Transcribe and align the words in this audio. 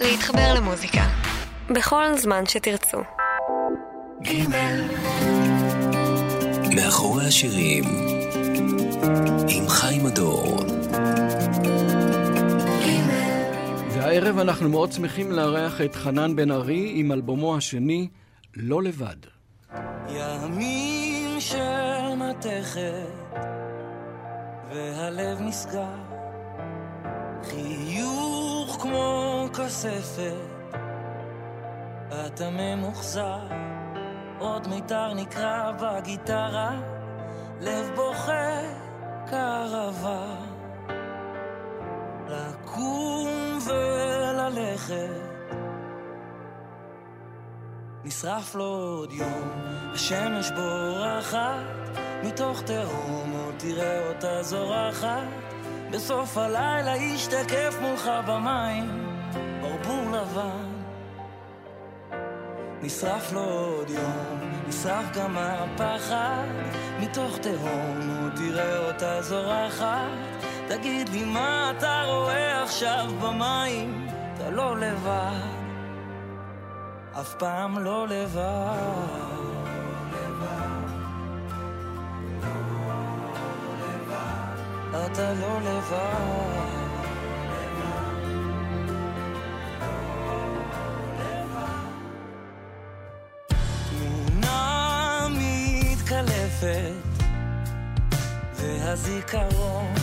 להתחבר 0.00 0.54
למוזיקה. 0.54 1.02
בכל 1.70 2.04
זמן 2.16 2.46
שתרצו. 2.46 2.98
גימל. 4.22 4.80
מאחורי 6.74 7.26
השירים, 7.26 7.84
עם 9.48 9.68
חיים 9.68 10.06
הדור. 10.06 10.56
והערב 13.90 14.38
אנחנו 14.38 14.68
מאוד 14.68 14.92
שמחים 14.92 15.32
לארח 15.32 15.80
את 15.80 15.94
חנן 15.94 16.36
בן 16.36 16.50
ארי 16.50 16.92
עם 16.94 17.12
אלבומו 17.12 17.56
השני, 17.56 18.08
לא 18.56 18.82
לבד. 18.82 19.16
ימים 20.08 21.40
של 21.40 22.14
מתכת 22.16 23.34
והלב 24.70 25.40
נסגר 25.40 25.96
חיוך 27.42 28.53
כמו 28.80 29.48
כספת. 29.54 30.34
אתה 32.26 32.50
ממוחזר. 32.50 33.38
עוד 34.38 34.68
מיתר 34.68 35.14
נקרא 35.14 35.72
בגיטרה. 35.72 36.80
לב 37.60 37.90
בוכה 37.94 38.60
קרבה. 39.26 40.36
לקום 42.28 43.58
וללכת. 43.66 45.34
נשרף 48.04 48.54
לו 48.54 48.64
עוד 48.64 49.12
יום, 49.12 49.50
השמש 49.94 50.50
בורחת, 50.50 51.98
מתוך 52.24 52.62
תהום 52.62 53.32
עוד 53.44 53.54
תראה 53.58 54.08
אותה 54.08 54.42
זורחת, 54.42 55.43
בסוף 55.94 56.38
הלילה 56.38 56.96
ישתקף 56.96 57.76
מולך 57.80 58.10
במים, 58.26 59.06
ברבור 59.60 60.10
לבן. 60.10 60.82
נשרף 62.82 63.32
לו 63.32 63.40
עוד 63.40 63.90
יום, 63.90 64.52
נשרף 64.68 65.04
גם 65.16 65.36
הפחד, 65.38 66.46
מתוך 67.00 67.38
תהום 67.38 68.22
עוד 68.22 68.32
תראה 68.36 68.78
אותה 68.78 69.22
זורחת, 69.22 70.08
תגיד 70.68 71.08
לי 71.08 71.24
מה 71.24 71.72
אתה 71.78 72.02
רואה 72.06 72.62
עכשיו 72.62 73.06
במים, 73.22 74.08
אתה 74.34 74.50
לא 74.50 74.76
לבד. 74.76 75.48
אף 77.20 77.34
פעם 77.34 77.78
לא 77.78 78.08
לבד. 78.08 79.53
אתה 84.94 85.32
לא 85.32 85.60
לבד. 85.60 86.84
מתקלפת 96.04 96.92
והזיכרון 98.54 99.94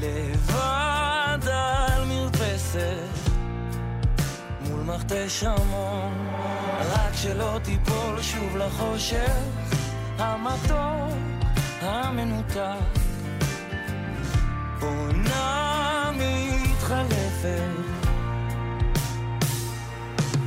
לבד 0.00 1.38
על 1.52 2.04
מרפסת 2.04 3.30
מול 4.60 4.80
מכתש 4.80 5.44
המון, 5.44 6.28
רק 6.80 7.14
שלא 7.14 7.60
תיפול 7.64 8.22
שוב 8.22 8.56
לחושך 8.56 9.32
המתוק 10.18 11.18
המנותק. 11.80 13.01
עונה 14.82 16.10
מתחלפת, 16.12 17.72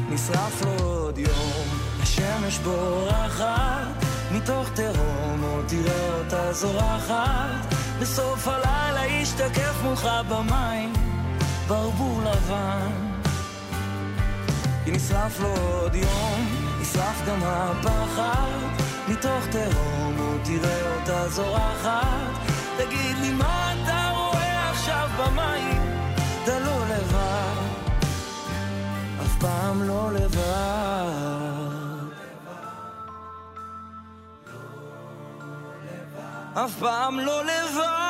נשרף 0.09 0.61
עוד 0.65 1.17
יום, 1.17 1.67
השמש 2.01 2.57
בורחת, 2.57 4.05
מתוך 4.31 4.69
תהום 4.73 5.41
עוד 5.41 5.65
תראה 5.67 6.17
אותה 6.19 6.53
זורחת, 6.53 7.75
בסוף 8.01 8.47
הלילה 8.47 9.05
ישתקף 9.05 9.75
מולך 9.83 10.09
במים, 10.29 10.93
ברבור 11.67 12.21
לבן. 12.21 12.91
כי 14.85 14.91
נשרף 14.91 15.39
לו 15.39 15.47
עוד 15.47 15.95
יום, 15.95 16.47
נשרף 16.81 17.21
גם 17.27 17.39
הפחד, 17.43 18.59
מתוך 19.07 19.47
תהום 19.51 20.17
עוד 20.19 20.41
תראה 20.43 20.95
אותה 20.95 21.29
זורחת. 21.29 22.45
תגיד 22.77 23.17
לי 23.21 23.31
מה 23.31 23.73
במים, 25.17 25.81
אתה 26.43 26.59
לא 26.59 26.85
לבד, 26.89 27.65
אף 29.21 29.39
פעם 29.39 29.83
לא 29.83 30.11
לבד. 30.11 31.35
אף 36.53 36.79
פעם 36.79 37.19
לא 37.19 37.43
לבד. 37.43 38.04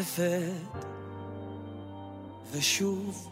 מתחלפת 0.00 0.86
ושוב 2.52 3.30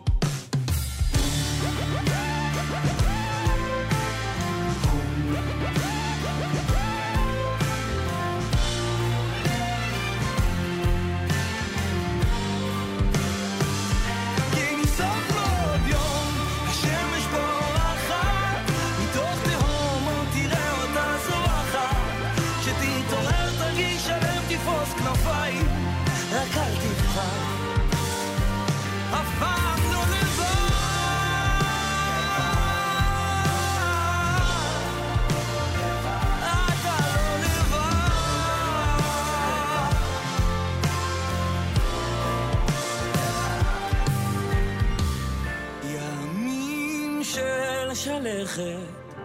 של 48.38 48.46
שלכת, 48.46 49.18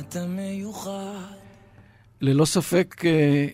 אתה 0.00 0.26
מיוחד. 0.26 1.34
ללא 2.20 2.44
ספק 2.44 3.04
אה, 3.04 3.46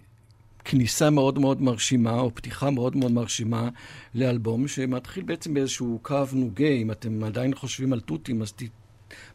כניסה 0.65 1.10
מאוד 1.10 1.38
מאוד 1.38 1.62
מרשימה, 1.62 2.21
או 2.21 2.34
פתיחה 2.34 2.71
מאוד 2.71 2.97
מאוד 2.97 3.12
מרשימה 3.12 3.69
לאלבום, 4.15 4.69
שמתחיל 4.69 5.25
בעצם 5.25 5.54
באיזשהו 5.54 5.99
קו 6.03 6.25
נוגה. 6.33 6.69
אם 6.69 6.91
אתם 6.91 7.25
עדיין 7.25 7.54
חושבים 7.54 7.93
על 7.93 8.00
תותים, 8.00 8.43
אז 8.43 8.53
ת... 8.53 8.62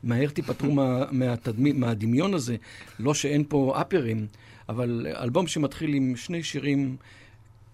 מהר 0.04 0.30
תיפטרו 0.30 0.72
מה, 0.80 1.04
מהתדמי, 1.12 1.72
מהדמיון 1.72 2.34
הזה. 2.34 2.56
לא 3.00 3.14
שאין 3.14 3.44
פה 3.50 3.82
אפרים, 3.82 4.28
אבל 4.70 5.08
אלבום 5.20 5.48
שמתחיל 5.48 5.94
עם 5.94 6.16
שני 6.16 6.44
שירים 6.44 6.98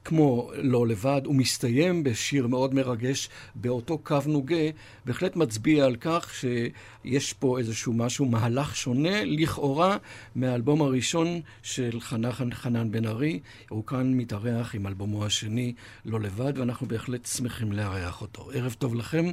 כמו 0.06 0.52
לא 0.56 0.88
לבד, 0.88 1.22
הוא 1.26 1.36
מסתיים 1.36 2.04
בשיר 2.04 2.48
מאוד 2.48 2.74
מרגש 2.74 3.30
באותו 3.56 3.98
קו 3.98 4.18
נוגה, 4.26 4.70
בהחלט 5.06 5.36
מצביע 5.36 5.86
על 5.86 5.96
כך 5.96 6.34
שיש 6.34 7.34
פה 7.34 7.60
איזשהו 7.60 7.94
משהו, 7.94 8.26
מהלך 8.26 8.76
שונה 8.76 9.26
לכאורה 9.26 9.98
מהאלבום 10.36 10.82
הראשון 10.82 11.42
של 11.62 12.00
חנן, 12.00 12.32
חנן 12.54 12.92
בן 12.92 13.06
ארי. 13.06 13.40
הוא 13.70 13.86
כאן 13.86 14.14
מתארח 14.14 14.76
עם 14.76 14.88
אלבומו 14.88 15.26
השני, 15.26 15.74
לא 16.06 16.20
לבד, 16.20 16.58
ואנחנו 16.58 16.88
בהחלט 16.88 17.26
שמחים 17.26 17.72
לארח 17.72 18.22
אותו. 18.22 18.52
ערב 18.54 18.76
טוב 18.80 18.96
לכם, 18.96 19.26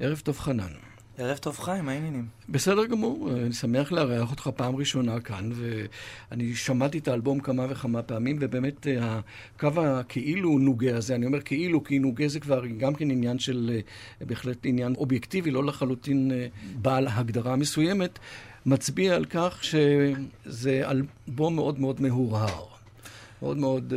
ערב 0.00 0.20
טוב 0.24 0.38
חנן. 0.38 0.97
ערב 1.18 1.36
טוב 1.36 1.58
חיים, 1.58 1.84
מה 1.84 1.92
העניינים? 1.92 2.26
בסדר 2.48 2.86
גמור, 2.86 3.30
אני 3.30 3.52
שמח 3.52 3.92
לארח 3.92 4.30
אותך 4.30 4.50
פעם 4.56 4.76
ראשונה 4.76 5.20
כאן, 5.20 5.50
ואני 5.54 6.54
שמעתי 6.54 6.98
את 6.98 7.08
האלבום 7.08 7.40
כמה 7.40 7.66
וכמה 7.68 8.02
פעמים, 8.02 8.36
ובאמת 8.40 8.86
אה, 8.86 9.20
הקו 9.56 9.68
הכאילו 9.80 10.58
נוגה 10.58 10.96
הזה, 10.96 11.14
אני 11.14 11.26
אומר 11.26 11.40
כאילו, 11.40 11.84
כי 11.84 11.98
נוגה 11.98 12.28
זה 12.28 12.40
כבר 12.40 12.66
גם 12.66 12.94
כן 12.94 13.10
עניין 13.10 13.38
של, 13.38 13.70
אה, 13.74 13.80
בהחלט 14.26 14.58
עניין 14.64 14.94
אובייקטיבי, 14.94 15.50
לא 15.50 15.64
לחלוטין 15.64 16.32
אה, 16.32 16.46
בעל 16.82 17.08
הגדרה 17.08 17.56
מסוימת. 17.56 18.18
מצביע 18.66 19.14
על 19.14 19.24
כך 19.24 19.64
שזה 19.64 20.90
אלבום 20.90 21.54
מאוד 21.54 21.80
מאוד 21.80 22.00
מהורהר. 22.00 22.64
מאוד 23.42 23.56
מאוד... 23.56 23.92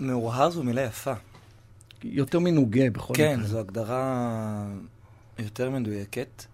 מהורהר 0.00 0.50
זו 0.50 0.62
מילה 0.62 0.82
יפה. 0.82 1.12
יותר 2.04 2.38
מנוגה 2.38 2.90
בכל 2.90 3.14
כן, 3.14 3.32
מקרה. 3.32 3.42
כן, 3.44 3.50
זו 3.50 3.58
הגדרה 3.60 4.66
יותר 5.38 5.70
מדויקת. 5.70 6.44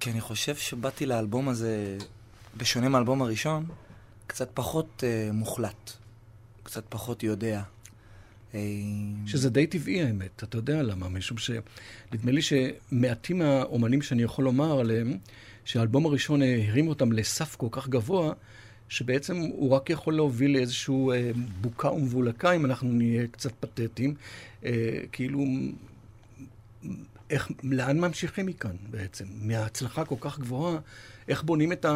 כי 0.00 0.10
אני 0.10 0.20
חושב 0.20 0.56
שבאתי 0.56 1.06
לאלבום 1.06 1.48
הזה, 1.48 1.98
בשונה 2.56 2.88
מהאלבום 2.88 3.22
הראשון, 3.22 3.66
קצת 4.26 4.50
פחות 4.54 5.02
uh, 5.02 5.32
מוחלט. 5.32 5.92
קצת 6.62 6.84
פחות 6.88 7.22
יודע. 7.22 7.62
אה, 8.54 8.60
שזה 9.26 9.50
די 9.50 9.66
טבעי 9.66 10.02
האמת, 10.02 10.42
אתה 10.44 10.58
יודע 10.58 10.82
למה? 10.82 11.08
משום 11.08 11.38
שנדמה 11.38 12.32
לי 12.32 12.40
שמעטים 12.42 13.38
מהאומנים 13.38 14.02
שאני 14.02 14.22
יכול 14.22 14.44
לומר 14.44 14.80
עליהם, 14.80 15.18
שהאלבום 15.64 16.06
הראשון 16.06 16.42
הרים 16.42 16.88
אותם 16.88 17.12
לסף 17.12 17.56
כל 17.56 17.68
כך 17.70 17.88
גבוה, 17.88 18.32
שבעצם 18.88 19.36
הוא 19.36 19.70
רק 19.70 19.90
יכול 19.90 20.14
להוביל 20.14 20.52
לאיזשהו 20.52 21.12
אה, 21.12 21.30
בוקה 21.60 21.90
ומבולקה, 21.90 22.52
אם 22.52 22.64
אנחנו 22.64 22.88
נהיה 22.92 23.26
קצת 23.26 23.52
פתטיים. 23.60 24.14
אה, 24.64 24.70
כאילו, 25.12 25.44
איך, 27.30 27.50
לאן 27.62 28.00
ממשיכים 28.00 28.46
מכאן 28.46 28.76
בעצם? 28.90 29.24
מההצלחה 29.30 30.04
כל 30.04 30.16
כך 30.20 30.38
גבוהה, 30.38 30.78
איך 31.28 31.42
בונים 31.42 31.72
את 31.72 31.86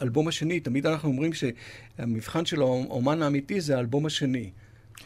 האלבום 0.00 0.28
השני? 0.28 0.60
תמיד 0.60 0.86
אנחנו 0.86 1.08
אומרים 1.08 1.30
שהמבחן 1.32 2.46
של 2.46 2.60
האומן 2.60 3.22
האמיתי 3.22 3.60
זה 3.60 3.76
האלבום 3.76 4.06
השני. 4.06 4.50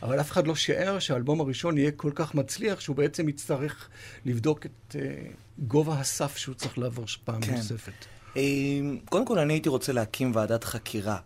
אבל 0.03 0.21
אף 0.21 0.31
אחד 0.31 0.47
לא 0.47 0.55
שיער 0.55 0.99
שהאלבום 0.99 1.41
הראשון 1.41 1.79
יהיה 1.79 1.91
כל 1.91 2.11
כך 2.15 2.35
מצליח, 2.35 2.81
שהוא 2.81 2.97
בעצם 2.97 3.29
יצטרך 3.29 3.89
לבדוק 4.25 4.67
את 4.67 4.97
uh, 4.97 4.97
גובה 5.59 6.01
הסף 6.01 6.37
שהוא 6.37 6.55
צריך 6.55 6.79
לעבור 6.79 7.05
פעם 7.25 7.41
כן. 7.41 7.55
נוספת. 7.55 7.93
אה, 8.37 8.43
קודם 9.05 9.27
כל, 9.27 9.39
אני 9.39 9.53
הייתי 9.53 9.69
רוצה 9.69 9.93
להקים 9.93 10.35
ועדת 10.35 10.65
חקירה. 10.65 11.19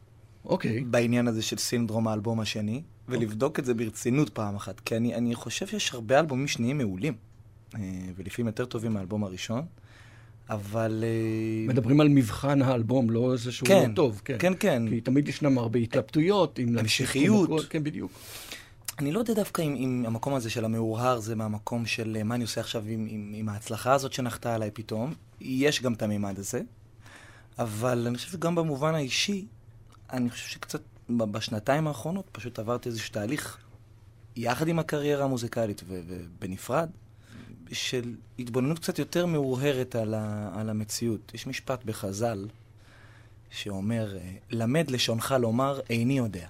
אוקיי. 0.45 0.79
Okay. 0.79 0.85
בעניין 0.87 1.29
הזה 1.29 1.43
של 1.43 1.57
סינדרום 1.57 2.09
האלבום 2.09 2.41
השני, 2.41 2.83
ולבדוק 3.09 3.57
okay. 3.57 3.61
את 3.61 3.65
זה 3.65 3.75
ברצינות 3.75 4.29
פעם 4.29 4.57
אחת. 4.57 4.81
כי 4.81 4.97
אני, 4.97 5.15
אני 5.15 5.35
חושב 5.35 5.67
שיש 5.67 5.95
הרבה 5.95 6.21
אלבומים 6.21 6.49
שניים 6.49 6.79
מעולים, 6.79 7.15
ולפעמים 8.17 8.47
יותר 8.47 8.65
טובים 8.65 8.93
מהאלבום 8.93 9.25
הראשון. 9.25 9.63
אבל... 10.51 11.05
מדברים 11.69 12.01
על 12.01 12.09
מבחן 12.09 12.63
האלבום, 12.63 13.11
לא 13.11 13.33
איזה 13.33 13.53
שהוא 13.53 13.67
כן, 13.67 13.91
לא 13.91 13.95
טוב. 13.95 14.21
כן, 14.25 14.37
כן, 14.39 14.53
כן. 14.61 14.83
כי 14.89 15.01
תמיד 15.01 15.29
ישנם 15.29 15.59
הרבה 15.59 15.79
התלבטויות. 15.79 16.59
המשכיות. 16.79 17.51
כן, 17.69 17.85
בדיוק. 17.85 18.13
אני 18.99 19.13
לא 19.13 19.19
יודע 19.19 19.35
דווקא 19.35 19.63
אם, 19.63 19.75
אם 19.79 20.05
המקום 20.07 20.35
הזה 20.35 20.51
של 20.51 20.65
המאוהר 20.65 21.21
זה 21.21 21.35
מהמקום 21.35 21.87
של 21.87 22.23
מה 22.25 22.35
אני 22.35 22.45
עושה 22.45 22.61
עכשיו 22.61 22.85
עם, 22.87 23.07
עם, 23.11 23.33
עם 23.37 23.49
ההצלחה 23.49 23.93
הזאת 23.93 24.13
שנחתה 24.13 24.55
עליי 24.55 24.71
פתאום. 24.71 25.15
יש 25.41 25.83
גם 25.83 25.93
את 25.93 26.03
המימד 26.03 26.39
הזה. 26.39 26.61
אבל 27.59 28.07
אני 28.07 28.17
חושב 28.17 28.31
שגם 28.31 28.55
במובן 28.55 28.95
האישי, 28.95 29.47
אני 30.13 30.31
חושב 30.31 30.49
שקצת 30.49 30.81
בשנתיים 31.11 31.87
האחרונות 31.87 32.29
פשוט 32.33 32.59
עברתי 32.59 32.89
איזשהו 32.89 33.13
תהליך 33.13 33.59
יחד 34.37 34.69
עם 34.69 34.79
הקריירה 34.79 35.25
המוזיקלית 35.25 35.83
ובנפרד, 35.89 36.89
של 37.73 38.15
התבוננות 38.39 38.79
קצת 38.79 38.99
יותר 38.99 39.27
מאוהרת 39.27 39.95
על, 39.95 40.15
על 40.53 40.71
המציאות. 40.71 41.33
יש 41.35 41.47
משפט 41.47 41.85
בחז"ל 41.85 42.49
שאומר, 43.51 44.17
למד 44.51 44.91
לשונך 44.91 45.35
לומר, 45.41 45.81
איני 45.91 46.19
יודע. 46.19 46.49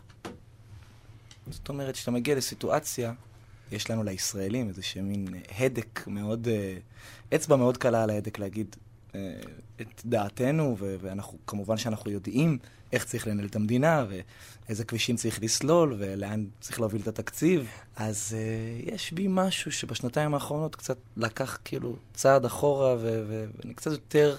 זאת 1.51 1.69
אומרת, 1.69 1.95
כשאתה 1.95 2.11
מגיע 2.11 2.35
לסיטואציה, 2.35 3.13
יש 3.73 3.91
לנו 3.91 4.03
לישראלים 4.03 4.69
איזה 4.69 4.83
מין 5.03 5.27
הדק 5.59 6.05
מאוד, 6.07 6.49
אה, 6.49 6.77
אצבע 7.35 7.57
מאוד 7.57 7.77
קלה 7.77 8.03
על 8.03 8.11
ההדק 8.11 8.39
להגיד 8.39 8.77
אה, 9.15 9.41
את 9.81 10.03
דעתנו, 10.05 10.77
ואנחנו, 10.79 11.39
כמובן 11.47 11.77
שאנחנו 11.77 12.11
יודעים 12.11 12.59
איך 12.95 13.05
צריך 13.05 13.27
לנהל 13.27 13.47
את 13.47 13.57
המדינה, 13.57 14.05
ואיזה 14.69 14.85
כבישים 14.85 15.17
צריך 15.17 15.43
לסלול, 15.43 15.95
ולאן 15.99 16.45
צריך 16.61 16.81
להוביל 16.81 17.03
את 17.03 17.09
התקציב. 17.09 17.69
אז 17.97 18.37
uh, 18.37 18.93
יש 18.95 19.13
בי 19.13 19.27
משהו 19.29 19.73
שבשנתיים 19.73 20.35
האחרונות 20.35 20.77
קצת 20.77 20.97
לקח 21.17 21.59
כאילו 21.65 21.97
צעד 22.15 22.45
אחורה, 22.45 22.97
ואני 22.99 23.75
קצת 23.75 23.91
יותר 23.91 24.37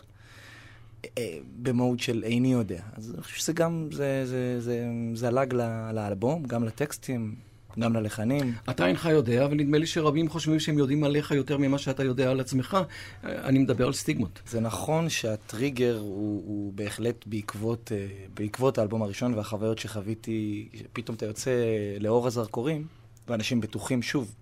אה, 1.17 1.37
במהות 1.61 1.99
של 1.99 2.23
איני 2.23 2.53
יודע. 2.53 2.81
אז 2.93 3.11
אני 3.13 3.23
חושב 3.23 3.35
שזה 3.35 3.53
גם, 3.53 3.89
זה, 3.91 4.25
זה, 4.25 4.61
זה, 4.61 4.87
זה 5.13 5.27
הלג 5.27 5.53
לאלבום, 5.93 6.43
גם 6.43 6.63
לטקסטים, 6.63 7.35
גם 7.79 7.93
ללחנים. 7.93 8.53
אתה 8.69 8.87
אינך 8.87 9.05
יודע, 9.05 9.47
ונדמה 9.51 9.77
לי 9.77 9.87
שרבים 9.87 10.29
חושבים 10.29 10.59
שהם 10.59 10.77
יודעים 10.77 11.03
עליך 11.03 11.31
יותר 11.31 11.57
ממה 11.57 11.77
שאתה 11.77 12.03
יודע 12.03 12.31
על 12.31 12.39
עצמך. 12.39 12.77
אני 13.23 13.59
מדבר 13.59 13.85
על 13.85 13.93
סטיגמות. 13.93 14.41
זה 14.47 14.59
נכון 14.59 15.09
שהטריגר 15.09 15.97
הוא, 15.97 16.43
הוא 16.45 16.73
בהחלט 16.73 17.25
בעקבות, 17.25 17.91
אה, 17.95 18.07
בעקבות 18.33 18.77
האלבום 18.77 19.01
הראשון 19.01 19.33
והחוויות 19.33 19.79
שחוויתי, 19.79 20.69
פתאום 20.93 21.15
אתה 21.15 21.25
יוצא 21.25 21.51
לאור 21.99 22.27
הזרקורים, 22.27 22.87
ואנשים 23.27 23.61
בטוחים 23.61 24.01
שוב 24.01 24.35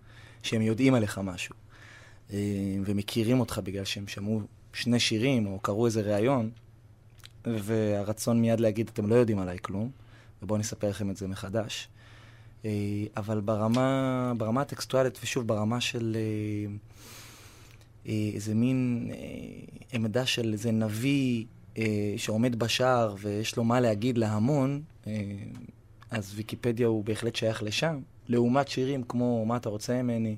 שהם 0.43 0.61
יודעים 0.61 0.93
עליך 0.93 1.17
משהו, 1.17 1.55
אה, 2.33 2.37
ומכירים 2.85 3.39
אותך 3.39 3.61
בגלל 3.63 3.85
שהם 3.85 4.07
שמעו 4.07 4.41
שני 4.73 4.99
שירים, 4.99 5.47
או 5.47 5.59
קראו 5.59 5.85
איזה 5.85 6.01
ריאיון, 6.01 6.49
והרצון 7.45 8.41
מיד 8.41 8.59
להגיד, 8.59 8.89
אתם 8.93 9.09
לא 9.09 9.15
יודעים 9.15 9.39
עליי 9.39 9.57
כלום, 9.61 9.91
ובואו 10.41 10.55
אני 10.55 10.63
אספר 10.63 10.89
לכם 10.89 11.09
את 11.09 11.17
זה 11.17 11.27
מחדש. 11.27 11.87
אה, 12.65 12.71
אבל 13.17 13.39
ברמה, 13.39 14.33
ברמה 14.37 14.61
הטקסטואלית, 14.61 15.19
ושוב, 15.23 15.47
ברמה 15.47 15.81
של 15.81 16.17
אה, 16.19 16.73
אה, 18.07 18.29
איזה 18.33 18.55
מין 18.55 19.11
עמדה 19.93 20.25
של 20.25 20.53
איזה 20.53 20.71
נביא 20.71 21.45
שעומד 22.17 22.59
בשער 22.59 23.15
ויש 23.19 23.57
לו 23.57 23.63
מה 23.63 23.79
להגיד 23.79 24.17
להמון, 24.17 24.81
אז 26.11 26.33
ויקיפדיה 26.35 26.87
הוא 26.87 27.03
בהחלט 27.05 27.35
שייך 27.35 27.63
לשם. 27.63 27.99
לעומת 28.27 28.67
שירים 28.67 29.03
כמו 29.03 29.45
"מה 29.45 29.57
אתה 29.57 29.69
רוצה 29.69 30.03
ממני", 30.03 30.35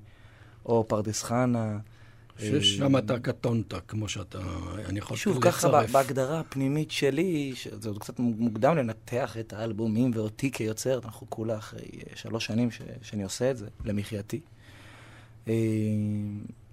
או 0.65 0.85
"פרדס 0.87 1.23
חנה", 1.23 1.77
ששם 2.39 2.97
אתה 2.97 3.19
קטונת, 3.19 3.73
כמו 3.87 4.09
שאתה, 4.09 4.39
אני 4.85 4.99
יכול 4.99 5.17
שוב, 5.17 5.41
ככה 5.41 5.85
בהגדרה 5.91 6.39
הפנימית 6.39 6.91
שלי, 6.91 7.53
זה 7.71 7.89
עוד 7.89 7.99
קצת 7.99 8.19
מוקדם 8.19 8.77
לנתח 8.77 9.37
את 9.39 9.53
האלבומים 9.53 10.11
ואותי 10.13 10.51
כיוצר, 10.51 10.99
אנחנו 11.05 11.29
כולה 11.29 11.57
אחרי 11.57 11.87
שלוש 12.15 12.45
שנים 12.45 12.71
ש, 12.71 12.81
שאני 13.01 13.23
עושה 13.23 13.51
את 13.51 13.57
זה, 13.57 13.67
למחייתי. 13.85 14.39
אה, 15.47 15.53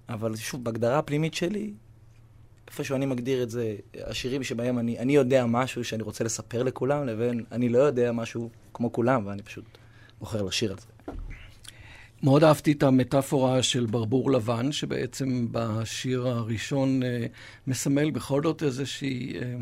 אבל 0.09 0.35
שוב, 0.35 0.63
בהגדרה 0.63 0.99
הפנימית 0.99 1.33
שלי, 1.33 1.73
איפשהו 2.67 2.95
אני 2.95 3.05
מגדיר 3.05 3.43
את 3.43 3.49
זה, 3.49 3.75
השירים 4.05 4.43
שבהם 4.43 4.79
אני, 4.79 4.99
אני 4.99 5.15
יודע 5.15 5.45
משהו 5.45 5.83
שאני 5.83 6.03
רוצה 6.03 6.23
לספר 6.23 6.63
לכולם, 6.63 7.05
לבין 7.05 7.43
אני 7.51 7.69
לא 7.69 7.77
יודע 7.77 8.11
משהו 8.11 8.49
כמו 8.73 8.91
כולם, 8.91 9.27
ואני 9.27 9.41
פשוט 9.41 9.65
בוחר 10.19 10.41
לשיר 10.41 10.71
על 10.71 10.77
זה. 10.79 11.13
מאוד 12.23 12.43
אהבתי 12.43 12.71
את 12.71 12.83
המטאפורה 12.83 13.63
של 13.63 13.85
ברבור 13.85 14.31
לבן, 14.31 14.71
שבעצם 14.71 15.47
בשיר 15.51 16.27
הראשון 16.27 17.03
אה, 17.03 17.25
מסמל 17.67 18.11
בכל 18.11 18.43
זאת 18.43 18.63
איזושהי, 18.63 19.33
אה, 19.35 19.55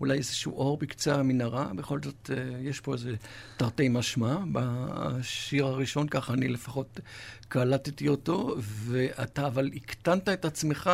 אולי 0.00 0.18
איזשהו 0.18 0.52
אור 0.52 0.76
בקצה 0.76 1.14
המנהרה, 1.14 1.70
בכל 1.74 1.98
זאת 2.02 2.30
אה, 2.32 2.58
יש 2.60 2.80
פה 2.80 2.92
איזה 2.92 3.14
תרתי 3.56 3.88
משמע 3.88 4.36
בשיר 4.52 5.66
הראשון, 5.66 6.08
ככה 6.08 6.32
אני 6.32 6.48
לפחות 6.48 7.00
קלטתי 7.48 8.08
אותו, 8.08 8.56
ואתה 8.58 9.46
אבל 9.46 9.70
הקטנת 9.76 10.28
את 10.28 10.44
עצמך 10.44 10.90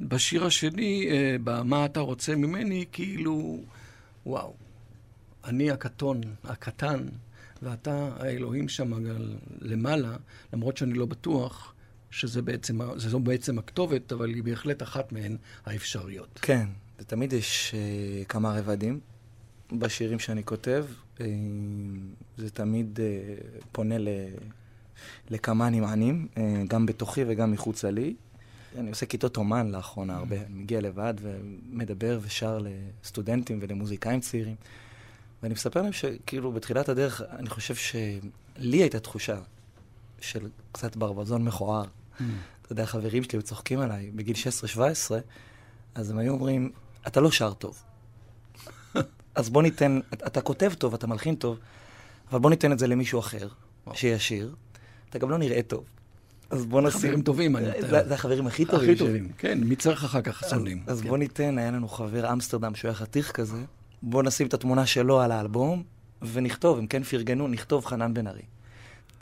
בשיר 0.00 0.44
השני, 0.44 1.08
במה 1.44 1.84
אתה 1.84 2.00
רוצה 2.00 2.36
ממני, 2.36 2.84
כאילו, 2.92 3.60
וואו, 4.26 4.54
אני 5.44 5.70
הקטון, 5.70 6.20
הקטן. 6.44 7.06
ואתה 7.62 8.10
האלוהים 8.16 8.68
שם 8.68 8.92
למעלה, 9.60 10.16
למרות 10.52 10.76
שאני 10.76 10.94
לא 10.94 11.06
בטוח 11.06 11.74
שזה 12.10 12.42
בעצם, 12.42 12.78
זו 12.96 13.20
בעצם 13.20 13.58
הכתובת, 13.58 14.12
אבל 14.12 14.28
היא 14.28 14.42
בהחלט 14.42 14.82
אחת 14.82 15.12
מהן 15.12 15.36
האפשריות. 15.66 16.38
כן, 16.42 16.66
ותמיד 16.98 17.32
יש 17.32 17.74
uh, 17.74 18.28
כמה 18.28 18.58
רבדים 18.58 19.00
בשירים 19.72 20.18
שאני 20.18 20.44
כותב. 20.44 20.86
Uh, 21.18 21.20
זה 22.36 22.50
תמיד 22.50 22.98
uh, 22.98 23.62
פונה 23.72 23.98
ל, 23.98 24.08
לכמה 25.30 25.70
נמענים, 25.70 26.28
uh, 26.34 26.38
גם 26.68 26.86
בתוכי 26.86 27.20
וגם 27.26 27.52
מחוצה 27.52 27.90
לי. 27.90 28.14
אני 28.78 28.90
עושה 28.90 29.06
כיתות 29.06 29.36
אומן 29.36 29.70
לאחרונה 29.70 30.16
הרבה. 30.16 30.36
אני 30.36 30.54
מגיע 30.54 30.80
לבד 30.80 31.14
ומדבר 31.20 32.18
ושר 32.22 32.58
לסטודנטים 33.02 33.58
ולמוזיקאים 33.62 34.20
צעירים. 34.20 34.56
ואני 35.42 35.54
מספר 35.54 35.82
להם 35.82 35.92
שכאילו 35.92 36.52
בתחילת 36.52 36.88
הדרך, 36.88 37.22
אני 37.30 37.48
חושב 37.48 37.74
שלי 37.74 38.76
הייתה 38.76 39.00
תחושה 39.00 39.36
של 40.20 40.48
קצת 40.72 40.96
ברווזון 40.96 41.44
מכוער. 41.44 41.84
Mm. 41.84 42.22
אתה 42.62 42.72
יודע, 42.72 42.86
חברים 42.86 43.22
שלי 43.22 43.30
היו 43.32 43.42
צוחקים 43.42 43.80
עליי 43.80 44.10
בגיל 44.10 44.36
16-17, 44.76 44.78
אז 45.94 46.10
הם 46.10 46.18
היו 46.18 46.32
אומרים, 46.32 46.72
אתה 47.06 47.20
לא 47.20 47.30
שר 47.30 47.52
טוב. 47.52 47.82
אז 49.34 49.50
בוא 49.50 49.62
ניתן, 49.62 50.00
אתה 50.12 50.40
כותב 50.40 50.72
טוב, 50.78 50.94
אתה 50.94 51.06
מלחין 51.06 51.34
טוב, 51.34 51.58
אבל 52.30 52.40
בוא 52.40 52.50
ניתן 52.50 52.72
את 52.72 52.78
זה 52.78 52.86
למישהו 52.86 53.20
אחר, 53.20 53.48
שישיר. 53.92 54.54
אתה 55.10 55.18
גם 55.18 55.30
לא 55.30 55.38
נראה 55.38 55.62
טוב. 55.62 55.84
אז 56.50 56.66
בוא 56.66 56.80
נשים... 56.80 57.00
חברים 57.00 57.22
טובים, 57.22 57.56
אני 57.56 57.68
מתאר. 57.68 58.08
זה, 58.08 58.14
החברים 58.14 58.46
הכי 58.46 58.64
טובים 58.64 58.90
הכי. 58.90 58.98
טובים, 58.98 59.32
כן, 59.38 59.58
מי 59.64 59.76
צריך 59.76 60.04
אחר 60.04 60.22
כך 60.22 60.42
אז, 60.42 60.50
שונאים. 60.50 60.82
אז 60.86 61.00
כן. 61.00 61.08
בוא 61.08 61.18
ניתן, 61.18 61.58
היה 61.58 61.70
לנו 61.70 61.88
חבר 61.88 62.32
אמסטרדם 62.32 62.74
שהוא 62.74 62.88
היה 62.88 62.94
חתיך 62.94 63.32
כזה, 63.32 63.56
בוא 64.02 64.22
נשים 64.22 64.46
את 64.46 64.54
התמונה 64.54 64.86
שלו 64.86 65.20
על 65.20 65.32
האלבום, 65.32 65.82
ונכתוב, 66.22 66.78
אם 66.78 66.86
כן 66.86 67.02
פרגנו, 67.02 67.48
נכתוב 67.48 67.86
חנן 67.86 68.14
בן 68.14 68.26
ארי. 68.26 68.42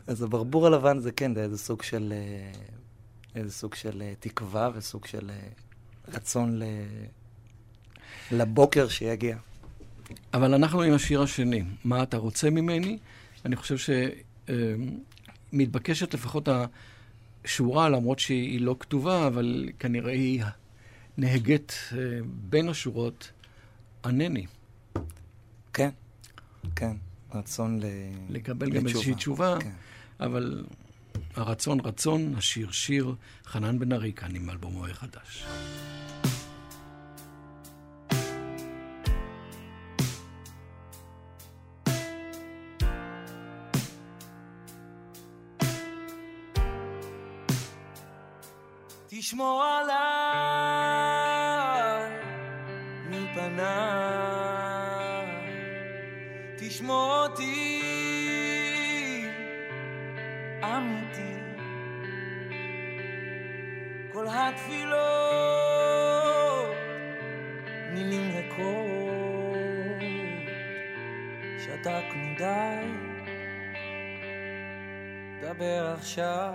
אז 0.07 0.21
הברבור 0.21 0.67
הלבן 0.67 0.99
זה 0.99 1.11
כן, 1.11 1.33
זה 1.35 1.43
איזה 1.43 1.57
סוג 1.57 1.83
של... 1.83 2.13
אה, 2.15 2.51
איזה 3.35 3.51
סוג 3.51 3.75
של 3.75 4.01
אה, 4.01 4.13
תקווה 4.19 4.69
וסוג 4.73 5.05
של 5.05 5.29
אה, 5.29 5.35
רצון 6.07 6.59
ל... 6.59 6.63
לבוקר 8.31 8.87
שיגיע. 8.87 9.37
אבל 10.33 10.53
אנחנו 10.53 10.81
עם 10.81 10.93
השיר 10.93 11.21
השני, 11.21 11.63
מה 11.83 12.03
אתה 12.03 12.17
רוצה 12.17 12.49
ממני? 12.49 12.97
אני 13.45 13.55
חושב 13.55 13.95
שמתבקשת 15.51 16.13
לפחות 16.13 16.49
השורה, 17.43 17.89
למרות 17.89 18.19
שהיא 18.19 18.61
לא 18.61 18.75
כתובה, 18.79 19.27
אבל 19.27 19.69
כנראה 19.79 20.11
היא 20.11 20.43
נהגית 21.17 21.73
אה, 21.91 21.97
בין 22.25 22.69
השורות, 22.69 23.31
ענני. 24.05 24.45
כן, 25.73 25.89
כן, 26.75 26.95
רצון 27.33 27.79
ל... 27.79 27.85
לקבל 28.29 28.69
גם 28.69 28.87
איזושהי 28.87 29.11
לתשובה. 29.11 29.57
תשובה, 29.57 29.57
כן. 29.59 30.25
אבל 30.25 30.63
הרצון 31.35 31.79
רצון, 31.79 32.35
השיר 32.37 32.71
שיר, 32.71 33.15
חנן 33.45 33.79
בן 33.79 33.93
ארי 33.93 34.13
כאן 34.13 34.35
עם 34.35 34.49
אלבומו 34.49 34.87
החדש. 34.87 35.45
תשמור 49.07 49.63
התפילות 64.53 65.01
מילים 67.93 68.31
ריקות, 68.35 70.01
שתקנו 71.59 72.35
די, 72.37 72.87
דבר 75.41 75.93
עכשיו. 75.97 76.53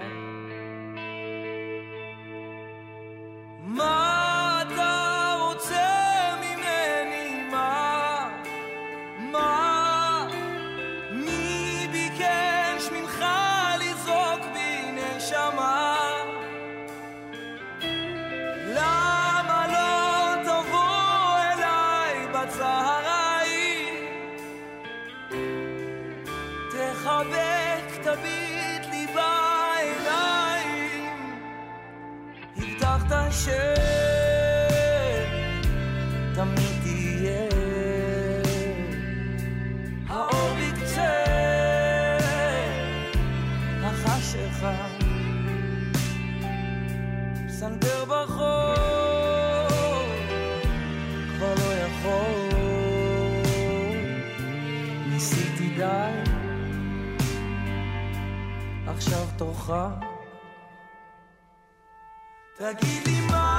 תגיד 62.58 63.06
לי 63.06 63.20
מה 63.20 63.55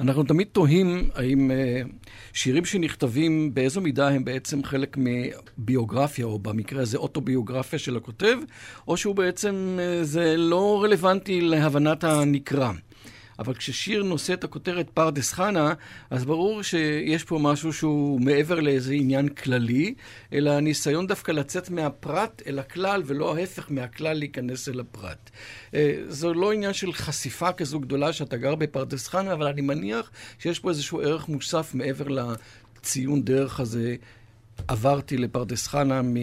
אנחנו 0.00 0.24
תמיד 0.24 0.46
תוהים 0.52 1.08
האם 1.14 1.50
אה, 1.50 1.82
שירים 2.32 2.64
שנכתבים, 2.64 3.54
באיזו 3.54 3.80
מידה 3.80 4.08
הם 4.08 4.24
בעצם 4.24 4.64
חלק 4.64 4.96
מביוגרפיה, 5.58 6.26
או 6.26 6.38
במקרה 6.38 6.82
הזה 6.82 6.98
אוטוביוגרפיה 6.98 7.78
של 7.78 7.96
הכותב, 7.96 8.36
או 8.88 8.96
שהוא 8.96 9.14
בעצם, 9.14 9.78
אה, 9.80 10.04
זה 10.04 10.36
לא 10.36 10.82
רלוונטי 10.82 11.40
להבנת 11.40 12.04
הנקרא. 12.04 12.72
אבל 13.38 13.54
כששיר 13.54 14.02
נושא 14.02 14.32
את 14.32 14.44
הכותרת 14.44 14.90
פרדס 14.90 15.32
חנה, 15.32 15.74
אז 16.10 16.24
ברור 16.24 16.62
שיש 16.62 17.24
פה 17.24 17.38
משהו 17.42 17.72
שהוא 17.72 18.20
מעבר 18.20 18.60
לאיזה 18.60 18.94
עניין 18.94 19.28
כללי, 19.28 19.94
אלא 20.32 20.60
ניסיון 20.60 21.06
דווקא 21.06 21.32
לצאת 21.32 21.70
מהפרט 21.70 22.42
אל 22.46 22.58
הכלל, 22.58 23.02
ולא 23.06 23.36
ההפך 23.36 23.66
מהכלל 23.70 24.18
להיכנס 24.18 24.68
אל 24.68 24.80
הפרט. 24.80 25.30
אה, 25.74 25.94
זו 26.08 26.34
לא 26.34 26.52
עניין 26.52 26.72
של 26.72 26.92
חשיפה 26.92 27.52
כזו 27.52 27.80
גדולה 27.80 28.12
שאתה 28.12 28.36
גר 28.36 28.54
בפרדס 28.54 29.08
חנה, 29.08 29.32
אבל 29.32 29.46
אני 29.46 29.60
מניח 29.60 30.10
שיש 30.38 30.58
פה 30.58 30.68
איזשהו 30.70 31.00
ערך 31.00 31.28
מוסף 31.28 31.74
מעבר 31.74 32.06
לציון 32.08 33.22
דרך 33.22 33.60
הזה. 33.60 33.96
עברתי 34.68 35.16
לפרדס 35.16 35.66
חנה 35.66 36.02
מ... 36.02 36.16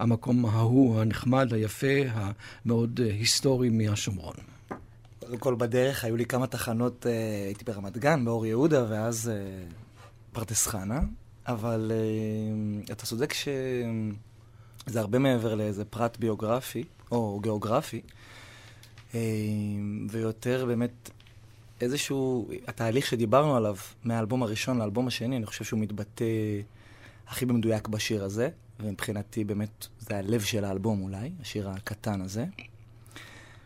המקום 0.00 0.46
ההוא, 0.46 1.00
הנחמד, 1.00 1.54
היפה, 1.54 1.86
המאוד 2.12 3.00
אה, 3.04 3.12
היסטורי 3.12 3.68
מהשומרון. 3.68 4.34
קודם 5.30 5.40
כל 5.40 5.54
בדרך 5.54 6.04
היו 6.04 6.16
לי 6.16 6.26
כמה 6.26 6.46
תחנות, 6.46 7.06
אה, 7.06 7.12
הייתי 7.46 7.64
ברמת 7.64 7.98
גן, 7.98 8.24
באור 8.24 8.46
יהודה, 8.46 8.84
ואז 8.88 9.28
אה, 9.28 9.64
פרדס 10.32 10.66
חנה, 10.66 11.00
אבל 11.46 11.92
אתה 12.90 13.06
צודק 13.06 13.32
שזה 13.32 15.00
הרבה 15.00 15.18
מעבר 15.18 15.54
לאיזה 15.54 15.84
פרט 15.84 16.16
ביוגרפי, 16.16 16.84
או 17.10 17.40
גיאוגרפי, 17.40 18.00
ויותר 20.10 20.66
באמת 20.66 21.10
איזשהו, 21.80 22.48
התהליך 22.66 23.06
שדיברנו 23.06 23.56
עליו 23.56 23.76
מהאלבום 24.04 24.42
הראשון 24.42 24.78
לאלבום 24.78 25.06
השני, 25.06 25.36
אני 25.36 25.46
חושב 25.46 25.64
שהוא 25.64 25.80
מתבטא 25.80 26.24
הכי 27.28 27.46
במדויק 27.46 27.88
בשיר 27.88 28.24
הזה. 28.24 28.48
ומבחינתי 28.82 29.44
באמת 29.44 29.86
זה 29.98 30.18
הלב 30.18 30.40
של 30.40 30.64
האלבום 30.64 31.02
אולי, 31.02 31.30
השיר 31.40 31.70
הקטן 31.70 32.20
הזה. 32.20 32.46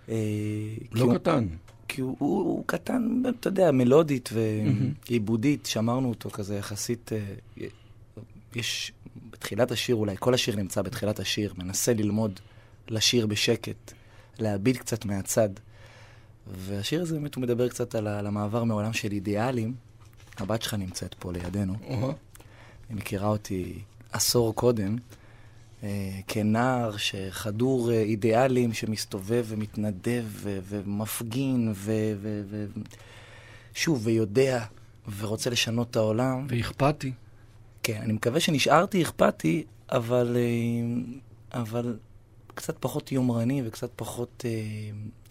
אה, 0.08 0.14
לא 0.92 1.14
קטן. 1.14 1.46
כי 1.88 2.00
הוא, 2.00 2.16
הוא, 2.18 2.38
הוא 2.38 2.64
קטן, 2.66 3.22
אתה 3.40 3.48
יודע, 3.48 3.70
מלודית 3.70 4.30
ועיבודית, 4.32 5.66
שמרנו 5.66 6.08
אותו 6.08 6.30
כזה 6.30 6.56
יחסית... 6.56 7.10
אה, 7.12 7.66
יש 8.54 8.92
בתחילת 9.30 9.70
השיר, 9.70 9.96
אולי 9.96 10.16
כל 10.18 10.34
השיר 10.34 10.56
נמצא 10.56 10.82
בתחילת 10.82 11.20
השיר, 11.20 11.54
מנסה 11.58 11.94
ללמוד 11.94 12.40
לשיר 12.88 13.26
בשקט, 13.26 13.92
להביט 14.38 14.76
קצת 14.76 15.04
מהצד. 15.04 15.48
והשיר 16.46 17.02
הזה 17.02 17.14
באמת, 17.14 17.34
הוא 17.34 17.42
מדבר 17.42 17.68
קצת 17.68 17.94
על, 17.94 18.06
על 18.06 18.26
המעבר 18.26 18.64
מעולם 18.64 18.92
של 18.92 19.12
אידיאלים. 19.12 19.74
הבת 20.38 20.62
שלך 20.62 20.74
נמצאת 20.74 21.14
פה 21.14 21.32
לידינו. 21.32 21.74
Uh-huh. 21.74 21.92
היא 22.88 22.96
מכירה 22.96 23.28
אותי 23.28 23.78
עשור 24.12 24.54
קודם, 24.54 24.96
כנער 26.26 26.96
שחדור 26.96 27.92
אה, 27.92 28.00
אידיאלים, 28.00 28.72
שמסתובב 28.72 29.44
ומתנדב 29.48 30.24
ו- 30.28 30.58
ומפגין, 30.68 31.72
ושוב, 33.72 33.96
ו- 33.96 34.00
ו- 34.00 34.04
ויודע, 34.04 34.64
ורוצה 35.18 35.50
לשנות 35.50 35.90
את 35.90 35.96
העולם. 35.96 36.46
ואכפתי. 36.48 37.12
כן, 37.82 38.00
אני 38.02 38.12
מקווה 38.12 38.40
שנשארתי 38.40 39.02
אכפתי, 39.02 39.64
אבל, 39.92 40.36
אה, 40.36 41.60
אבל 41.60 41.96
קצת 42.54 42.76
פחות 42.80 43.12
יומרני 43.12 43.62
וקצת 43.66 43.90
פחות, 43.96 44.44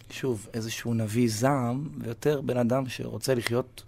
שוב, 0.10 0.48
איזשהו 0.53 0.93
נביא 0.93 1.29
זעם, 1.29 1.89
ויותר 2.00 2.41
בן 2.41 2.57
אדם 2.57 2.89
שרוצה 2.89 3.36
לחיות 3.36 3.83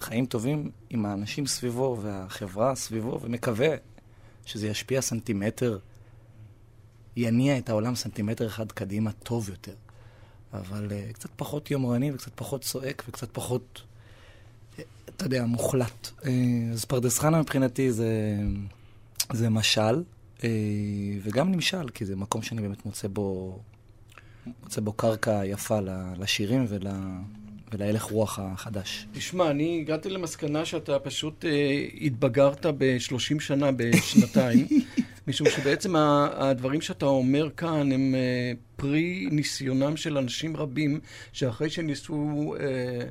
חיים 0.00 0.26
טובים 0.26 0.70
עם 0.90 1.06
האנשים 1.06 1.46
סביבו 1.46 1.98
והחברה 2.02 2.74
סביבו, 2.74 3.20
ומקווה 3.22 3.68
שזה 4.46 4.68
ישפיע 4.68 5.00
סנטימטר, 5.00 5.78
יניע 7.16 7.58
את 7.58 7.68
העולם 7.68 7.94
סנטימטר 7.94 8.46
אחד 8.46 8.72
קדימה 8.72 9.12
טוב 9.12 9.48
יותר. 9.50 9.74
אבל 10.52 10.88
uh, 10.88 11.12
קצת 11.12 11.30
פחות 11.36 11.70
יומרני 11.70 12.12
וקצת 12.12 12.32
פחות 12.34 12.62
צועק 12.62 13.04
וקצת 13.08 13.28
פחות, 13.32 13.82
אתה 15.04 15.24
יודע, 15.24 15.44
מוחלט. 15.44 16.10
Uh, 16.20 16.26
אז 16.72 16.84
פרדס 16.84 17.18
חנה 17.18 17.40
מבחינתי 17.40 17.92
זה, 17.92 18.36
זה 19.32 19.50
משל, 19.50 20.02
uh, 20.38 20.42
וגם 21.22 21.52
נמשל, 21.52 21.88
כי 21.88 22.04
זה 22.04 22.16
מקום 22.16 22.42
שאני 22.42 22.62
באמת 22.62 22.86
מוצא 22.86 23.08
בו, 23.08 23.58
מוצא 24.62 24.80
בו 24.80 24.92
קרקע 24.92 25.44
יפה 25.44 25.78
לשירים 26.18 26.66
ול... 26.68 26.86
ולהלך 27.74 28.02
רוח 28.02 28.38
החדש. 28.38 29.06
תשמע, 29.12 29.50
אני 29.50 29.80
הגעתי 29.80 30.10
למסקנה 30.10 30.64
שאתה 30.64 30.98
פשוט 30.98 31.44
אה, 31.44 31.86
התבגרת 32.00 32.66
ב-30 32.78 33.40
שנה 33.40 33.72
בשנתיים, 33.72 34.66
משום 35.26 35.46
שבעצם 35.50 35.96
הדברים 35.96 36.80
שאתה 36.80 37.06
אומר 37.06 37.50
כאן 37.56 37.92
הם 37.92 38.14
אה, 38.14 38.52
פרי 38.76 39.28
ניסיונם 39.30 39.96
של 39.96 40.18
אנשים 40.18 40.56
רבים, 40.56 41.00
שאחרי 41.32 41.70
שניסו 41.70 42.54
אה, 42.60 42.66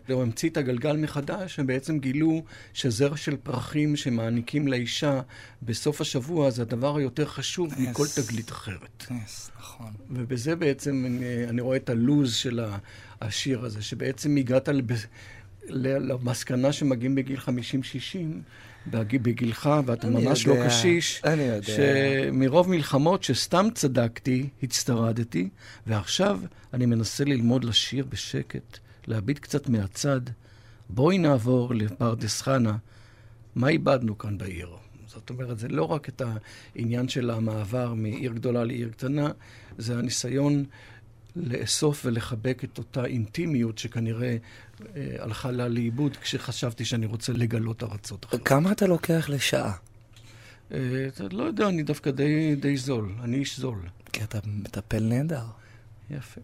להמציא 0.10 0.50
את 0.50 0.58
הגלגל 0.58 0.98
מחדש, 0.98 1.60
הם 1.60 1.68
בעצם 1.68 2.00
גילו 2.00 2.44
שזרע 2.74 3.18
של 3.18 3.36
פרחים 3.36 3.96
שמעניקים 3.96 4.68
לאישה 4.68 5.22
בסוף 5.62 6.02
השבוע 6.02 6.50
זה 6.50 6.62
הדבר 6.62 6.98
היותר 6.98 7.26
חשוב 7.26 7.74
yes. 7.74 7.80
מכל 7.80 8.06
תגלית 8.16 8.52
אחרת. 8.52 9.06
yes, 9.08 9.52
נכון. 9.60 9.92
ובזה 10.10 10.56
בעצם 10.56 11.04
אני, 11.06 11.26
אה, 11.26 11.50
אני 11.50 11.62
רואה 11.62 11.78
את 11.78 11.90
הלוז 11.90 12.36
של. 12.36 12.60
השיר 13.24 13.66
הזה, 13.66 13.82
שבעצם 13.82 14.38
הגעת. 14.38 14.70
למסקנה 15.70 16.72
שמגיעים 16.74 17.16
בגיל 17.16 17.40
50-60, 17.40 17.50
בגילך, 18.88 19.70
ואתה 19.86 20.10
ממש 20.10 20.48
לא 20.48 20.54
יודע, 20.54 20.64
לא 20.64 20.70
קשיש, 20.70 21.22
אני 21.24 21.44
יודע. 21.44 21.62
שמרוב 21.62 22.70
מלחמות 22.70 23.24
שסתם 23.24 23.66
צדקתי, 23.76 24.50
הצטרדתי, 24.64 25.50
ועכשיו 25.88 26.40
אני 26.74 26.86
מנסה 26.86 27.24
ללמוד 27.24 27.64
לשיר 27.64 28.06
בשקט, 28.10 28.78
להביט 29.08 29.40
קצת 29.40 29.70
מהצד. 29.70 30.22
בואי 30.90 31.18
נעבור 31.18 31.76
לפרדס 31.76 32.42
חנה. 32.42 32.78
מה 33.56 33.68
איבדנו 33.68 34.18
כאן 34.18 34.38
בעיר? 34.38 34.70
זאת 35.08 35.30
אומרת, 35.30 35.60
זה 35.60 35.68
לא 35.68 35.84
רק 35.84 36.10
את 36.10 36.22
העניין 36.76 37.08
של 37.08 37.30
המעבר 37.30 37.94
מעיר 37.94 38.34
גדולה 38.34 38.64
לעיר 38.64 38.90
קטנה, 38.90 39.32
זה 39.78 39.98
הניסיון 39.98 40.66
לאסוף 41.36 42.06
ולחבק 42.06 42.64
את 42.64 42.78
אותה 42.78 43.06
אינטימיות 43.06 43.78
שכנראה 43.78 44.28
אה, 44.28 44.38
הלכה 45.20 45.52
לה 45.52 45.68
לאיבוד 45.68 46.18
כשחשבתי 46.18 46.86
שאני 46.86 47.06
רוצה 47.06 47.34
לגלות 47.34 47.84
ארצות 47.84 48.26
אחרות. 48.26 48.48
כמה 48.48 48.72
אתה 48.72 48.88
לוקח 48.88 49.26
לשעה? 49.30 49.74
אה, 50.74 51.08
לא 51.32 51.44
יודע, 51.44 51.68
אני 51.68 51.84
דווקא 51.84 52.12
די, 52.12 52.56
די 52.56 52.78
זול. 52.78 53.12
אני 53.24 53.38
איש 53.38 53.60
זול. 53.60 53.80
כי 54.14 54.24
אתה 54.24 54.40
מטפל 54.46 55.04
נהדר. 55.04 55.46
יפה. 56.10 56.42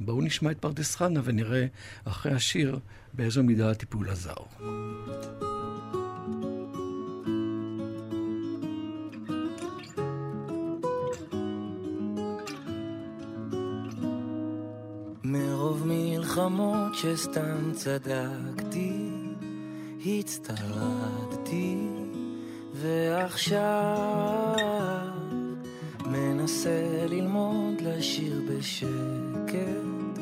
בואו 0.00 0.20
נשמע 0.20 0.50
את 0.50 0.58
פרדס 0.58 0.96
חנה 0.96 1.20
ונראה 1.24 1.66
אחרי 2.04 2.32
השיר 2.32 2.78
באיזו 3.14 3.42
מידה 3.42 3.70
הטיפול 3.70 4.10
עזר. 4.10 4.34
מלחמות 16.38 16.94
שסתם 16.94 17.72
צדקתי, 17.72 19.10
הצטרדתי, 20.06 21.76
ועכשיו 22.74 23.96
מנסה 26.06 27.06
ללמוד 27.08 27.80
לשיר 27.80 28.42
בשקט, 28.48 30.18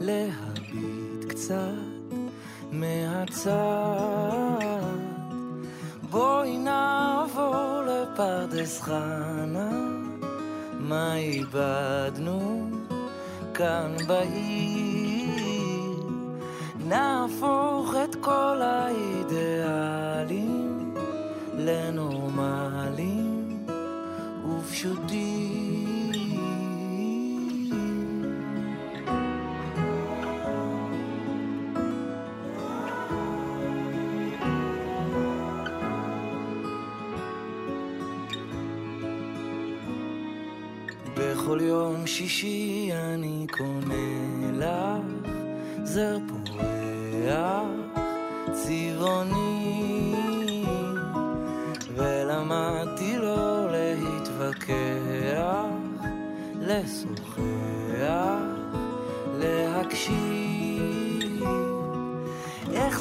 להביט 0.00 1.24
קצת 1.28 2.14
מהצד. 2.72 3.50
בואי 6.10 6.58
נעבור 6.58 7.82
לפרדס 7.86 8.80
חנה, 8.80 9.70
מה 10.78 11.16
איבדנו 11.16 12.70
כאן 13.54 13.96
בעיר? 14.08 14.79
נהפוך 16.90 17.94
את 18.04 18.14
כל 18.20 18.60
האידיאלים 18.62 20.14
לנורמלים 21.54 22.86
ופשוטים. 24.44 25.80
בכל 41.16 41.58
יום 41.62 42.06
שישי 42.06 42.90
אני 42.92 43.46
קונה 43.50 43.94
לך 44.52 45.40
זר 45.84 46.18
פורה 46.28 46.39
ריח 47.30 48.02
צבעוני 48.52 50.14
ולמדתי 51.96 53.16
לא 53.18 53.70
להתווכח, 53.70 54.74
לשוחח, 56.60 57.40
להקשיב. 59.38 60.50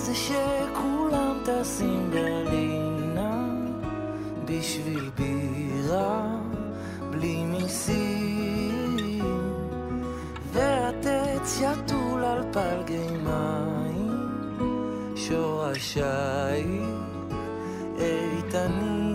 זה 0.09 0.15
שכולם 0.15 1.37
טסים 1.45 2.09
ברלינה 2.11 3.45
בשביל 4.45 5.09
בירה 5.15 6.27
בלי 7.11 7.43
מיסים? 7.43 9.19
והטץ 10.53 11.61
יטול 11.61 11.98
שורשיי 15.73 16.65
איתנים. 17.99 19.09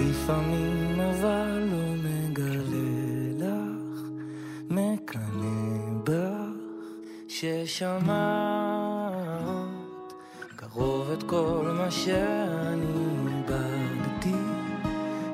לפעמים 0.00 1.00
אבל 1.00 1.68
לא 1.70 1.94
מגלה 2.04 2.66
לך, 3.38 4.00
מקנא 4.70 6.02
בך, 6.04 6.46
ששמעת 7.28 8.65
את 11.18 11.22
כל 11.22 11.72
מה 11.78 11.90
שאני 11.90 13.06
איבדתי, 13.26 14.34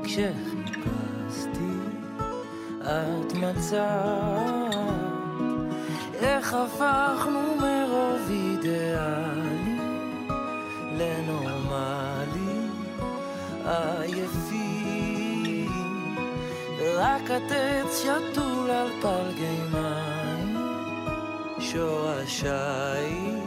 כשחיפשתי 0.05 1.73
את 2.83 3.35
מצאת. 3.35 4.75
איך 6.15 6.55
הפכנו 6.55 7.57
מרוב 7.57 8.31
אידיאלי 8.31 9.79
לנורמלי 10.93 12.69
עייפים 13.65 14.73
רק 16.97 17.31
עטץ 17.31 18.03
שתול 18.03 18.71
על 18.71 18.89
פלגי 19.01 19.59
מים 19.73 20.57
שורשייך 21.61 23.42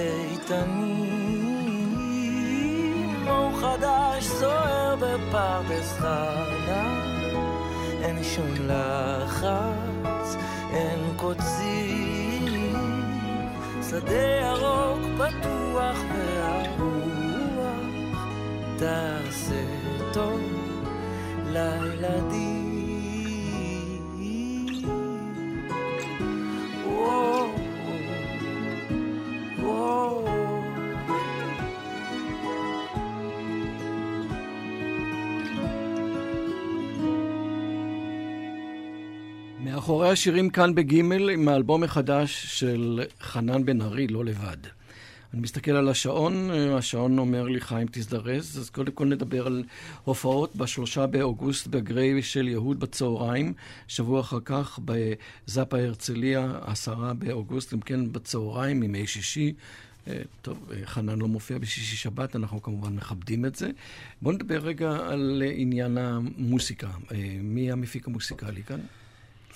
איתנים. 0.00 1.10
אור 3.28 3.60
חדש 3.60 4.24
סוער 4.24 4.96
בפרדס 4.96 5.92
חנה. 5.92 7.00
אין 8.02 8.24
שום 8.24 8.54
לחץ, 8.66 10.36
אין 10.72 11.12
קוצים. 11.16 12.00
שדה 13.90 14.12
ירוק 14.42 15.00
פתוח 15.18 15.98
והרוח. 16.14 17.00
תעשה 18.76 19.64
טוב 20.12 20.40
לילדים. 21.46 22.59
מאחורי 39.90 40.10
השירים 40.10 40.50
כאן 40.50 40.74
בגימל, 40.74 41.30
עם 41.30 41.48
האלבום 41.48 41.82
החדש 41.82 42.46
של 42.58 43.02
חנן 43.20 43.64
בן 43.64 43.82
ארי, 43.82 44.06
לא 44.06 44.24
לבד. 44.24 44.56
אני 45.34 45.40
מסתכל 45.40 45.70
על 45.70 45.88
השעון, 45.88 46.50
השעון 46.50 47.18
אומר 47.18 47.42
לי, 47.44 47.60
חיים, 47.60 47.88
תזדרז. 47.90 48.58
אז 48.58 48.70
קודם 48.70 48.92
כל 48.92 49.06
נדבר 49.06 49.46
על 49.46 49.64
הופעות 50.04 50.56
בשלושה 50.56 51.06
באוגוסט 51.06 51.66
בגריי 51.66 52.22
של 52.22 52.48
יהוד 52.48 52.80
בצהריים. 52.80 53.52
שבוע 53.88 54.20
אחר 54.20 54.38
כך 54.44 54.78
בזאפה 54.84 55.78
הרצליה, 55.78 56.52
עשרה 56.60 57.14
באוגוסט, 57.14 57.74
אם 57.74 57.80
כן 57.80 58.12
בצהריים, 58.12 58.82
ימי 58.82 59.06
שישי. 59.06 59.52
אה, 60.08 60.22
טוב, 60.42 60.70
אה, 60.72 60.86
חנן 60.86 61.18
לא 61.18 61.28
מופיע 61.28 61.58
בשישי 61.58 61.96
שבת, 61.96 62.36
אנחנו 62.36 62.62
כמובן 62.62 62.92
מכבדים 62.92 63.44
את 63.44 63.54
זה. 63.54 63.70
בואו 64.22 64.34
נדבר 64.34 64.58
רגע 64.58 64.90
על 64.90 65.42
עניין 65.54 65.98
המוסיקה. 65.98 66.88
אה, 67.12 67.36
מי 67.42 67.72
המפיק 67.72 68.06
המוסיקלי 68.06 68.62
כאן? 68.62 68.80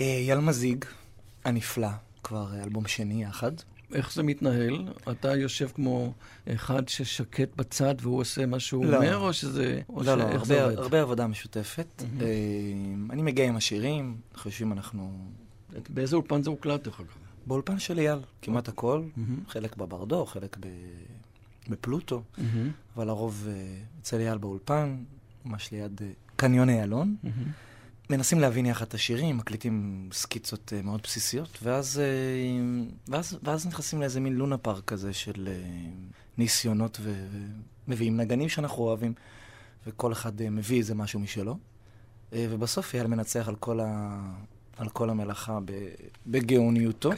אייל 0.00 0.38
מזיג, 0.38 0.84
הנפלא, 1.44 1.88
כבר 2.22 2.62
אלבום 2.62 2.86
שני 2.86 3.22
יחד. 3.22 3.52
איך 3.92 4.12
זה 4.12 4.22
מתנהל? 4.22 4.88
אתה 5.10 5.36
יושב 5.36 5.68
כמו 5.74 6.12
אחד 6.48 6.88
ששקט 6.88 7.56
בצד 7.56 7.94
והוא 8.00 8.20
עושה 8.20 8.46
מה 8.46 8.60
שהוא 8.60 8.84
לא. 8.86 8.96
אומר, 8.96 9.16
או 9.16 9.32
שזה... 9.32 9.80
או 9.88 10.02
לא, 10.02 10.14
לא, 10.14 10.30
שאיך 10.30 10.44
זה 10.44 10.62
הרבה? 10.62 10.82
הרבה 10.82 11.02
עבודה 11.02 11.26
משותפת. 11.26 12.02
אה, 12.20 12.26
אני 13.10 13.22
מגיע 13.22 13.48
עם 13.48 13.56
השירים, 13.56 14.16
אנחנו 14.34 14.50
יושבים, 14.50 14.72
אנחנו... 14.72 15.26
באיזה 15.88 16.16
אולפן 16.16 16.42
זה 16.42 16.50
הוקלט, 16.50 16.84
דרך 16.84 17.00
אגב? 17.00 17.08
באולפן 17.46 17.78
של 17.78 17.98
אייל, 17.98 18.18
כמעט 18.42 18.68
הכל, 18.68 19.02
מהמם. 19.16 19.38
חלק 19.48 19.76
בברדו, 19.76 20.26
חלק 20.26 20.56
ב... 20.60 20.66
בפלוטו, 21.68 22.22
מהמם, 22.38 22.70
אבל 22.96 23.08
הרוב 23.08 23.46
אה, 23.48 23.54
אצל 24.02 24.20
אייל 24.20 24.38
באולפן, 24.38 24.96
ממש 25.44 25.72
ליד 25.72 26.00
אה, 26.02 26.08
קניון 26.36 26.68
איילון. 26.68 27.16
מהמם. 27.22 27.44
מנסים 28.10 28.40
להבין 28.40 28.66
יחד 28.66 28.86
את 28.86 28.94
השירים, 28.94 29.36
מקליטים 29.36 30.08
סקיצות 30.12 30.72
אה, 30.76 30.82
מאוד 30.82 31.00
בסיסיות, 31.02 31.58
ואז, 31.62 31.98
אה, 31.98 32.04
ואז, 33.08 33.38
ואז 33.42 33.66
נכנסים 33.66 34.00
לאיזה 34.00 34.20
מין 34.20 34.32
לונה 34.32 34.58
פארק 34.58 34.84
כזה 34.84 35.12
של 35.12 35.48
אה, 35.48 35.90
ניסיונות, 36.38 37.00
ומביאים 37.88 38.16
נגנים 38.16 38.48
שאנחנו 38.48 38.82
אוהבים, 38.82 39.14
וכל 39.86 40.12
אחד 40.12 40.40
אה, 40.40 40.50
מביא 40.50 40.78
איזה 40.78 40.94
משהו 40.94 41.20
משלו, 41.20 41.58
אה, 42.32 42.46
ובסוף 42.50 42.94
אייל 42.94 43.06
מנצח 43.06 43.48
על 43.48 43.56
כל, 43.56 43.80
ה... 43.80 44.20
על 44.76 44.88
כל 44.88 45.10
המלאכה 45.10 45.58
בגאוניותו. 46.26 47.12
אה, 47.12 47.16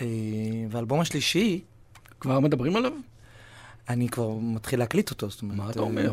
והאלבום 0.71 1.01
השלישי, 1.01 1.61
כבר 2.21 2.41
מדברים 2.41 2.77
עליו? 2.77 2.93
אני 3.89 4.09
כבר 4.09 4.39
מתחיל 4.39 4.79
להקליט 4.79 5.11
אותו, 5.11 5.31
זאת 5.31 5.43
אומרת... 5.43 5.57
מה 5.57 5.71
אתה 5.71 5.79
אה, 5.79 5.85
אומר? 5.85 6.13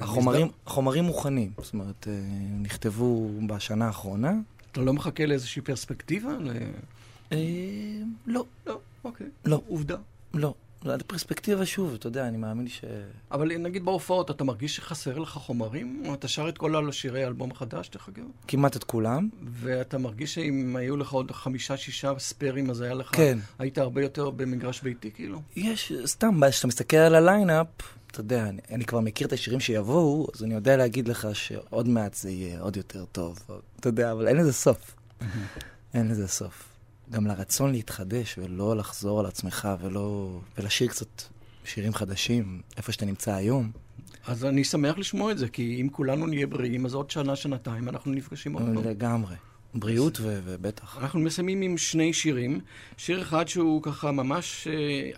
החומרים, 0.00 0.48
החומרים 0.66 1.04
מוכנים, 1.04 1.52
זאת 1.62 1.74
אומרת, 1.74 2.08
אה, 2.10 2.12
נכתבו 2.60 3.30
בשנה 3.46 3.86
האחרונה. 3.86 4.32
אתה 4.72 4.80
לא 4.80 4.92
מחכה 4.92 5.26
לאיזושהי 5.26 5.62
פרספקטיבה? 5.62 6.30
אה, 7.32 7.38
לא, 8.26 8.44
לא, 8.66 8.78
אוקיי. 9.04 9.26
לא. 9.44 9.62
עובדה. 9.68 9.96
לא. 10.34 10.54
זה 10.84 11.04
פרספקטיבה 11.06 11.66
שוב, 11.66 11.94
אתה 11.94 12.06
יודע, 12.06 12.28
אני 12.28 12.36
מאמין 12.36 12.68
ש... 12.68 12.84
אבל 13.30 13.58
נגיד 13.58 13.84
בהופעות, 13.84 14.30
אתה 14.30 14.44
מרגיש 14.44 14.76
שחסר 14.76 15.18
לך 15.18 15.30
חומרים? 15.30 16.02
אתה 16.14 16.28
שר 16.28 16.48
את 16.48 16.58
כל 16.58 16.88
השירי 16.88 17.24
האלבום 17.24 17.50
החדש, 17.50 17.90
דרך 17.90 18.08
אגב? 18.08 18.24
כמעט 18.48 18.76
את 18.76 18.84
כולם. 18.84 19.28
ואתה 19.52 19.98
מרגיש 19.98 20.34
שאם 20.34 20.76
היו 20.76 20.96
לך 20.96 21.10
עוד 21.10 21.30
חמישה-שישה 21.30 22.12
ספיירים, 22.18 22.70
אז 22.70 22.80
היה 22.80 22.94
לך... 22.94 23.16
כן. 23.16 23.38
היית 23.58 23.78
הרבה 23.78 24.02
יותר 24.02 24.30
במגרש 24.30 24.82
ביתי, 24.82 25.10
כאילו? 25.10 25.42
יש, 25.56 25.92
סתם, 26.04 26.40
כשאתה 26.50 26.66
מסתכל 26.66 26.96
על 26.96 27.14
הליינאפ, 27.14 27.66
אתה 28.10 28.20
יודע, 28.20 28.48
אני, 28.48 28.60
אני 28.70 28.84
כבר 28.84 29.00
מכיר 29.00 29.26
את 29.26 29.32
השירים 29.32 29.60
שיבואו, 29.60 30.28
אז 30.34 30.44
אני 30.44 30.54
יודע 30.54 30.76
להגיד 30.76 31.08
לך 31.08 31.28
שעוד 31.32 31.88
מעט 31.88 32.14
זה 32.14 32.30
יהיה 32.30 32.60
עוד 32.60 32.76
יותר 32.76 33.04
טוב. 33.04 33.38
אתה 33.80 33.88
יודע, 33.88 34.12
אבל 34.12 34.28
אין 34.28 34.36
לזה 34.36 34.52
סוף. 34.52 34.96
אין 35.94 36.08
לזה 36.08 36.28
סוף. 36.28 36.69
גם 37.10 37.26
לרצון 37.26 37.72
להתחדש 37.72 38.38
ולא 38.38 38.76
לחזור 38.76 39.20
על 39.20 39.26
עצמך 39.26 39.68
ולא... 39.80 40.38
ולשיר 40.58 40.88
קצת 40.88 41.22
שירים 41.64 41.94
חדשים, 41.94 42.60
איפה 42.76 42.92
שאתה 42.92 43.06
נמצא 43.06 43.34
היום. 43.34 43.70
אז 44.26 44.44
אני 44.44 44.64
שמח 44.64 44.98
לשמוע 44.98 45.32
את 45.32 45.38
זה, 45.38 45.48
כי 45.48 45.80
אם 45.80 45.88
כולנו 45.88 46.26
נהיה 46.26 46.46
בריאים, 46.46 46.86
אז 46.86 46.94
עוד 46.94 47.10
שנה, 47.10 47.36
שנתיים 47.36 47.88
אנחנו 47.88 48.12
נפגשים 48.12 48.52
עוד 48.52 48.62
פעם. 48.62 48.84
לגמרי. 48.84 49.34
בריאות 49.74 50.20
ו- 50.20 50.40
ובטח. 50.44 50.98
אנחנו 50.98 51.20
מסיימים 51.20 51.62
עם 51.62 51.78
שני 51.78 52.12
שירים. 52.12 52.60
שיר 52.96 53.22
אחד 53.22 53.48
שהוא 53.48 53.82
ככה 53.82 54.12
ממש 54.12 54.66
אה, 54.66 55.10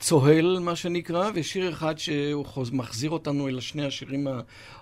צוהל, 0.00 0.58
מה 0.58 0.76
שנקרא, 0.76 1.30
ושיר 1.34 1.72
אחד 1.72 1.98
שהוא 1.98 2.46
חוז, 2.46 2.70
מחזיר 2.70 3.10
אותנו 3.10 3.48
אל 3.48 3.60
שני 3.60 3.86
השירים 3.86 4.26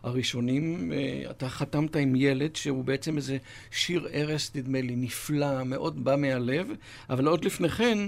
הראשונים. 0.03 0.93
אה, 0.93 1.31
אתה 1.31 1.49
חתמת 1.49 1.97
עם 1.97 2.15
ילד, 2.17 2.57
שהוא 2.57 2.85
בעצם 2.85 3.17
איזה 3.17 3.37
שיר 3.71 4.09
ערש, 4.13 4.51
נדמה 4.55 4.81
לי, 4.81 4.97
נפלא, 4.97 5.65
מאוד 5.65 6.05
בא 6.05 6.17
מהלב, 6.17 6.69
אבל 7.11 7.27
עוד 7.27 7.45
לפני 7.45 7.69
כן, 7.69 7.99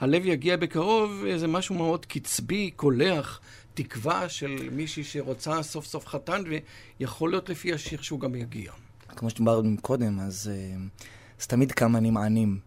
הלב 0.00 0.26
יגיע 0.26 0.56
בקרוב, 0.56 1.24
איזה 1.26 1.46
משהו 1.46 1.74
מאוד 1.74 2.06
קצבי, 2.06 2.70
קולח. 2.70 3.40
תקווה 3.74 4.28
של 4.28 4.68
מישהי 4.72 5.04
שרוצה 5.04 5.62
סוף 5.62 5.86
סוף 5.86 6.06
חתן, 6.06 6.42
ויכול 7.00 7.30
להיות 7.30 7.48
לפי 7.48 7.72
השיר 7.72 8.02
שהוא 8.02 8.20
גם 8.20 8.34
יגיע. 8.34 8.72
כמו 9.08 9.30
שדיברנו 9.30 9.76
קודם, 9.82 10.20
אז 10.20 10.50
uh, 10.52 11.02
זה 11.40 11.48
תמיד 11.48 11.72
כמה 11.72 12.00
נמענים 12.00 12.58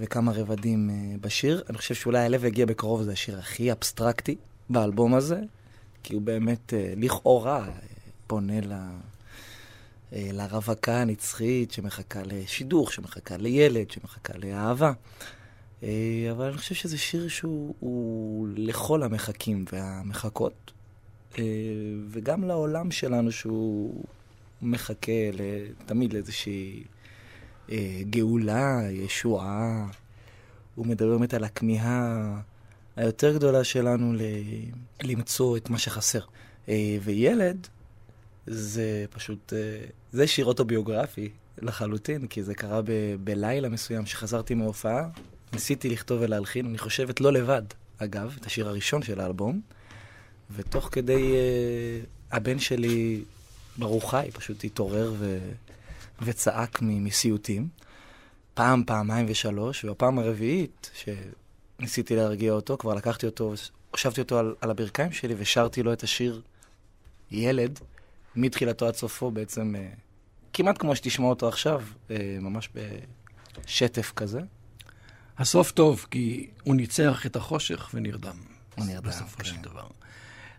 וכמה 0.00 0.32
רבדים 0.32 0.90
uh, 0.90 1.20
בשיר. 1.20 1.62
אני 1.70 1.78
חושב 1.78 1.94
שאולי 1.94 2.18
הלב 2.18 2.44
יגיע 2.44 2.66
בקרוב, 2.66 3.02
זה 3.02 3.12
השיר 3.12 3.38
הכי 3.38 3.72
אבסטרקטי 3.72 4.36
באלבום 4.70 5.14
הזה, 5.14 5.40
כי 6.02 6.14
הוא 6.14 6.22
באמת 6.22 6.72
uh, 6.72 7.00
לכאורה 7.00 7.66
uh, 7.66 7.70
פונה 8.26 8.60
ל... 8.60 8.72
לרווקה 10.12 11.00
הנצחית 11.00 11.70
שמחכה 11.70 12.20
לשידוך, 12.26 12.92
שמחכה 12.92 13.36
לילד, 13.36 13.90
שמחכה 13.90 14.32
לאהבה. 14.38 14.92
אה, 15.82 16.28
אבל 16.30 16.44
אני 16.44 16.58
חושב 16.58 16.74
שזה 16.74 16.98
שיר 16.98 17.28
שהוא 17.28 18.48
לכל 18.56 19.02
המחכים 19.02 19.64
והמחכות, 19.72 20.72
אה, 21.38 21.44
וגם 22.08 22.44
לעולם 22.44 22.90
שלנו 22.90 23.32
שהוא 23.32 24.04
מחכה 24.62 25.12
תמיד 25.86 26.12
לאיזושהי 26.12 26.84
גאולה, 28.10 28.80
ישועה. 28.90 29.86
הוא 30.74 30.86
מדבר 30.86 31.18
באמת 31.18 31.34
על 31.34 31.44
הכמיהה 31.44 32.40
היותר 32.96 33.34
גדולה 33.34 33.64
שלנו 33.64 34.12
למצוא 35.02 35.56
את 35.56 35.70
מה 35.70 35.78
שחסר. 35.78 36.20
וילד, 37.02 37.66
זה 38.46 39.04
פשוט, 39.10 39.52
זה 40.12 40.26
שיר 40.26 40.44
אוטוביוגרפי 40.44 41.28
לחלוטין, 41.62 42.26
כי 42.26 42.42
זה 42.42 42.54
קרה 42.54 42.82
ב- 42.82 43.14
בלילה 43.24 43.68
מסוים 43.68 44.06
שחזרתי 44.06 44.54
מהופעה, 44.54 45.08
ניסיתי 45.52 45.88
לכתוב 45.90 46.20
ולהלחין, 46.22 46.66
אני 46.66 46.78
חושבת 46.78 47.20
לא 47.20 47.32
לבד, 47.32 47.62
אגב, 47.98 48.36
את 48.40 48.46
השיר 48.46 48.68
הראשון 48.68 49.02
של 49.02 49.20
האלבום, 49.20 49.60
ותוך 50.56 50.88
כדי 50.92 51.34
הבן 52.30 52.58
שלי, 52.58 53.22
ברוך 53.78 54.10
חי, 54.10 54.28
פשוט 54.32 54.64
התעורר 54.64 55.12
ו... 55.18 55.38
וצעק 56.22 56.78
מסיוטים. 56.82 57.68
פעם, 58.54 58.84
פעמיים 58.86 59.26
ושלוש, 59.28 59.84
ובפעם 59.84 60.18
הרביעית, 60.18 60.90
שניסיתי 60.94 62.16
להרגיע 62.16 62.52
אותו, 62.52 62.76
כבר 62.78 62.94
לקחתי 62.94 63.26
אותו, 63.26 63.54
הושבתי 63.90 64.20
אותו 64.20 64.38
על, 64.38 64.54
על 64.60 64.70
הברכיים 64.70 65.12
שלי 65.12 65.34
ושרתי 65.38 65.82
לו 65.82 65.92
את 65.92 66.02
השיר 66.02 66.42
ילד, 67.30 67.78
מתחילתו 68.36 68.86
עד 68.86 68.94
סופו 68.94 69.30
בעצם, 69.30 69.74
uh, 69.74 69.98
כמעט 70.52 70.78
כמו 70.78 70.96
שתשמע 70.96 71.26
אותו 71.26 71.48
עכשיו, 71.48 71.82
uh, 72.08 72.12
ממש 72.40 72.68
בשטף 73.64 74.12
כזה. 74.16 74.40
הסוף 75.38 75.70
טוב, 75.70 76.06
כי 76.10 76.50
הוא 76.62 76.74
ניצח 76.74 77.26
את 77.26 77.36
החושך 77.36 77.90
ונרדם. 77.94 78.36
הוא 78.74 78.84
נרדם, 78.84 79.08
בסופו 79.08 79.38
כן. 79.38 79.44
של 79.44 79.56
דבר. 79.62 79.86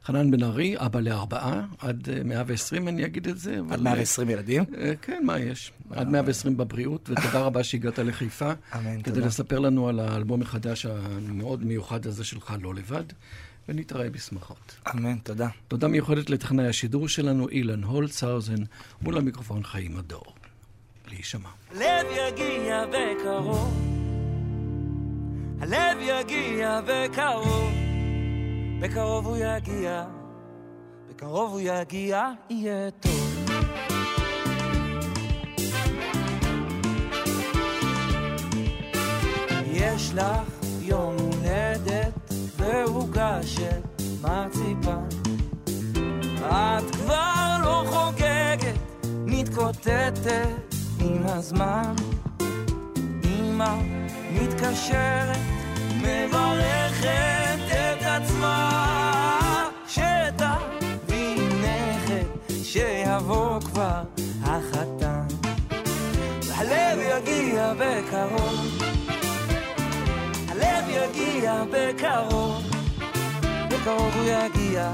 חנן 0.05 0.31
בן 0.31 0.43
ארי, 0.43 0.75
אבא 0.77 0.99
לארבעה, 0.99 1.65
עד 1.79 2.09
120 2.25 2.87
אני 2.87 3.05
אגיד 3.05 3.27
את 3.27 3.37
זה. 3.37 3.59
עד 3.71 3.81
120 3.81 4.29
ילדים? 4.29 4.63
כן, 5.01 5.21
מה 5.25 5.39
יש? 5.39 5.71
עד 5.91 6.07
120 6.09 6.57
בבריאות, 6.57 7.09
ותודה 7.09 7.39
רבה 7.39 7.63
שהגעת 7.63 7.99
לחיפה. 7.99 8.51
אמן, 8.75 9.01
כדי 9.01 9.13
תודה. 9.13 9.25
לספר 9.27 9.59
לנו 9.59 9.89
על 9.89 9.99
האלבום 9.99 10.41
החדש 10.41 10.85
המאוד 10.85 11.65
מיוחד 11.65 12.05
הזה 12.05 12.23
שלך, 12.23 12.53
לא 12.61 12.75
לבד, 12.75 13.03
ונתראה 13.69 14.09
בשמחות. 14.09 14.75
אמן, 14.93 15.17
תודה. 15.17 15.47
תודה 15.67 15.87
מיוחדת 15.87 16.29
לטכנאי 16.29 16.67
השידור 16.67 17.07
שלנו, 17.07 17.49
אילן 17.49 17.83
הולצהאוזן, 17.83 18.63
מול 19.01 19.17
המיקרופון 19.17 19.63
חיים 19.63 19.97
הדור. 19.97 20.33
להישמע. 21.07 21.49
לב 21.75 22.05
יגיע 22.11 22.85
בקרוב, 22.85 23.87
הלב 25.59 25.97
יגיע 26.01 26.79
בקרוב, 26.87 27.73
בקרוב 28.81 29.27
הוא 29.27 29.37
יגיע, 29.37 30.05
בקרוב 31.09 31.51
הוא 31.51 31.59
יגיע, 31.63 32.29
יהיה 32.49 32.91
טוב. 32.91 33.11
יש 39.71 40.13
לך 40.13 40.65
יום 40.81 41.15
הולדת 41.15 42.33
ועוגה 42.57 43.43
של 43.43 43.79
מרציפן 44.21 45.05
את 46.45 46.95
כבר 46.95 47.57
לא 47.63 47.83
חוגגת, 47.87 48.79
מתקוטטת 49.25 50.19
עם 50.99 51.23
הזמן 51.25 51.95
אמא 53.25 53.75
מתקשרת, 54.33 55.60
מברכת 56.01 57.59
את 57.69 58.03
עצמה 58.05 59.69
שתביא 59.87 61.37
נכד, 61.61 62.53
שיבוא 62.63 63.59
כבר 63.59 64.01
החתן. 64.43 65.27
הלב 66.55 66.99
יגיע 66.99 67.73
בקרוב 67.73 68.81
הלב 70.49 70.85
יגיע 70.89 71.63
בקרוב 71.71 72.63
בקרוב 73.69 74.15
הוא 74.15 74.23
יגיע 74.25 74.91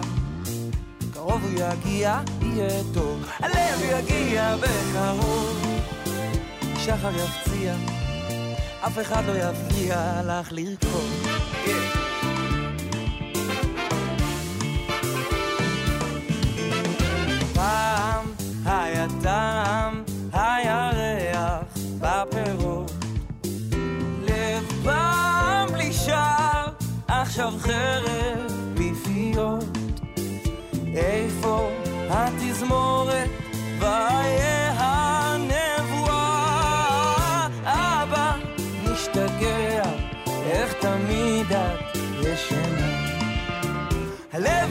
בקרוב 1.28 1.43
הוא 1.43 1.52
יגיע, 1.52 2.20
יהיה 2.41 2.84
טוב. 2.93 3.24
הלב 3.39 3.82
יגיע 3.82 4.56
בקרוב 4.56 5.65
שחר 6.78 7.12
יפציע 7.15 7.96
אף 8.82 9.00
אחד 9.02 9.24
לא 9.26 9.34
יפריע 9.38 10.22
לך 10.26 10.52
לרקוד. 10.52 11.10
פעם 17.54 18.26
היה 18.66 19.08
טעם, 19.24 20.04
היה 20.34 20.90
ריח 20.94 21.78
בפירות. 22.00 22.92
לב 24.24 24.63
פעם 24.84 25.70
בלי 25.72 25.94
שער, 25.94 26.68
עכשיו 27.08 27.54
חרב 27.60 28.52
פיפיות 28.78 29.66
איפה 30.96 31.70
התזמורת 32.10 33.30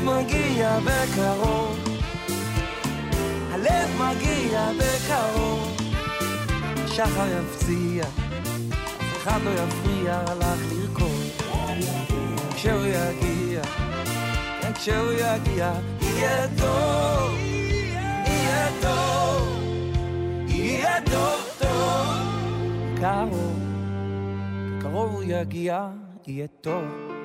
מגיע 0.06 0.78
בקרוב 0.78 1.78
הלב 3.52 4.00
מגיע 4.00 4.70
בקרוב 4.78 5.76
שחר 6.86 7.26
יפציע 7.40 8.04
אף 8.04 9.16
אחד 9.16 9.40
לא 9.44 9.50
יפריע 9.50 10.22
לך 10.38 10.72
לרקוד 10.72 11.26
כשהוא 12.54 12.86
יגיע 12.86 13.62
כן, 14.66 14.72
כשהוא 14.72 15.12
יגיע, 15.12 15.72
יהיה 16.00 16.46
טוב, 16.58 17.34
יהיה 18.26 18.68
טוב, 18.82 19.62
יהיה 20.48 21.00
טוב 21.04 21.40
טוב. 21.58 22.08
קרוב, 23.00 23.58
קרוב 24.80 25.14
הוא 25.14 25.22
יגיע, 25.26 25.88
יהיה 26.26 26.46
טוב. 26.60 27.15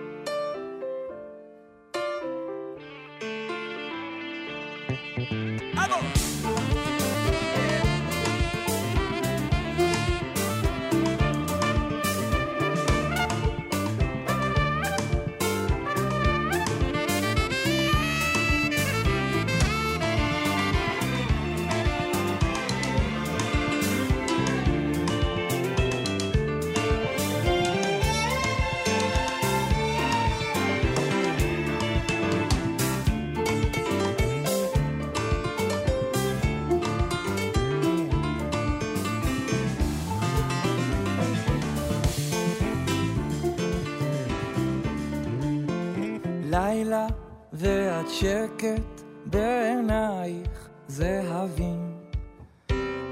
לילה 46.51 47.07
ואת 47.53 48.09
שקט 48.09 49.01
בעינייך 49.25 50.69
זהבים. 50.87 51.97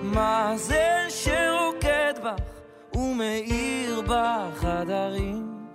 מה 0.03 0.53
זה 0.55 1.05
שרוקד 1.09 2.13
בך 2.23 2.43
ומאיר 2.95 4.01
בחדרים? 4.01 5.67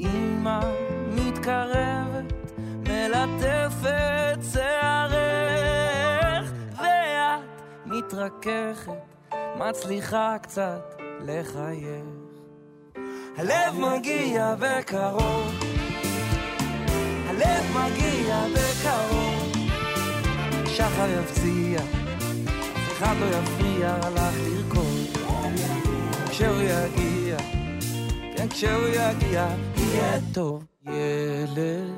אמא 0.00 0.60
מתקרבת, 1.08 2.32
מלטפת 2.58 4.38
שערך, 4.52 6.52
ואת 6.76 7.62
מתרככת, 7.86 8.92
מצליחה 9.56 10.36
קצת 10.42 10.94
לחייך. 11.20 12.04
הלב 13.36 13.74
מגיע 13.78 14.54
בקרוב 14.58 15.77
הלב 17.38 17.64
מגיע 17.74 18.44
בקרוב, 18.54 19.52
שחר 20.66 21.08
יפציע, 21.20 21.80
אף 22.74 22.92
אחד 22.98 23.14
לא 23.20 23.26
יפריע 23.26 23.98
לך 23.98 24.34
לרקוד. 24.42 25.18
כשהוא 26.30 26.56
יגיע, 26.60 27.36
כשהוא 28.50 28.86
יגיע 28.86 29.48
יהיה 29.76 30.18
טוב. 30.34 30.64
ילד, 30.86 31.92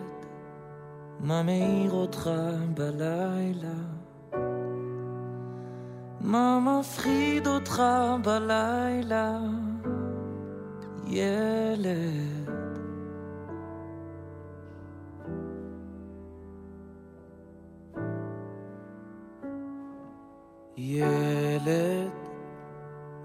מה 1.20 1.42
מאיר 1.42 1.92
אותך 1.92 2.31
בלילה? 2.74 3.81
מה 6.20 6.59
מפחיד 6.61 7.46
אותך 7.46 7.83
בלילה? 8.24 9.38
ילד. 11.07 12.39
ילד, 20.76 22.11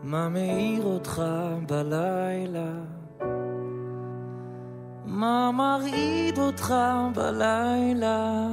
מה 0.03 0.29
מאיר 0.29 0.83
אותך 0.83 1.23
בלילה? 1.67 2.71
מה 5.05 5.51
מרעיד 5.51 6.39
אותך 6.39 6.75
בלילה? 7.15 8.47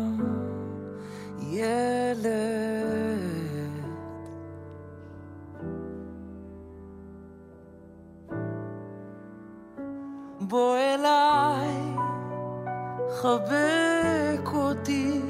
ילד. 1.41 2.27
בוא 10.41 10.77
אליי, 10.77 11.95
חבק 13.11 14.49
אותי, 14.55 15.21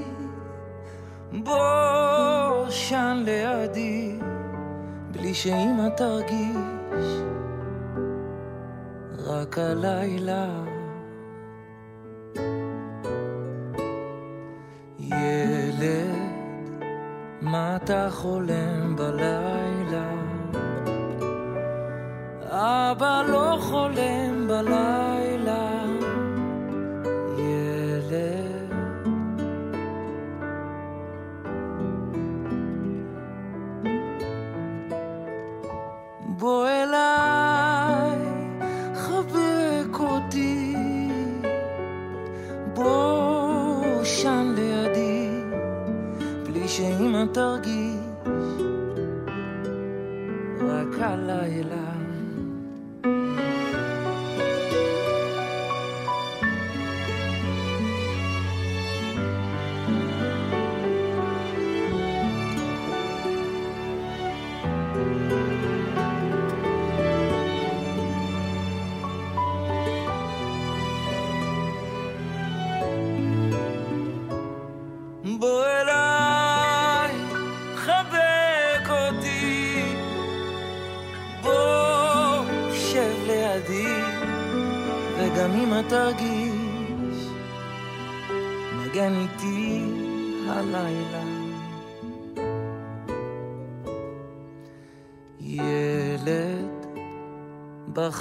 בוא 1.32 2.68
שן 2.68 3.22
לידי, 3.24 4.18
בלי 5.10 5.34
שאמא 5.34 5.88
תרגיש, 5.96 7.22
רק 9.26 9.58
הלילה. 9.58 10.46
ילד, 14.98 16.18
מה 17.40 17.76
אתה 17.76 18.08
חולם 18.10 18.96
בלילה? 18.96 20.10
אבא 22.50 23.22
לא 23.28 23.56
חולם 23.60 24.48
בלילה, 24.48 25.21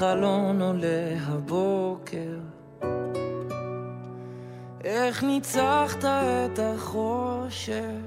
בחלון 0.01 0.61
עולה 0.61 1.15
הבוקר, 1.21 2.39
איך 4.83 5.23
ניצחת 5.23 6.05
את 6.05 6.59
החושך, 6.59 8.00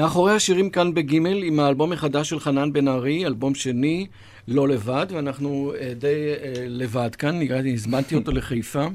מאחורי 0.00 0.34
השירים 0.34 0.70
כאן 0.70 0.94
בגימל, 0.94 1.42
עם 1.42 1.60
האלבום 1.60 1.92
החדש 1.92 2.28
של 2.28 2.40
חנן 2.40 2.72
בן 2.72 2.88
ארי, 2.88 3.26
אלבום 3.26 3.54
שני, 3.54 4.06
לא 4.48 4.68
לבד, 4.68 5.06
ואנחנו 5.10 5.72
אה, 5.80 5.94
די 5.94 6.06
אה, 6.06 6.52
לבד 6.66 7.14
כאן, 7.14 7.42
הגעתי, 7.42 7.72
הזמנתי 7.72 8.14
אותו 8.14 8.32
לחיפה, 8.32 8.86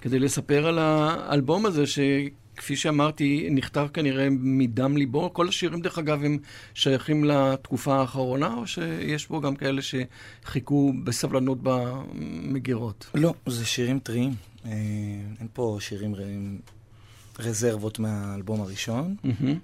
כדי 0.00 0.18
לספר 0.18 0.66
על 0.66 0.78
האלבום 0.78 1.66
הזה, 1.66 1.84
שכפי 1.86 2.76
שאמרתי, 2.76 3.48
נכתב 3.50 3.86
כנראה 3.92 4.28
מדם 4.30 4.96
ליבו. 4.96 5.32
כל 5.32 5.48
השירים, 5.48 5.80
דרך 5.80 5.98
אגב, 5.98 6.24
הם 6.24 6.38
שייכים 6.74 7.24
לתקופה 7.24 7.96
האחרונה, 7.96 8.54
או 8.54 8.66
שיש 8.66 9.28
בו 9.28 9.40
גם 9.40 9.56
כאלה 9.56 9.80
שחיכו 9.82 10.92
בסבלנות 11.04 11.58
במגירות? 11.62 13.10
לא, 13.14 13.34
זה 13.46 13.66
שירים 13.66 13.98
טריים. 13.98 14.34
אה, 14.64 14.70
אין 15.40 15.48
פה 15.52 15.76
שירים 15.80 16.14
רזרבות 17.38 17.98
מהאלבום 17.98 18.60
הראשון. 18.60 19.14
מהמם. 19.24 19.58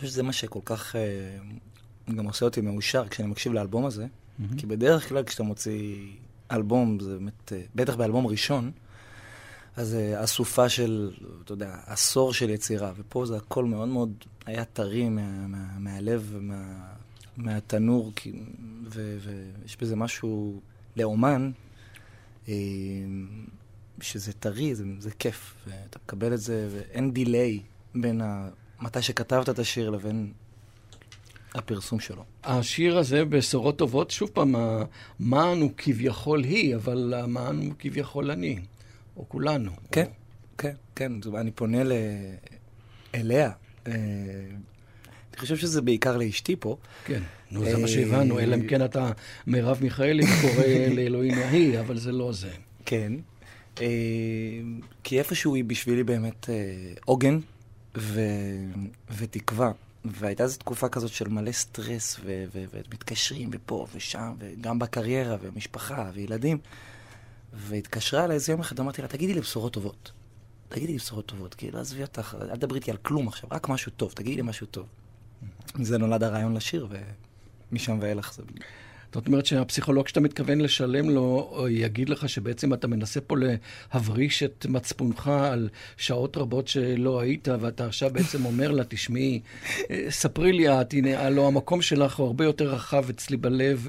חושב 0.00 0.12
שזה 0.12 0.22
מה 0.22 0.32
שכל 0.32 0.60
כך 0.64 0.96
אה, 0.96 2.14
גם 2.14 2.26
עושה 2.26 2.44
אותי 2.44 2.60
מאושר 2.60 3.08
כשאני 3.08 3.28
מקשיב 3.28 3.52
לאלבום 3.52 3.86
הזה. 3.86 4.06
כי 4.56 4.66
בדרך 4.66 5.08
כלל 5.08 5.24
כשאתה 5.24 5.42
מוציא 5.42 6.06
אלבום, 6.50 7.00
זה 7.00 7.14
באמת, 7.14 7.52
אה, 7.52 7.62
בטח 7.74 7.94
באלבום 7.96 8.26
ראשון, 8.26 8.70
אז 9.76 9.88
זה 9.88 10.24
אסופה 10.24 10.68
של, 10.68 11.12
אתה 11.44 11.52
יודע, 11.52 11.76
עשור 11.86 12.32
של 12.32 12.50
יצירה, 12.50 12.92
ופה 12.96 13.26
זה 13.26 13.36
הכל 13.36 13.64
מאוד 13.64 13.88
מאוד 13.88 14.12
היה 14.46 14.64
טרי 14.64 15.08
מה, 15.08 15.46
מה, 15.46 15.78
מהלב, 15.78 16.36
מה, 16.40 16.86
מהתנור, 17.36 18.12
ויש 18.84 19.76
בזה 19.80 19.96
משהו 19.96 20.60
לאומן, 20.96 21.50
אה, 22.48 22.54
שזה 24.00 24.32
טרי, 24.32 24.74
זה, 24.74 24.84
זה 24.98 25.10
כיף, 25.10 25.54
ואתה 25.66 25.98
מקבל 26.04 26.34
את 26.34 26.40
זה, 26.40 26.68
ואין 26.72 27.12
דיליי 27.12 27.60
בין 27.94 28.20
ה... 28.20 28.48
מתי 28.80 29.02
שכתבת 29.02 29.48
את 29.48 29.58
השיר 29.58 29.90
לבין 29.90 30.32
הפרסום 31.54 32.00
שלו. 32.00 32.24
השיר 32.44 32.98
הזה, 32.98 33.24
בשורות 33.24 33.78
טובות, 33.78 34.10
שוב 34.10 34.30
פעם, 34.32 34.54
המען 34.56 35.60
הוא 35.60 35.70
כביכול 35.76 36.44
היא, 36.44 36.76
אבל 36.76 37.14
המען 37.16 37.56
הוא 37.56 37.74
כביכול 37.78 38.30
אני, 38.30 38.58
או 39.16 39.28
כולנו. 39.28 39.70
כן, 39.92 40.04
או... 40.04 40.10
כן, 40.58 40.74
כן, 40.96 41.12
זו- 41.22 41.36
אני 41.38 41.50
פונה 41.50 41.84
ל... 41.84 41.92
אליה. 43.14 43.50
אה, 43.86 43.92
אני 45.30 45.38
חושב 45.38 45.56
שזה 45.56 45.82
בעיקר 45.82 46.16
לאשתי 46.16 46.56
פה. 46.60 46.76
כן, 47.04 47.22
נו, 47.50 47.64
זה 47.64 47.76
מה 47.76 47.82
אה, 47.82 47.88
שהבנו, 47.88 48.38
אלא 48.38 48.54
אם 48.56 48.66
כן 48.68 48.84
אתה 48.84 49.12
מרב 49.46 49.78
מיכאלי 49.82 50.22
וקורא 50.38 50.64
לאלוהים 50.96 51.38
ההיא, 51.38 51.80
אבל 51.80 51.98
זה 51.98 52.12
לא 52.12 52.32
זה. 52.32 52.50
כן. 52.84 53.12
אה, 53.80 53.86
כי 55.04 55.18
איפשהו 55.18 55.54
היא 55.54 55.64
בשבילי 55.64 56.04
באמת 56.04 56.48
עוגן 57.04 57.38
ו... 57.96 58.20
ותקווה. 59.16 59.72
והייתה 60.04 60.42
איזו 60.42 60.58
תקופה 60.58 60.88
כזאת 60.88 61.10
של 61.10 61.28
מלא 61.28 61.52
סטרס, 61.52 62.20
ו- 62.24 62.44
ו- 62.52 62.64
ומתקשרים 62.72 63.50
ופה 63.52 63.86
ושם, 63.94 64.34
וגם 64.38 64.78
בקריירה, 64.78 65.36
ומשפחה, 65.40 66.10
וילדים. 66.14 66.58
והתקשרה 67.52 68.24
אליי 68.24 68.34
איזה 68.34 68.52
יום 68.52 68.60
אחד, 68.60 68.80
אמרתי 68.80 69.02
לה, 69.02 69.08
תגידי 69.08 69.34
לי 69.34 69.40
בשורות 69.40 69.72
טובות. 69.72 70.12
תגידי 70.68 70.92
לי 70.92 70.98
בשורות 70.98 71.26
טובות, 71.26 71.54
כאילו, 71.54 71.78
עזבי 71.80 72.02
אותך, 72.02 72.36
אל 72.40 72.56
תדברי 72.56 72.78
איתי 72.78 72.90
על 72.90 72.96
כלום 72.96 73.28
עכשיו, 73.28 73.48
רק 73.52 73.68
משהו 73.68 73.92
טוב, 73.96 74.12
תגידי 74.12 74.36
לי 74.36 74.42
משהו 74.42 74.66
טוב. 74.66 74.86
זה 75.74 75.98
נולד 75.98 76.22
הרעיון 76.22 76.54
לשיר, 76.54 76.88
ומשם 77.70 77.98
ואילך 78.00 78.34
זה... 78.34 78.42
זאת 79.14 79.26
אומרת 79.26 79.46
שהפסיכולוג 79.46 80.08
שאתה 80.08 80.20
מתכוון 80.20 80.60
לשלם 80.60 81.10
לו, 81.10 81.56
יגיד 81.70 82.08
לך 82.08 82.28
שבעצם 82.28 82.74
אתה 82.74 82.86
מנסה 82.86 83.20
פה 83.20 83.36
להבריש 83.92 84.42
את 84.42 84.66
מצפונך 84.68 85.28
על 85.28 85.68
שעות 85.96 86.36
רבות 86.36 86.68
שלא 86.68 87.20
היית, 87.20 87.48
ואתה 87.60 87.86
עכשיו 87.86 88.10
בעצם 88.12 88.44
אומר 88.44 88.70
לה, 88.70 88.84
תשמעי, 88.84 89.40
אה, 89.90 90.06
ספרי 90.10 90.52
לי 90.52 90.80
את, 90.80 90.92
הנה, 90.92 91.20
הלוא 91.20 91.46
המקום 91.46 91.82
שלך 91.82 92.16
הוא 92.16 92.26
הרבה 92.26 92.44
יותר 92.44 92.74
רחב 92.74 93.04
אצלי 93.10 93.36
בלב, 93.36 93.88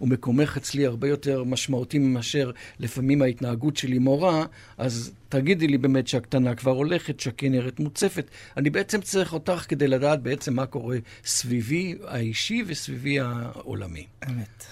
ומקומך 0.00 0.56
אצלי 0.56 0.86
הרבה 0.86 1.08
יותר 1.08 1.44
משמעותי 1.44 1.98
מאשר 1.98 2.50
לפעמים 2.80 3.22
ההתנהגות 3.22 3.76
שלי 3.76 3.98
מורה, 3.98 4.44
אז 4.78 5.12
תגידי 5.28 5.66
לי 5.66 5.78
באמת 5.78 6.08
שהקטנה 6.08 6.54
כבר 6.54 6.70
הולכת, 6.70 7.20
שהכנרת 7.20 7.80
מוצפת. 7.80 8.30
אני 8.56 8.70
בעצם 8.70 9.00
צריך 9.00 9.32
אותך 9.32 9.64
כדי 9.68 9.88
לדעת 9.88 10.22
בעצם 10.22 10.54
מה 10.54 10.66
קורה 10.66 10.96
סביבי 11.24 11.94
האישי 12.06 12.62
וסביבי 12.66 13.20
העולמי. 13.20 14.06
אמת. 14.34 14.64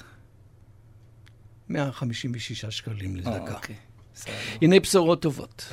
156 1.69 2.65
שקלים 2.65 3.17
לדקה. 3.17 3.31
או, 3.31 3.55
אוקיי. 3.55 3.77
הנה 4.63 4.81
בשורות 4.81 5.23
טובות. 5.23 5.73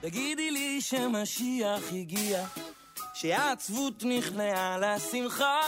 תגידי 0.00 0.50
לי 0.50 0.80
שמשיח 0.80 1.92
הגיע, 1.92 2.46
שהעצבות 3.14 4.04
נכנעה 4.04 4.78
לשמחה, 4.78 5.60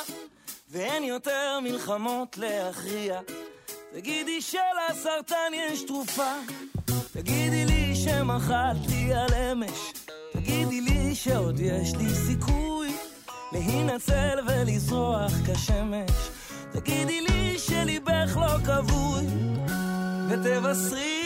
ואין 0.71 1.05
יותר 1.05 1.61
מלחמות 1.63 2.39
להכריע. 2.39 3.21
תגידי 3.93 4.41
שלסרטן 4.41 5.53
יש 5.55 5.83
תרופה, 5.83 6.33
תגידי 7.13 7.65
לי 7.65 7.97
שמחלתי 7.97 9.15
על 9.15 9.35
אמש, 9.35 9.93
תגידי 10.33 10.81
לי 10.81 11.15
שעוד 11.15 11.61
יש 11.61 11.95
לי 11.99 12.15
סיכוי 12.15 12.89
להינצל 13.53 14.39
ולזרוח 14.47 15.33
כשמש. 15.47 16.11
תגידי 16.73 17.21
לי 17.21 17.59
שליבך 17.59 18.37
לא 18.37 18.59
כבוי, 18.65 19.27
ותבשרי 20.29 21.20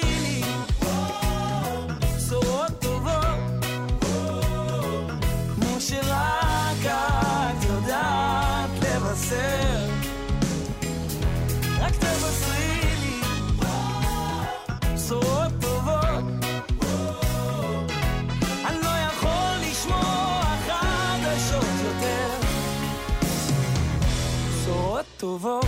טובות. 25.24 25.66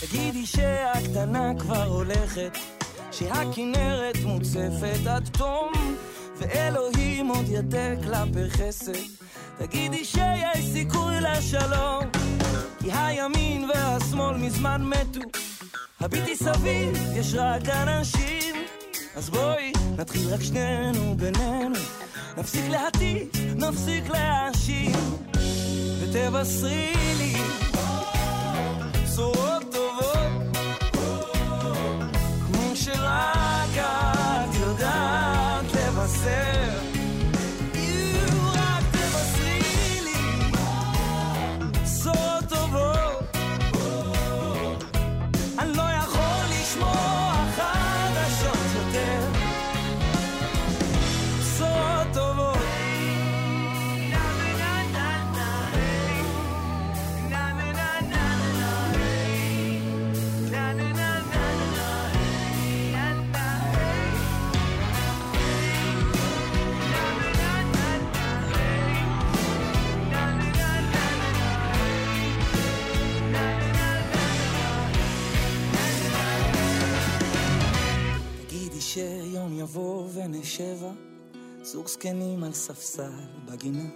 תגידי 0.00 0.46
שהקטנה 0.46 1.52
כבר 1.58 1.84
הולכת, 1.84 2.58
שהכנרת 3.12 4.16
מוצפת 4.24 5.06
עד 5.10 5.28
תום, 5.38 5.72
ואלוהים 6.36 7.28
עוד 7.28 7.44
ידק 7.48 7.98
לה 8.06 8.24
בחסד. 8.34 8.92
תגידי 9.58 10.04
שיש 10.04 10.64
סיכוי 10.72 11.20
לשלום, 11.20 12.04
כי 12.78 12.92
הימין 12.92 13.70
והשמאל 13.70 14.36
מזמן 14.36 14.82
מתו. 14.82 15.20
הביטי 16.00 16.36
סביב, 16.36 16.98
יש 17.14 17.34
רק 17.34 17.68
אנשים, 17.68 18.54
אז 19.16 19.30
בואי 19.30 19.72
נתחיל 19.98 20.34
רק 20.34 20.42
שנינו 20.42 21.14
בינינו. 21.16 22.05
נפסיק 22.36 22.68
להטיף, 22.68 23.28
נפסיק 23.56 24.08
להאשים, 24.08 24.92
ותבשרי 26.00 26.92
לי. 27.18 27.34
בשורות 29.04 29.62
טובות, 29.72 30.56
כמו 32.46 32.76
שרק 32.76 33.35
ונשבע, 80.46 80.90
זוג 81.62 81.86
זקנים 81.86 82.44
על 82.44 82.52
ספסל 82.52 83.12
בגינה. 83.44 83.88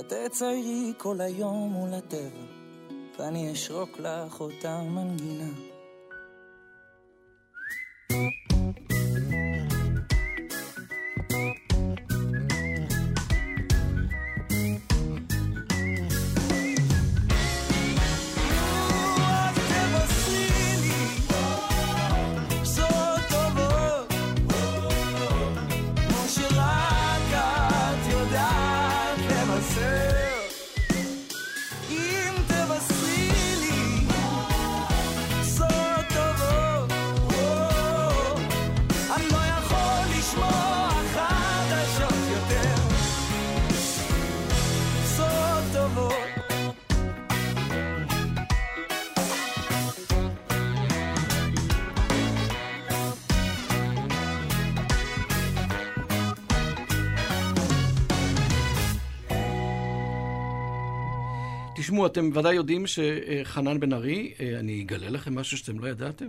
את 0.00 0.12
תציירי 0.12 0.92
כל 0.98 1.20
היום 1.20 1.72
מול 1.72 1.94
הטבע, 1.94 2.44
ואני 3.18 3.52
אשרוק 3.52 3.98
לך 3.98 4.40
אותה 4.40 4.82
מנגינה. 4.82 5.71
תשמעו, 61.92 62.06
אתם 62.06 62.30
ודאי 62.34 62.54
יודעים 62.54 62.84
שחנן 62.86 63.80
בן 63.80 63.92
ארי, 63.92 64.32
אה, 64.40 64.58
אני 64.58 64.82
אגלה 64.82 65.10
לכם 65.10 65.34
משהו 65.34 65.58
שאתם 65.58 65.78
לא 65.78 65.88
ידעתם, 65.88 66.28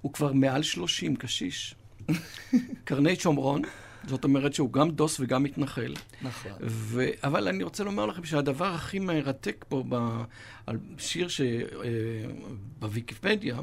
הוא 0.00 0.12
כבר 0.12 0.32
מעל 0.32 0.62
30, 0.62 1.16
קשיש. 1.16 1.74
קרני 2.84 3.16
שומרון, 3.16 3.62
זאת 4.06 4.24
אומרת 4.24 4.54
שהוא 4.54 4.72
גם 4.72 4.90
דוס 4.90 5.20
וגם 5.20 5.42
מתנחל. 5.42 5.94
נכון. 6.22 6.52
ו... 6.62 7.04
אבל 7.24 7.48
אני 7.48 7.64
רוצה 7.64 7.84
לומר 7.84 8.06
לכם 8.06 8.24
שהדבר 8.24 8.66
הכי 8.66 8.98
מרתק 8.98 9.64
פה 9.68 9.84
ב... 9.88 10.22
על 10.66 10.78
שיר 10.98 11.28
ש... 11.28 11.40
אה, 11.40 11.46
בוויקיפדיה, 12.78 13.56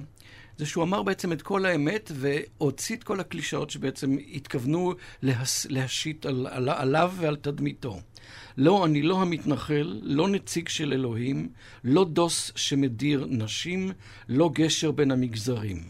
זה 0.57 0.65
שהוא 0.65 0.83
אמר 0.83 1.03
בעצם 1.03 1.31
את 1.31 1.41
כל 1.41 1.65
האמת 1.65 2.11
והוציא 2.15 2.95
את 2.95 3.03
כל 3.03 3.19
הקלישאות 3.19 3.69
שבעצם 3.69 4.17
התכוונו 4.33 4.93
להס... 5.21 5.65
להשית 5.65 6.25
על... 6.25 6.47
על... 6.51 6.69
עליו 6.69 7.13
ועל 7.17 7.35
תדמיתו. 7.35 7.99
לא, 8.59 8.85
אני 8.85 9.01
לא 9.01 9.21
המתנחל, 9.21 9.99
לא 10.03 10.27
נציג 10.27 10.67
של 10.67 10.93
אלוהים, 10.93 11.49
לא 11.83 12.05
דוס 12.05 12.51
שמדיר 12.55 13.27
נשים, 13.29 13.91
לא 14.29 14.49
גשר 14.53 14.91
בין 14.91 15.11
המגזרים. 15.11 15.83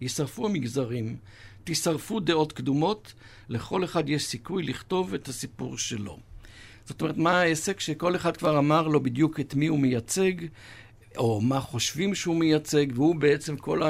יישרפו 0.00 0.46
המגזרים, 0.46 1.16
תישרפו 1.64 2.20
דעות 2.20 2.52
קדומות, 2.52 3.12
לכל 3.48 3.84
אחד 3.84 4.08
יש 4.08 4.24
סיכוי 4.24 4.62
לכתוב 4.62 5.14
את 5.14 5.28
הסיפור 5.28 5.78
שלו. 5.78 6.18
זאת 6.84 7.00
אומרת, 7.00 7.16
מה 7.16 7.40
העסק 7.40 7.80
שכל 7.80 8.16
אחד 8.16 8.36
כבר 8.36 8.58
אמר 8.58 8.88
לו 8.88 9.02
בדיוק 9.02 9.40
את 9.40 9.54
מי 9.54 9.66
הוא 9.66 9.78
מייצג, 9.78 10.32
או 11.16 11.40
מה 11.40 11.60
חושבים 11.60 12.14
שהוא 12.14 12.36
מייצג, 12.36 12.86
והוא 12.94 13.16
בעצם 13.16 13.56
כל 13.56 13.82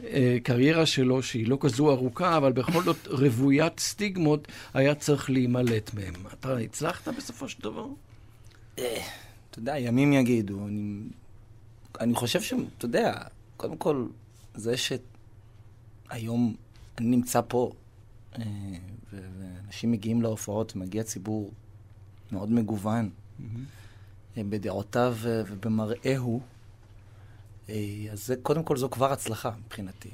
הקריירה 0.00 0.86
שלו, 0.86 1.22
שהיא 1.22 1.48
לא 1.48 1.58
כזו 1.60 1.90
ארוכה, 1.90 2.36
אבל 2.36 2.52
בכל 2.52 2.82
זאת 2.82 3.06
רוויית 3.06 3.80
סטיגמות, 3.80 4.48
היה 4.74 4.94
צריך 4.94 5.30
להימלט 5.30 5.94
מהם. 5.94 6.14
אתה 6.32 6.58
הצלחת 6.58 7.08
בסופו 7.08 7.48
של 7.48 7.62
דבר? 7.62 7.86
אתה 8.74 9.58
יודע, 9.58 9.78
ימים 9.78 10.12
יגידו. 10.12 10.66
אני, 10.66 11.00
אני 12.00 12.14
חושב 12.14 12.42
ש... 12.42 12.52
אתה 12.78 12.84
יודע, 12.84 13.14
קודם 13.56 13.76
כל, 13.76 14.06
זה 14.54 14.74
שהיום 14.76 16.54
אני 16.98 17.06
נמצא 17.06 17.40
פה, 17.48 17.72
אה, 18.38 18.42
ואנשים 19.12 19.92
מגיעים 19.92 20.22
להופעות, 20.22 20.76
מגיע 20.76 21.02
ציבור 21.02 21.50
מאוד 22.32 22.52
מגוון, 22.52 23.10
אה, 24.36 24.42
בדעותיו 24.48 25.16
אה, 25.26 25.42
ובמראהו, 25.48 26.40
אה, 26.40 26.53
אז 27.68 28.26
זה, 28.26 28.36
קודם 28.42 28.62
כל 28.62 28.76
זו 28.76 28.90
כבר 28.90 29.12
הצלחה 29.12 29.50
מבחינתי. 29.64 30.10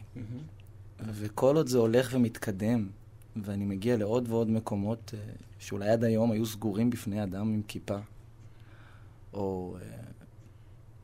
וכל 1.07 1.57
עוד 1.57 1.67
זה 1.67 1.79
הולך 1.79 2.11
ומתקדם, 2.13 2.89
ואני 3.37 3.65
מגיע 3.65 3.97
לעוד 3.97 4.29
ועוד 4.29 4.51
מקומות 4.51 5.15
אה, 5.15 5.33
שאולי 5.59 5.89
עד 5.89 6.05
היום 6.05 6.33
היו 6.33 6.47
סגורים 6.47 6.91
בפני 6.91 7.23
אדם 7.23 7.55
עם 7.55 7.63
כיפה, 7.69 7.99
או 9.33 9.77
אה, 9.81 9.87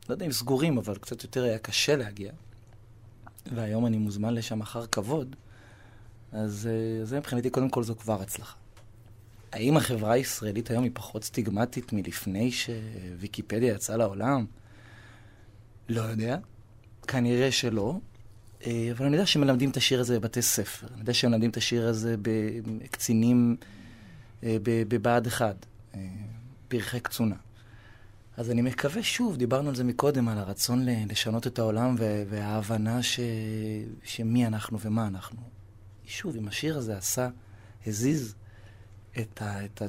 לא 0.09 0.13
יודע 0.13 0.25
אם 0.25 0.31
סגורים, 0.31 0.77
אבל 0.77 0.95
קצת 0.95 1.23
יותר 1.23 1.43
היה 1.43 1.57
קשה 1.57 1.95
להגיע, 1.95 2.31
והיום 3.55 3.85
אני 3.85 3.97
מוזמן 3.97 4.33
לשם 4.33 4.61
אחר 4.61 4.87
כבוד, 4.87 5.35
אז 6.31 6.69
אה, 6.71 7.05
זה 7.05 7.17
מבחינתי 7.19 7.49
קודם 7.49 7.69
כל 7.69 7.83
זו 7.83 7.95
כבר 7.95 8.21
הצלחה. 8.21 8.55
האם 9.51 9.77
החברה 9.77 10.11
הישראלית 10.11 10.71
היום 10.71 10.83
היא 10.83 10.91
פחות 10.93 11.23
סטיגמטית 11.23 11.93
מלפני 11.93 12.51
שוויקיפדיה 12.51 13.73
יצאה 13.73 13.97
לעולם? 13.97 14.45
לא 15.89 16.01
יודע. 16.01 16.37
כנראה 17.07 17.51
שלא. 17.51 17.97
אה, 18.65 18.89
אבל 18.91 19.05
אני 19.05 19.15
יודע 19.15 19.25
שמלמדים 19.25 19.69
את 19.69 19.77
השיר 19.77 19.99
הזה 19.99 20.19
בבתי 20.19 20.41
ספר. 20.41 20.87
אני 20.91 20.99
יודע 20.99 21.13
שמלמדים 21.13 21.49
את 21.49 21.57
השיר 21.57 21.87
הזה 21.87 22.15
בקצינים 22.21 23.55
אה, 24.43 24.57
בבה"ד 24.63 25.27
1, 25.27 25.65
אה, 25.95 25.99
פרחי 26.67 26.99
קצונה. 26.99 27.35
אז 28.37 28.51
אני 28.51 28.61
מקווה, 28.61 29.03
שוב, 29.03 29.37
דיברנו 29.37 29.69
על 29.69 29.75
זה 29.75 29.83
מקודם, 29.83 30.27
על 30.27 30.37
הרצון 30.37 30.85
לשנות 30.85 31.47
את 31.47 31.59
העולם 31.59 31.95
וההבנה 32.29 33.03
ש- 33.03 33.19
שמי 34.03 34.47
אנחנו 34.47 34.79
ומה 34.79 35.07
אנחנו. 35.07 35.39
שוב, 36.05 36.35
אם 36.35 36.47
השיר 36.47 36.77
הזה 36.77 36.97
עשה, 36.97 37.29
הזיז 37.87 38.35
את, 39.19 39.41
ה- 39.41 39.65
את 39.65 39.81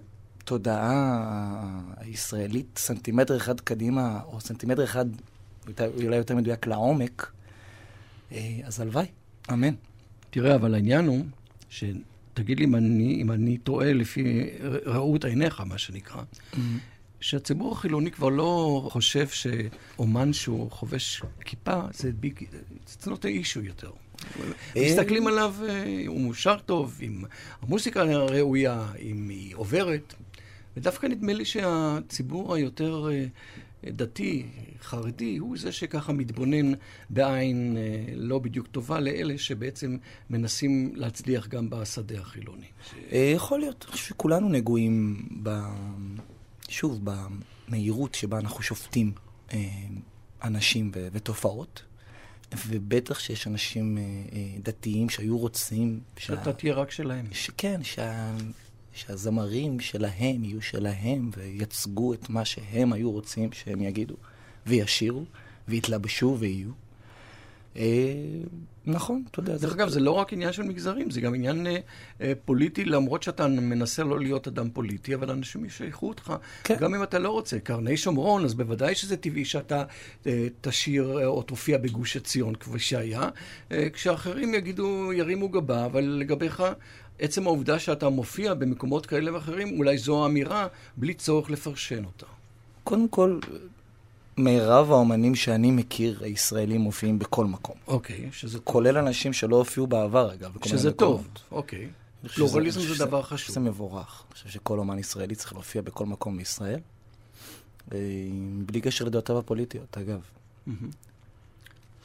התודעה 0.42 1.20
הישראלית 1.96 2.78
סנטימטר 2.78 3.36
אחד 3.36 3.61
קדימה, 3.61 4.20
או 4.24 4.40
סנטימטר 4.40 4.84
אחד, 4.84 5.07
אולי 6.05 6.16
יותר 6.16 6.37
מדויק, 6.37 6.66
לעומק, 6.66 7.33
אה, 8.33 8.61
אז 8.64 8.81
הלוואי, 8.81 9.07
אמן. 9.53 9.75
תראה, 10.31 10.55
אבל 10.55 10.75
העניין 10.75 11.07
הוא, 11.07 11.25
שתגיד 11.71 12.59
לי 12.59 12.64
אם 12.64 12.75
אני, 12.75 13.23
אם 13.23 13.33
אני 13.33 13.59
טועה 13.59 13.93
לפי 13.93 14.51
ראות 14.87 15.25
עיניך, 15.25 15.61
מה 15.61 15.79
שנקרא, 15.79 16.23
שהציבור 17.21 17.73
החילוני 17.73 18.11
כבר 18.11 18.29
לא 18.29 18.83
חושב 18.93 19.29
שאומן 19.29 20.33
שהוא 20.33 20.71
חובש 20.71 21.23
כיפה, 21.41 21.81
זה 21.93 22.12
ביג, 22.12 22.45
זה 22.87 23.11
not 23.11 23.19
a 23.19 23.25
issue 23.25 23.61
יותר. 23.62 23.91
מסתכלים 24.77 25.27
עליו, 25.27 25.55
אה, 25.69 26.05
הוא 26.07 26.21
מושר 26.21 26.57
טוב, 26.66 26.99
אם 27.03 27.25
המוסיקה 27.62 28.03
ראויה, 28.03 28.87
אם 29.01 29.29
היא 29.29 29.55
עוברת. 29.57 30.14
ודווקא 30.77 31.07
נדמה 31.07 31.33
לי 31.33 31.45
שהציבור 31.45 32.55
היותר 32.55 33.09
אה, 33.11 33.27
דתי, 33.85 34.47
חרדי, 34.83 35.37
הוא 35.37 35.59
זה 35.59 35.72
שככה 35.72 36.12
מתבונן 36.12 36.72
בעין 37.11 37.76
אה, 37.76 38.14
לא 38.16 38.39
בדיוק 38.39 38.66
טובה 38.66 39.01
לאלה 39.01 39.39
שבעצם 39.39 39.97
מנסים 40.31 40.93
להצליח 40.95 41.49
גם 41.49 41.70
בשדה 41.70 42.20
החילוני. 42.20 42.66
אה, 43.12 43.33
יכול 43.37 43.61
להיות, 43.61 43.87
שכולנו 43.95 44.49
נגועים 44.49 45.26
ב... 45.43 45.51
שוב, 46.68 47.01
במהירות 47.05 48.14
שבה 48.14 48.39
אנחנו 48.39 48.62
שופטים 48.62 49.12
אה, 49.53 49.68
אנשים 50.43 50.91
ו- 50.95 51.09
ותופעות, 51.12 51.83
ובטח 52.66 53.18
שיש 53.18 53.47
אנשים 53.47 53.99
דתיים 54.62 55.11
שהיו 55.11 55.39
רוצים... 55.39 56.01
שה- 56.16 56.26
שאתה 56.26 56.53
תהיה 56.53 56.74
רק 56.74 56.91
שלהם. 56.91 57.26
שכן, 57.33 57.81
שה... 57.85 58.35
שהזמרים 58.99 59.80
שלהם 59.80 60.44
יהיו 60.44 60.62
שלהם 60.62 61.30
וייצגו 61.36 62.14
את 62.14 62.30
מה 62.30 62.44
שהם 62.44 62.92
היו 62.92 63.11
רוצים 63.11 63.53
שהם 63.53 63.82
יגידו, 63.82 64.14
וישירו, 64.66 65.24
ויתלבשו 65.68 66.36
ויהיו. 66.38 66.70
אה, 67.76 67.82
נכון, 68.86 69.22
אתה 69.30 69.40
יודע. 69.40 69.57
דרך 69.57 69.72
אגב, 69.72 69.88
זה 69.88 70.01
לא 70.01 70.11
רק 70.11 70.32
עניין 70.32 70.53
של 70.53 70.62
מגזרים, 70.62 71.11
זה 71.11 71.20
גם 71.20 71.34
עניין 71.34 71.66
אה, 71.66 71.76
אה, 72.20 72.32
פוליטי, 72.44 72.84
למרות 72.84 73.22
שאתה 73.22 73.46
מנסה 73.46 74.05
לא 74.05 74.20
להיות 74.20 74.49
אדם 74.49 74.70
פוליטי, 74.70 75.14
אבל 75.14 75.30
אנשים 75.30 75.64
ישייכו 75.64 76.09
אותך, 76.09 76.34
כן. 76.64 76.76
גם 76.80 76.94
אם 76.94 77.03
אתה 77.03 77.18
לא 77.18 77.30
רוצה. 77.30 77.59
קרני 77.59 77.96
שומרון, 77.96 78.44
אז 78.44 78.55
בוודאי 78.55 78.94
שזה 78.94 79.16
טבעי 79.16 79.44
שאתה 79.44 79.84
אה, 80.26 80.46
תשיר 80.61 81.18
אה, 81.18 81.26
או 81.26 81.42
תופיע 81.42 81.78
בגוש 81.78 82.16
עציון, 82.16 82.55
כפי 82.55 82.78
שהיה, 82.78 83.28
אה, 83.72 83.90
כשאחרים 83.92 84.55
יגידו, 84.55 85.12
ירימו 85.12 85.49
גבה, 85.49 85.86
אבל 85.86 86.05
לגביך... 86.05 86.62
עצם 87.19 87.47
העובדה 87.47 87.79
שאתה 87.79 88.09
מופיע 88.09 88.55
במקומות 88.55 89.07
כאלה 89.07 89.35
ואחרים, 89.35 89.79
אולי 89.79 89.99
זו 89.99 90.27
אמירה 90.27 90.66
בלי 90.97 91.14
צורך 91.14 91.51
לפרשן 91.51 92.05
אותה. 92.05 92.27
קודם 92.85 93.09
כל, 93.09 93.39
מירב 94.37 94.91
האומנים 94.93 95.35
שאני 95.35 95.71
מכיר, 95.71 96.25
הישראלים 96.25 96.81
מופיעים 96.81 97.19
בכל 97.19 97.45
מקום. 97.47 97.77
אוקיי, 97.87 98.29
שזה, 98.33 98.59
כולל 98.59 98.99
אנשים 98.99 99.33
שלא 99.33 99.57
הופיעו 99.57 99.87
בעבר, 99.87 100.35
אגב. 100.35 100.53
שזה 100.64 100.93
טוב. 100.93 101.21
מקומות. 101.21 101.43
אוקיי. 101.53 101.89
חושב 102.23 102.35
שזה- 102.35 102.35
פלורליזם 102.49 102.81
זה 102.81 103.05
דבר 103.05 103.23
חשוב. 103.23 103.55
זה 103.55 103.61
מבורך. 103.61 104.23
אני 104.29 104.35
חושב 104.35 104.49
שכל 104.49 104.79
אומן 104.79 104.99
ישראלי 104.99 105.35
צריך 105.35 105.53
להופיע 105.53 105.83
בכל 105.83 106.07
מקום 106.07 106.37
בישראל, 106.37 106.81
אה, 107.93 107.99
בלי 108.66 108.81
קשר 108.81 109.05
לדעותיו 109.05 109.39
הפוליטיות, 109.39 109.99
אגב. 109.99 110.21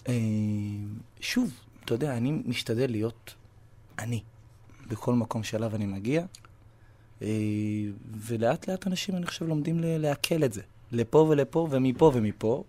אה, 0.08 0.14
שוב, 1.20 1.52
אתה 1.86 1.94
יודע, 1.94 2.18
אני 2.18 2.32
משתדל 2.46 2.92
להיות 2.92 3.34
אני, 4.00 4.22
בכל 4.88 5.14
מקום 5.14 5.44
שאליו 5.44 5.76
אני 5.76 5.86
מגיע, 5.86 6.26
אה, 7.22 7.28
ולאט 8.28 8.68
לאט 8.68 8.88
אנשים, 8.88 9.16
אני 9.16 9.26
חושב, 9.26 9.48
לומדים 9.48 9.80
לעכל 9.82 10.44
את 10.44 10.54
זה. 10.54 10.62
לפה 10.92 11.18
ולפה, 11.30 11.68
ומפה 11.72 12.12
ומפה. 12.14 12.64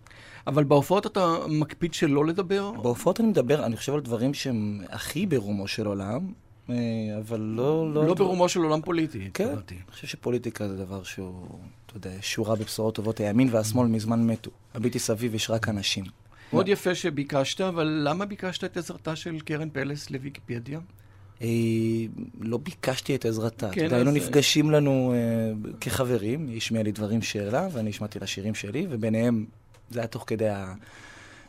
אבל 0.47 0.65
בהופעות 0.65 1.07
אתה 1.07 1.37
מקפיד 1.49 1.95
שלא 1.95 2.27
לדבר? 2.27 2.71
בהופעות 2.71 3.21
אני 3.21 3.29
מדבר, 3.29 3.67
אני 3.67 3.77
חושב 3.77 3.95
על 3.95 4.01
דברים 4.01 4.35
שהם 4.35 4.81
הכי 4.89 5.27
ברומו 5.27 5.69
של 5.69 5.87
עולם, 5.87 6.33
אה, 6.71 6.75
אבל 7.19 7.41
לא... 7.41 7.95
לא 7.95 8.15
ברומו 8.15 8.49
של 8.49 8.61
עולם 8.61 8.81
פוליטי, 8.83 9.31
כן. 9.35 9.45
התכוונתי. 9.45 9.75
אני 9.75 9.93
חושב 9.93 10.07
שפוליטיקה 10.07 10.69
זה 10.69 10.77
דבר 10.77 11.03
שהוא, 11.03 11.47
אתה 11.87 11.97
יודע, 11.97 12.11
שורה 12.21 12.57
בבשורות 12.57 12.95
טובות. 12.95 13.21
הימין 13.21 13.49
והשמאל 13.51 13.87
מזמן 13.87 14.27
מתו. 14.27 14.51
הביטי 14.75 14.99
סביב 14.99 15.35
יש 15.35 15.51
רק 15.51 15.69
אנשים. 15.69 16.05
מאוד 16.53 16.69
יפה 16.69 16.95
שביקשת, 16.95 17.61
אבל 17.61 18.01
למה 18.05 18.25
ביקשת 18.25 18.65
את 18.65 18.77
עזרתה 18.77 19.17
של 19.17 19.41
קרן 19.41 19.71
פלס 19.71 20.11
לוויקיפדיה? 20.11 20.81
אה, 21.45 21.49
לא 22.41 22.59
ביקשתי 22.59 23.15
את 23.15 23.25
עזרתה. 23.27 23.71
כן, 23.73 23.85
יודע, 23.85 23.97
היינו 23.97 24.11
אז- 24.11 24.17
נפגשים 24.17 24.71
לנו 24.71 25.15
אה, 25.15 25.71
כחברים, 25.81 26.49
היא 26.49 26.57
השמיעה 26.57 26.85
לי 26.85 26.93
דברים 26.93 27.23
שלה, 27.23 27.69
ואני 27.73 27.91
השמעתי 27.91 28.19
לה 28.19 28.27
שירים 28.27 28.55
שלי, 28.55 28.87
וביניהם, 28.91 29.47
זה 29.91 30.01
היה 30.01 30.07
תוך 30.07 30.25
כדי 30.27 30.49
ה... 30.49 30.75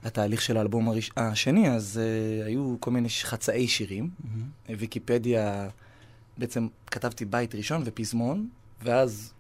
התהליך 0.06 0.42
של 0.42 0.58
האלבום 0.58 0.90
הראש... 0.90 1.12
השני, 1.18 1.70
אז 1.70 2.00
uh, 2.00 2.46
היו 2.46 2.76
כל 2.80 2.92
מיני 2.92 3.10
חצאי 3.10 3.68
שירים. 3.68 4.10
Mm-hmm. 4.10 4.72
ויקיפדיה, 4.78 5.70
בעצם 6.38 6.68
כתבתי 6.88 7.26
בית 7.26 7.56
ראשון 7.56 7.82
ופזמון, 7.86 8.48
ואז 8.84 9.34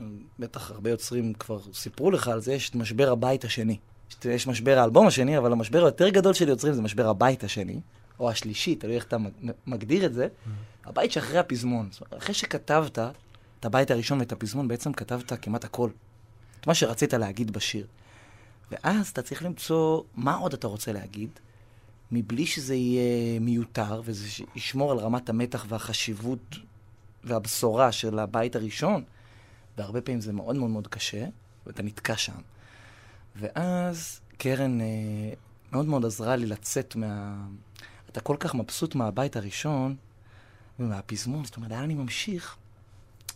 אה, 0.00 0.04
בטח 0.38 0.70
הרבה 0.70 0.90
יוצרים 0.90 1.34
כבר 1.34 1.58
סיפרו 1.72 2.10
לך 2.10 2.28
על 2.28 2.40
זה, 2.40 2.52
יש 2.52 2.70
את 2.70 2.74
משבר 2.74 3.12
הבית 3.12 3.44
השני. 3.44 3.76
יש 4.24 4.46
משבר 4.46 4.78
האלבום 4.78 5.06
השני, 5.06 5.38
אבל 5.38 5.52
המשבר 5.52 5.84
היותר 5.84 6.08
גדול 6.08 6.34
של 6.34 6.48
יוצרים 6.48 6.74
זה 6.74 6.82
משבר 6.82 7.08
הבית 7.08 7.44
השני, 7.44 7.80
או 8.20 8.30
השלישי, 8.30 8.74
תלוי 8.74 8.94
איך 8.94 9.04
אתה 9.04 9.18
מג- 9.18 9.32
מגדיר 9.66 10.06
את 10.06 10.14
זה, 10.14 10.28
הבית 10.84 11.12
שאחרי 11.12 11.38
הפזמון. 11.38 11.88
זאת 11.90 12.00
אומרת, 12.00 12.22
אחרי 12.22 12.34
שכתבת 12.34 12.98
את 13.60 13.64
הבית 13.64 13.90
הראשון 13.90 14.18
ואת 14.20 14.32
הפזמון, 14.32 14.68
בעצם 14.68 14.92
כתבת 14.92 15.32
כמעט 15.42 15.64
הכל. 15.64 15.90
את 16.60 16.66
מה 16.66 16.74
שרצית 16.74 17.14
להגיד 17.14 17.50
בשיר. 17.50 17.86
ואז 18.70 19.08
אתה 19.08 19.22
צריך 19.22 19.42
למצוא 19.42 20.02
מה 20.14 20.34
עוד 20.34 20.52
אתה 20.52 20.66
רוצה 20.66 20.92
להגיד, 20.92 21.30
מבלי 22.12 22.46
שזה 22.46 22.74
יהיה 22.74 23.40
מיותר, 23.40 24.02
וזה 24.04 24.44
ישמור 24.54 24.92
על 24.92 24.98
רמת 24.98 25.28
המתח 25.28 25.66
והחשיבות 25.68 26.56
והבשורה 27.24 27.92
של 27.92 28.18
הבית 28.18 28.56
הראשון, 28.56 29.04
והרבה 29.78 30.00
פעמים 30.00 30.20
זה 30.20 30.32
מאוד 30.32 30.56
מאוד 30.56 30.70
מאוד 30.70 30.86
קשה, 30.86 31.26
ואתה 31.66 31.82
נתקע 31.82 32.16
שם. 32.16 32.40
ואז 33.36 34.20
קרן 34.38 34.80
אה, 34.80 34.86
מאוד 35.72 35.86
מאוד 35.86 36.04
עזרה 36.04 36.36
לי 36.36 36.46
לצאת 36.46 36.96
מה... 36.96 37.36
אתה 38.16 38.24
כל 38.24 38.36
כך 38.40 38.54
מבסוט 38.54 38.94
מהבית 38.94 39.36
הראשון 39.36 39.96
ומהפזמון, 40.78 41.44
זאת 41.44 41.56
אומרת, 41.56 41.70
לאן 41.70 41.82
אני 41.82 41.94
ממשיך? 41.94 42.56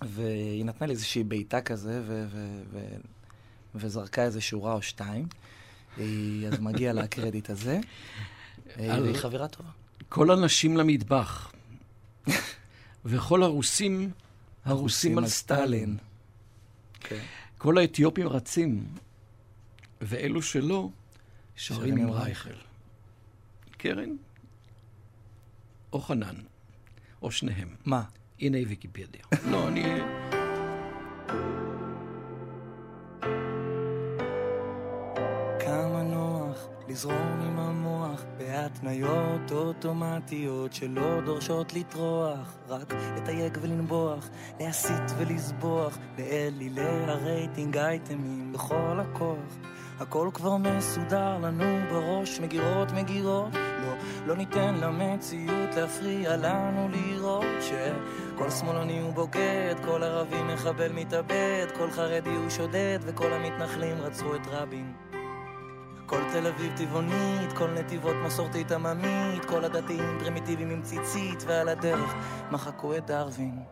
והיא 0.03 0.65
נתנה 0.65 0.87
לי 0.87 0.93
איזושהי 0.93 1.25
בעיטה 1.25 1.61
כזה, 1.61 2.03
ו- 2.07 2.27
ו- 2.31 2.63
ו- 2.71 2.97
וזרקה 3.75 4.23
איזה 4.23 4.41
שורה 4.41 4.73
או 4.73 4.83
שתיים. 4.83 5.29
אז 5.97 6.61
מגיע 6.61 6.93
לה 6.93 7.03
הקרדיט 7.03 7.51
הזה. 7.51 7.81
אה, 8.79 9.03
והיא 9.03 9.17
חברה 9.17 9.49
טובה. 9.49 9.71
כל 10.09 10.31
הנשים 10.31 10.77
למטבח, 10.77 11.53
וכל 13.05 13.43
הרוסים, 13.43 14.11
הרוסים 14.65 15.19
על 15.19 15.27
סטלין. 15.27 15.97
כן. 17.01 17.23
כל 17.59 17.79
האתיופים 17.79 18.29
רצים, 18.29 18.87
ואלו 20.01 20.43
שלא, 20.43 20.89
שרים 21.57 21.97
עם 21.97 22.11
רייכל. 22.11 22.55
קרן 23.79 24.17
או 25.93 26.01
חנן, 26.01 26.35
או 27.23 27.31
שניהם. 27.31 27.69
מה? 27.85 28.03
הנה 28.41 28.59
ויקיפדיה. 28.69 29.23
לא, 29.51 29.69
אני... 29.69 29.85
כמה 35.61 36.03
נוח 36.03 36.69
לזרום 36.89 37.41
עם 37.41 37.59
המוח 37.59 38.25
בהתניות 38.39 39.53
אוטומטיות 39.53 40.73
שלא 40.73 41.21
דורשות 41.21 41.73
לטרוח 41.75 42.59
רק 42.69 42.95
לתייג 43.17 43.59
ולנבוח, 43.63 44.29
להסית 44.61 45.11
ולסבוח 45.19 45.99
לאלילי 46.19 47.05
הרייטינג 47.07 47.77
אייטמים 47.77 48.53
בכל 48.53 49.01
הכוח 49.01 49.57
הכל 50.01 50.31
כבר 50.35 50.57
מסודר 50.57 51.39
לנו 51.39 51.79
בראש, 51.91 52.41
מגירות 52.41 52.93
מגירות. 52.93 53.55
לא, 53.55 53.95
לא 54.27 54.37
ניתן 54.37 54.75
למציאות 54.75 55.75
להפריע 55.77 56.37
לנו 56.37 56.89
לראות 56.89 57.45
שכל 57.61 58.51
שמאלני 58.51 59.01
הוא 59.01 59.13
בוגד, 59.13 59.75
כל 59.85 60.03
ערבי 60.03 60.43
מחבל 60.43 60.93
מתאבד, 60.93 61.67
כל 61.79 61.91
חרדי 61.91 62.31
הוא 62.31 62.51
שודד 62.51 62.99
וכל 63.03 63.33
המתנחלים 63.33 63.97
רצחו 64.01 64.35
את 64.35 64.47
רבין. 64.51 64.93
כל 66.07 66.21
תל 66.33 66.47
אביב 66.47 66.73
טבעונית, 66.77 67.53
כל 67.53 67.71
נתיבות 67.71 68.17
מסורתית 68.27 68.73
עממית, 68.73 69.45
כל 69.45 69.65
הדתיים 69.65 70.19
פרימיטיביים 70.21 70.71
עם 70.71 70.83
ציצית, 70.83 71.45
ועל 71.47 71.69
הדרך 71.69 72.15
מחקו 72.51 72.97
את 72.97 73.07
דרווין. 73.07 73.63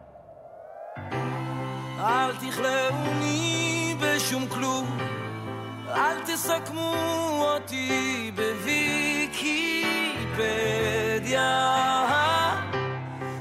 אל 1.99 2.37
תכלאוני 2.37 3.97
בשום 4.01 4.49
כלום, 4.49 4.99
אל 5.91 6.20
תסכמו 6.26 6.95
אותי 7.41 8.30
בוויקיפדיה. 8.34 9.68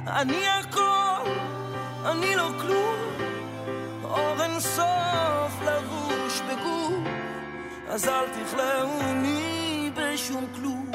אני 0.08 0.48
הכל, 0.48 1.30
אני 2.06 2.36
לא 2.36 2.50
כלום, 2.62 2.96
אור 4.04 4.44
אין 4.44 4.60
סוף 4.60 5.62
לבוש 5.66 6.42
בגוף. 6.42 7.08
אז 7.90 8.08
אל 8.08 8.26
תכלאוני 8.30 9.92
בשום 9.96 10.46
כלום. 10.56 10.92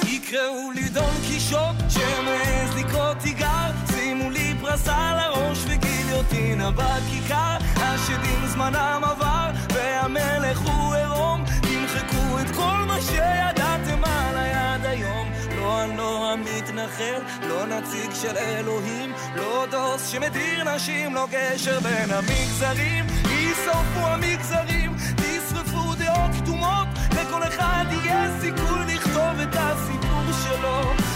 תקראו 0.00 0.70
לי 0.74 0.88
דון 0.88 1.14
קישוט 1.28 1.76
שמעז 1.88 2.76
לקרוא 2.76 3.14
תיגר 3.14 3.70
שימו 3.90 4.30
לי 4.30 4.54
פרס 4.60 4.88
על 4.88 5.18
הראש 5.18 5.58
וגיליוטינה 6.32 6.70
בכיכר 6.70 7.56
השדים 7.76 8.46
זמנם 8.46 9.02
עבר 9.04 9.50
והמלך 9.74 10.58
הוא 10.58 10.94
עירום. 10.94 11.44
תמחקו 11.60 12.40
את 12.40 12.56
כל 12.56 12.84
מה 12.86 13.00
שידעתם 13.00 14.04
על 14.04 14.36
היד 14.36 14.84
היום. 14.84 15.32
לא 15.56 15.84
אני 15.84 15.96
לא 15.96 16.32
המתנחל, 16.32 17.22
לא 17.48 17.66
נציג 17.66 18.10
של 18.22 18.36
אלוהים 18.36 19.12
לא 19.36 19.66
דוס 19.70 20.08
שמדיר 20.08 20.74
נשים, 20.74 21.14
לא 21.14 21.26
גשר 21.30 21.80
בין 21.80 22.10
המגזרים. 22.10 23.04
יישרפו 23.30 24.00
המגזרים, 24.00 24.96
תשרפו 25.16 25.94
דעות 25.94 26.30
קדומות 26.42 26.88
לכל 27.12 27.42
אחד 27.42 27.84
יהיה 27.90 28.40
סיכוי 28.40 28.94
לכתוב 28.94 29.40
את 29.42 29.56
הסיפור 29.58 30.32
שלו 30.44 31.11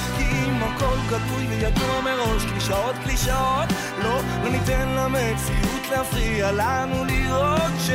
אם 0.57 0.63
הכל 0.63 0.97
כתוי 1.09 1.47
וידוע 1.49 2.01
מראש 2.01 2.45
קלישאות 2.45 2.95
קלישאות 3.05 3.69
לא, 4.03 4.21
לא 4.45 4.51
ניתן 4.51 4.89
למציאות 4.89 5.83
להפריע 5.91 6.53
לנו 6.53 7.05
לראות 7.05 7.73
ש... 7.87 7.91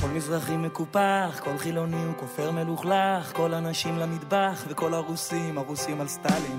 כל 0.00 0.08
מזרחי 0.08 0.56
מקופח, 0.56 1.40
כל 1.44 1.58
חילוני 1.58 2.04
הוא 2.04 2.14
כופר 2.16 2.50
מלוכלך 2.50 3.32
כל 3.32 3.54
הנשים 3.54 3.98
למטבח 3.98 4.64
וכל 4.68 4.94
הרוסים, 4.94 5.58
הרוסים 5.58 6.00
על 6.00 6.08
סטלין. 6.08 6.58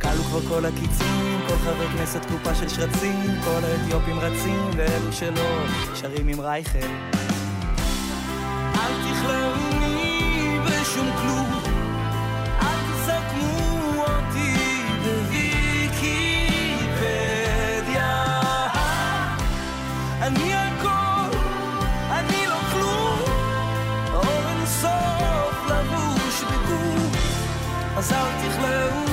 כלו 0.00 0.22
כבר 0.24 0.40
כל 0.40 0.64
הקיצים, 0.64 1.40
כל 1.48 1.56
חבר 1.56 1.86
כנסת 1.88 2.24
קופה 2.24 2.54
של 2.54 2.68
שרצים 2.68 3.40
כל 3.44 3.60
האתיופים 3.64 4.18
רצים 4.18 4.70
ואלו 4.76 5.12
שלא 5.12 5.64
שרים 5.94 6.28
עם 6.28 6.40
רייכל. 6.40 6.78
אל 8.74 8.92
תכלאוני 9.12 10.58
בשום 10.66 11.10
כלום 11.20 11.49
אז 28.00 28.12
אל 28.12 28.48
תכלאוני 28.48 29.09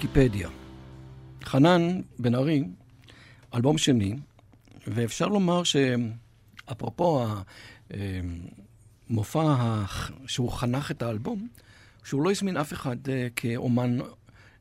ויקיפדיה. 0.00 0.48
חנן 1.44 2.00
בן 2.18 2.34
ארי, 2.34 2.64
אלבום 3.54 3.78
שני, 3.78 4.16
ואפשר 4.86 5.28
לומר 5.28 5.62
שאפרופו 5.64 7.26
המופע 9.10 9.42
הח- 9.58 10.10
שהוא 10.26 10.52
חנך 10.52 10.90
את 10.90 11.02
האלבום, 11.02 11.48
שהוא 12.04 12.22
לא 12.22 12.30
הזמין 12.30 12.56
אף 12.56 12.72
אחד 12.72 12.96
אה, 13.08 13.28
כאומן 13.36 13.98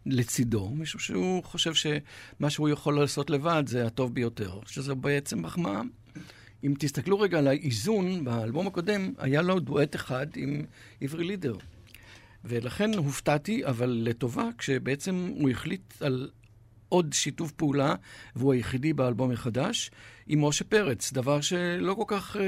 לצידו, 0.06 0.70
משום 0.70 1.00
שהוא 1.02 1.44
חושב 1.44 1.74
שמה 1.74 2.50
שהוא 2.50 2.70
יכול 2.70 3.00
לעשות 3.00 3.30
לבד 3.30 3.64
זה 3.68 3.86
הטוב 3.86 4.14
ביותר, 4.14 4.60
שזה 4.66 4.96
בעצם 4.96 5.42
מחמאה. 5.42 5.82
אם 6.64 6.74
תסתכלו 6.80 7.20
רגע 7.20 7.38
על 7.38 7.48
האיזון, 7.48 8.24
באלבום 8.24 8.68
הקודם 8.68 9.14
היה 9.18 9.42
לו 9.42 9.60
דואט 9.60 9.96
אחד 9.96 10.28
עם 10.36 10.62
עברי 11.02 11.24
לידר. 11.24 11.56
ולכן 12.46 12.94
הופתעתי, 12.94 13.66
אבל 13.66 14.00
לטובה, 14.04 14.50
כשבעצם 14.58 15.32
הוא 15.40 15.50
החליט 15.50 15.94
על 16.02 16.30
עוד 16.90 17.14
שיתוף 17.14 17.52
פעולה, 17.52 17.96
והוא 18.36 18.54
היחידי 18.54 18.94
באלבום 18.94 19.32
החדש, 19.32 19.92
עם 20.28 20.46
משה 20.46 20.64
פרץ, 20.64 21.14
דבר 21.14 21.42
שלא 21.42 21.94
כל 21.94 22.04
כך 22.08 22.36
uh, 22.36 22.40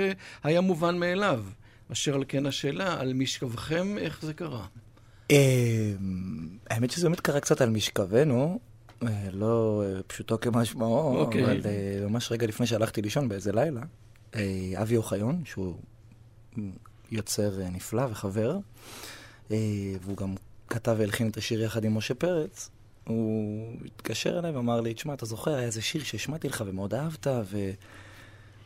היה 0.44 0.62
מובן 0.62 0.98
מאליו. 0.98 1.46
אשר 1.92 2.16
על 2.16 2.24
כן 2.28 2.46
השאלה, 2.46 3.00
על 3.00 3.14
משכבכם, 3.14 3.98
איך 3.98 4.22
זה 4.22 4.34
קרה? 4.34 4.66
אה, 5.32 5.94
האמת 6.70 6.92
שזה 6.92 7.06
באמת 7.08 7.20
קרה 7.20 7.40
קצת 7.40 7.62
על 7.62 7.70
משכבנו, 7.70 8.60
אה, 9.04 9.28
לא 9.32 9.84
אה, 9.86 10.04
פשוטו 10.08 10.40
כמשמעו, 10.40 11.18
אוקיי. 11.18 11.44
אבל 11.44 11.62
אה, 11.66 12.08
ממש 12.10 12.32
רגע 12.32 12.48
לפני 12.48 12.68
שהלכתי 12.68 13.02
לישון 13.02 13.30
באיזה 13.30 13.52
לילה, 13.52 13.82
אה, 14.36 14.72
אבי 14.82 14.98
אוחיון, 14.98 15.42
שהוא 15.46 15.76
יוצר 17.12 17.62
אה, 17.62 17.70
נפלא 17.70 18.04
וחבר, 18.12 18.52
אה, 18.52 18.60
והוא 20.02 20.18
גם 20.18 20.36
כתב 20.70 20.96
והלחין 20.98 21.30
את 21.30 21.38
השיר 21.38 21.62
יחד 21.62 21.84
עם 21.84 21.98
משה 21.98 22.14
פרץ, 22.14 22.70
הוא 23.08 23.76
התקשר 23.86 24.40
אליי 24.40 24.52
ואמר 24.52 24.82
לי, 24.82 24.94
תשמע, 24.94 25.14
אתה 25.14 25.26
זוכר, 25.26 25.54
היה 25.54 25.66
איזה 25.66 25.82
שיר 25.82 26.04
שהשמעתי 26.04 26.48
לך 26.48 26.64
ומאוד 26.68 26.94
אהבת, 26.94 27.28
ו... 27.44 27.72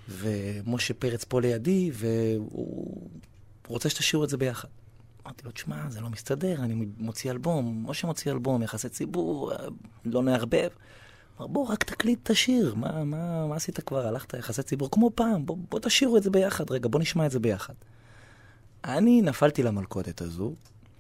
ומשה 0.10 0.94
פרץ 0.94 1.24
פה 1.24 1.42
לידי, 1.42 1.92
והוא 1.94 3.10
רוצה 3.68 3.90
שתשאירו 3.90 4.24
את 4.24 4.30
זה 4.30 4.38
ביחד. 4.38 4.68
אמרתי 5.26 5.42
לו, 5.46 5.52
תשמע, 5.52 5.90
זה 5.90 6.02
לא 6.02 6.10
מסתדר, 6.10 6.64
אני 6.64 6.86
מוציא 6.98 7.32
אלבום, 7.32 7.84
משה 7.88 8.08
מוציא 8.08 8.32
אלבום, 8.32 8.62
יחסי 8.62 8.90
ציבור, 8.90 9.52
לא 10.06 10.24
נערבב. 10.24 10.70
אמר, 11.40 11.48
בוא, 11.48 11.68
רק 11.68 11.84
תקליט 11.84 12.20
את 12.24 12.30
השיר, 12.30 12.76
מה, 12.76 13.04
מה, 13.04 13.48
מה 13.48 13.56
עשית 13.56 13.80
כבר? 13.80 14.08
הלכת 14.08 14.34
יחסי 14.34 14.64
ציבור 14.64 14.92
כמו 14.92 15.12
פעם, 15.16 15.46
בוא, 15.46 15.58
בוא 15.70 15.80
תשאירו 15.80 16.18
את 16.18 16.24
זה 16.24 16.30
ביחד, 16.30 16.72
רגע, 16.72 16.90
בוא 16.90 17.00
נשמע 17.00 17.26
את 17.26 17.32
זה 17.32 17.40
ביחד. 17.40 17.74
אני 18.84 19.22
נפלתי 19.22 19.64
למלכודת 19.64 20.22
הזו. 20.22 20.54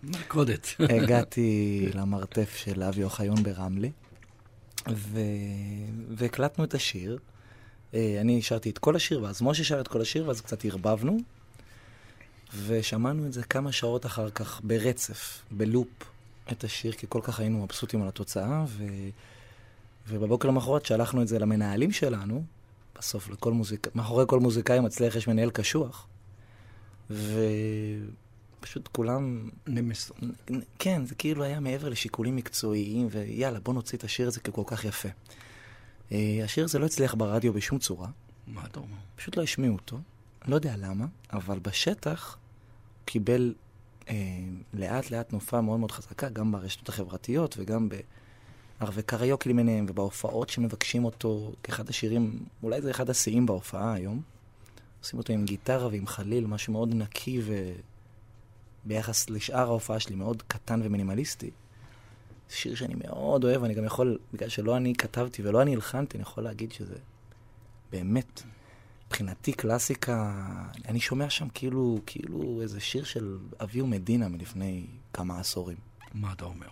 מלכודת. 0.06 0.68
הגעתי 0.98 1.90
למרתף 1.94 2.56
של 2.56 2.84
אבי 2.84 3.04
אוחיון 3.04 3.44
ברמלה, 3.44 3.88
ו... 4.90 5.20
והקלטנו 6.10 6.64
את 6.64 6.74
השיר. 6.74 7.18
אה, 7.94 8.18
אני 8.22 8.42
שרתי 8.42 8.70
את 8.70 8.78
כל 8.78 8.96
השיר, 8.96 9.24
ואז 9.24 9.42
משה 9.42 9.64
שר 9.64 9.82
את 9.82 9.88
כל 9.88 10.02
השיר, 10.02 10.28
ואז 10.28 10.42
קצת 10.42 10.66
ערבבנו. 10.66 11.18
ושמענו 12.68 13.26
את 13.26 13.34
זה 13.34 13.44
כמה 13.44 13.72
שעות 13.72 14.06
אחר 14.06 14.30
כך 14.30 14.62
ברצף, 14.64 15.42
בלופ, 15.52 15.88
את 16.52 16.64
השיר, 16.64 16.92
כי 16.92 17.06
כל 17.10 17.22
כך 17.24 17.40
היינו 17.40 17.64
מבסוטים 17.64 18.02
על 18.02 18.08
התוצאה, 18.08 18.66
ו... 18.68 18.84
ובבוקר 20.08 20.48
למחרת 20.48 20.86
שלחנו 20.86 21.22
את 21.22 21.28
זה 21.28 21.40
למנהלים 21.40 21.92
שלנו, 21.92 22.44
בסוף 22.98 23.30
לכל 23.30 23.54
מוזיקאי, 23.54 23.92
מאחורי 23.96 24.26
כל 24.28 24.40
מוזיקאי 24.40 24.80
מצליח 24.80 25.16
יש 25.16 25.28
מנהל 25.28 25.50
קשוח, 25.50 26.08
ופשוט 28.66 28.88
כולם... 28.88 29.50
נמסו. 29.68 30.14
כן, 30.80 31.06
זה 31.06 31.16
כאילו 31.16 31.44
היה 31.44 31.60
מעבר 31.60 31.90
לשיקולים 31.90 32.36
מקצועיים, 32.36 33.08
ויאללה, 33.12 33.60
בוא 33.60 33.74
נוציא 33.74 33.98
את 33.98 34.04
השיר 34.04 34.28
הזה 34.28 34.40
ככל 34.40 34.62
כך 34.66 34.86
יפה. 34.86 35.10
אה, 36.12 36.42
השיר 36.44 36.64
הזה 36.64 36.80
לא 36.80 36.86
הצליח 36.86 37.16
ברדיו 37.16 37.54
בשום 37.54 37.80
צורה. 37.80 38.08
מה 38.48 38.66
אתה 38.66 38.80
אומר? 38.80 38.98
פשוט 39.16 39.38
לא 39.38 39.44
השמיעו 39.44 39.76
אותו. 39.76 39.98
לא 40.48 40.56
יודע 40.56 40.76
למה, 40.78 41.06
אבל 41.34 41.60
בשטח 41.60 42.38
קיבל 43.06 43.54
אה, 44.10 44.16
לאט 44.74 45.12
לאט 45.12 45.30
תנופה 45.30 45.62
מאוד 45.62 45.80
מאוד 45.80 45.92
חזקה, 45.92 46.30
גם 46.30 46.52
ברשתות 46.52 46.90
החברתיות 46.90 47.56
וגם 47.58 47.90
בערבי 48.80 49.02
קריוקי 49.02 49.50
למיניהם 49.50 49.86
ובהופעות 49.90 50.50
שמבקשים 50.50 51.06
אותו 51.06 51.54
כאחד 51.64 51.90
השירים, 51.90 52.46
אולי 52.64 52.82
זה 52.82 52.92
אחד 52.92 53.10
השיאים 53.10 53.46
בהופעה 53.46 53.94
היום. 53.94 54.22
עושים 55.02 55.20
אותו 55.20 55.34
עם 55.34 55.46
גיטרה 55.46 55.88
ועם 55.88 56.08
חליל, 56.08 56.46
משהו 56.46 56.74
מאוד 56.74 56.96
נקי 56.96 57.42
וביחס 58.86 59.30
לשאר 59.30 59.68
ההופעה 59.68 60.00
שלי 60.00 60.16
מאוד 60.16 60.44
קטן 60.48 60.82
ומינימליסטי. 60.84 61.52
שיר 62.50 62.76
שאני 62.76 62.96
מאוד 63.08 63.44
אוהב, 63.44 63.64
אני 63.64 63.74
גם 63.74 63.86
יכול, 63.86 64.18
בגלל 64.34 64.50
שלא 64.50 64.78
אני 64.78 64.96
כתבתי 64.96 65.42
ולא 65.44 65.62
אני 65.62 65.76
הלחנתי, 65.76 66.18
אני 66.18 66.22
יכול 66.22 66.44
להגיד 66.44 66.72
שזה 66.72 66.96
באמת, 67.92 68.44
מבחינתי 69.08 69.54
קלאסיקה, 69.54 70.48
אני 70.88 71.00
שומע 71.00 71.30
שם 71.30 71.48
כאילו, 71.54 72.00
כאילו 72.06 72.62
איזה 72.62 72.80
שיר 72.80 73.04
של 73.04 73.38
אבי 73.64 73.82
ומדינה 73.82 74.28
מלפני 74.28 74.86
כמה 75.14 75.40
עשורים. 75.40 75.78
מה 76.14 76.34
אתה 76.34 76.46
אומר? 76.46 76.68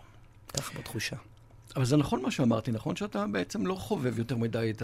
כך 0.54 0.78
בתחושה. 0.78 1.16
אבל 1.76 1.86
זה 1.86 1.98
נכון 1.98 2.22
מה 2.22 2.32
שאמרתי, 2.32 2.72
נכון 2.72 2.96
שאתה 2.96 3.26
בעצם 3.28 3.66
לא 3.66 3.76
חובב 3.76 4.20
יותר 4.20 4.38
מדי 4.38 4.74
את 4.78 4.82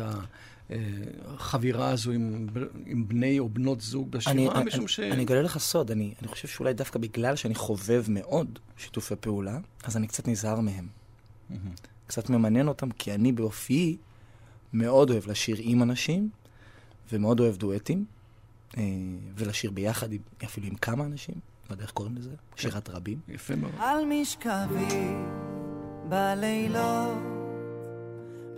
החבירה 1.25 1.89
הזו 1.89 2.11
עם, 2.11 2.47
עם 2.85 3.07
בני 3.07 3.39
או 3.39 3.49
בנות 3.49 3.81
זוג 3.81 4.11
בשירה, 4.11 4.33
אני, 4.33 4.65
משום 4.65 4.79
אני, 4.79 4.87
ש... 4.87 4.99
אני 4.99 5.23
אגלה 5.23 5.41
לך 5.41 5.57
סוד, 5.57 5.91
אני, 5.91 6.13
אני 6.21 6.27
חושב 6.27 6.47
שאולי 6.47 6.73
דווקא 6.73 6.99
בגלל 6.99 7.35
שאני 7.35 7.55
חובב 7.55 8.03
מאוד 8.07 8.59
שיתופי 8.77 9.15
פעולה, 9.19 9.57
אז 9.83 9.97
אני 9.97 10.07
קצת 10.07 10.27
נזהר 10.27 10.59
מהם. 10.59 10.87
קצת 12.07 12.29
ממנן 12.29 12.67
אותם, 12.67 12.91
כי 12.91 13.13
אני 13.13 13.31
באופיי 13.31 13.97
מאוד 14.73 15.09
אוהב 15.09 15.27
לשיר 15.27 15.57
עם 15.59 15.83
אנשים, 15.83 16.29
ומאוד 17.11 17.39
אוהב 17.39 17.57
דואטים, 17.57 18.05
אה, 18.77 18.83
ולשיר 19.35 19.71
ביחד, 19.71 20.07
אפילו 20.45 20.67
עם 20.67 20.75
כמה 20.75 21.05
אנשים, 21.05 21.35
לא 21.69 21.73
יודע 21.73 21.83
איך 21.83 21.91
קוראים 21.91 22.15
לזה, 22.15 22.29
שירת 22.55 22.89
רבים. 22.89 23.19
יפה 23.27 23.55
מאוד. 23.55 23.71
על 23.79 24.05
משכבי 24.05 25.13
בלילות 26.09 27.38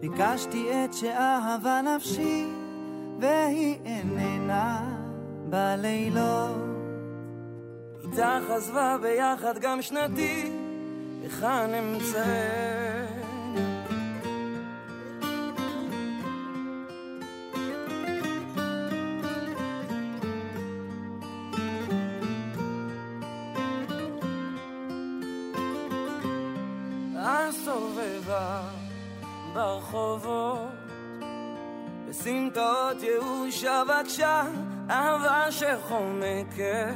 ביקשתי 0.02 0.72
את 0.72 0.93
שאהבה 0.93 1.82
נפשי 1.82 2.45
והיא 3.20 3.78
איננה 3.86 4.97
בלילות. 5.49 6.72
איתך 8.04 8.49
עזבה 8.49 8.97
ביחד 9.02 9.58
גם 9.60 9.82
שנתי 9.82 10.52
היכן 11.24 11.74
אמצא 11.74 12.26
בסמטות 32.22 33.04
ייאושה 33.04 33.84
בקשה 33.90 34.44
אהבה 34.90 35.52
שחומקת 35.52 36.94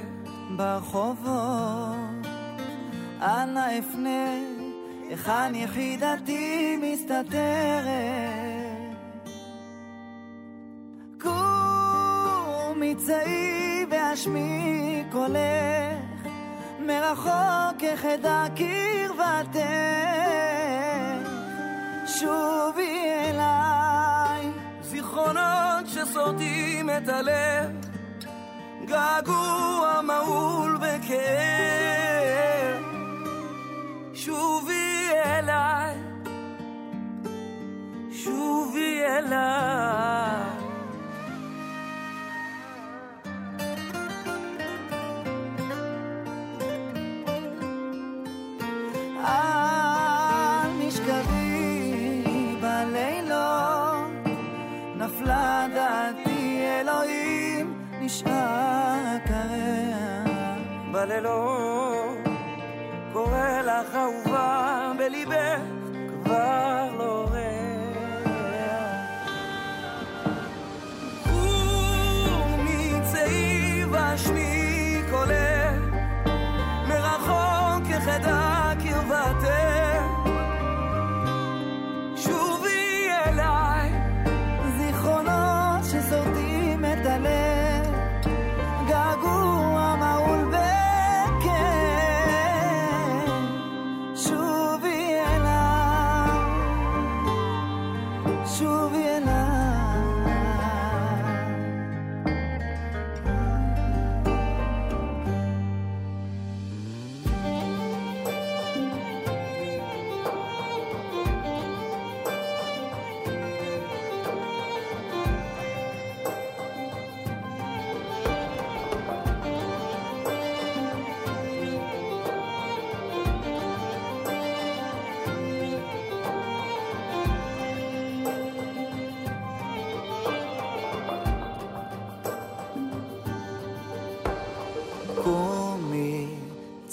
ברחובות. 0.57 2.25
אנא 3.21 3.79
אפנה 3.79 4.33
היכן 5.09 5.55
יחידתי 5.55 6.77
מסתתרת? 6.81 7.25
קומי 11.21 12.95
צאי 12.95 13.85
והשמי 13.89 15.03
קולך 15.11 16.27
מרחוק 16.79 17.83
אחדה 17.93 18.45
קרבתך 18.55 19.59
שובי 22.05 23.09
אליי 23.09 23.74
זיכרונות 25.15 25.87
שסורטים 25.87 26.89
את 26.89 27.09
הלב 27.09 27.71
געגוע 28.85 30.01
מהול 30.03 30.77
בכאב 30.77 32.83
שובי 34.13 35.09
אליי 35.25 35.95
שובי 38.11 39.01
אליי 39.05 40.54
נשאר 58.15 59.17
קרח 59.25 60.31
בלילות 60.91 62.17
קורא 63.13 63.61
לך 63.61 63.95
אהובה 63.95 64.91
בליבך 64.97 65.74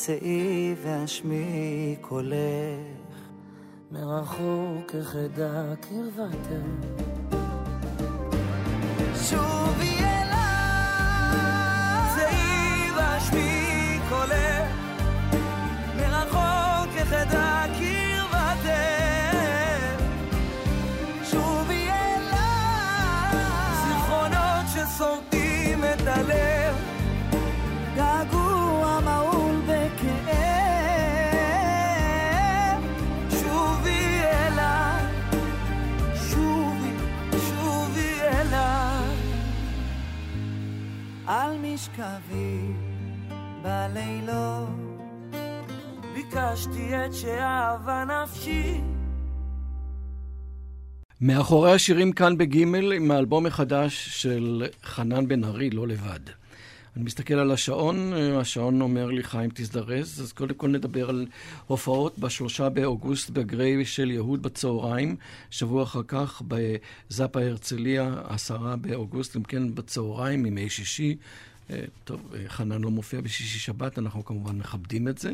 צאי 0.06 0.74
והשמי 0.82 1.96
קולך, 2.00 3.18
מרחוק 3.92 4.94
אחדה 5.00 5.74
קרבתך. 5.80 6.52
שובי 9.14 9.61
ביקשתי 46.52 47.04
את 47.06 47.14
שאהבה 47.14 48.04
נפשי. 48.04 48.80
מאחורי 51.20 51.72
השירים 51.72 52.12
כאן 52.12 52.38
בגימל, 52.38 52.92
עם 52.92 53.10
האלבום 53.10 53.46
החדש 53.46 54.08
של 54.22 54.66
חנן 54.84 55.28
בן 55.28 55.44
ארי, 55.44 55.70
לא 55.70 55.88
לבד. 55.88 56.20
אני 56.96 57.04
מסתכל 57.04 57.34
על 57.34 57.50
השעון, 57.50 58.12
השעון 58.12 58.80
אומר 58.80 59.06
לי, 59.06 59.22
חיים, 59.22 59.50
תזדרז. 59.54 60.20
אז 60.20 60.32
קודם 60.32 60.54
כל 60.54 60.68
נדבר 60.68 61.08
על 61.08 61.26
הופעות 61.66 62.18
בשלושה 62.18 62.68
באוגוסט 62.68 63.30
בגריי 63.30 63.84
של 63.84 64.10
יהוד 64.10 64.42
בצהריים. 64.42 65.16
שבוע 65.50 65.82
אחר 65.82 66.02
כך 66.08 66.42
בזאפה 66.48 67.40
הרצליה, 67.40 68.14
עשרה 68.24 68.76
באוגוסט, 68.76 69.36
גם 69.36 69.42
כן 69.42 69.74
בצהריים, 69.74 70.46
ימי 70.46 70.70
שישי. 70.70 71.16
אה, 71.72 71.84
טוב, 72.04 72.34
אה, 72.34 72.48
חנן 72.48 72.80
לא 72.80 72.90
מופיע 72.90 73.20
בשישי 73.20 73.58
שבת, 73.58 73.98
אנחנו 73.98 74.24
כמובן 74.24 74.58
מכבדים 74.58 75.08
את 75.08 75.18
זה. 75.18 75.32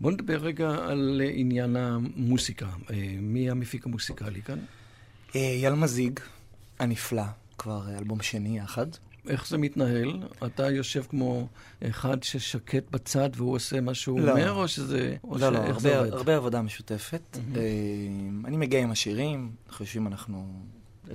בואו 0.00 0.14
נדבר 0.14 0.36
רגע 0.36 0.70
על 0.70 1.22
עניין 1.34 1.76
המוסיקה. 1.76 2.66
אה, 2.90 3.16
מי 3.20 3.50
המפיק 3.50 3.86
המוסיקלי 3.86 4.42
כאן? 4.42 4.58
אייל 5.34 5.74
מזיג, 5.74 6.20
הנפלא, 6.78 7.22
כבר 7.58 7.98
אלבום 7.98 8.22
שני 8.22 8.58
יחד. 8.58 8.86
איך 9.28 9.48
זה 9.48 9.58
מתנהל? 9.58 10.22
אתה 10.46 10.70
יושב 10.70 11.02
כמו 11.08 11.48
אחד 11.82 12.22
ששקט 12.22 12.90
בצד 12.90 13.30
והוא 13.36 13.54
עושה 13.54 13.80
מה 13.80 13.94
שהוא 13.94 14.20
לא. 14.20 14.30
אומר, 14.30 14.52
או 14.52 14.68
שזה... 14.68 15.16
או 15.24 15.38
לא, 15.38 15.52
לא, 15.52 15.64
שאיך 15.64 15.80
זה 15.80 15.96
הרבה? 15.98 16.16
הרבה 16.16 16.36
עבודה 16.36 16.62
משותפת. 16.62 17.38
אה, 17.56 17.62
אני 18.44 18.56
מגיע 18.56 18.80
עם 18.80 18.90
השירים, 18.90 19.50
אנחנו 19.68 19.84
יושבים, 19.84 20.06
אנחנו... 20.06 20.62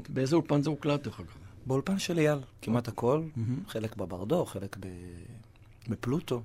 באיזה 0.10 0.36
אולפן 0.36 0.62
זה 0.62 0.70
הוקלט, 0.70 1.04
דרך 1.04 1.20
אגב? 1.20 1.43
באולפן 1.66 2.00
של 2.00 2.18
אייל, 2.18 2.40
כמעט 2.62 2.88
הכל. 2.88 3.24
חלק 3.68 3.96
בברדו, 3.96 4.46
חלק 4.46 4.78
ב... 4.80 4.88
בפלוטו, 5.90 6.42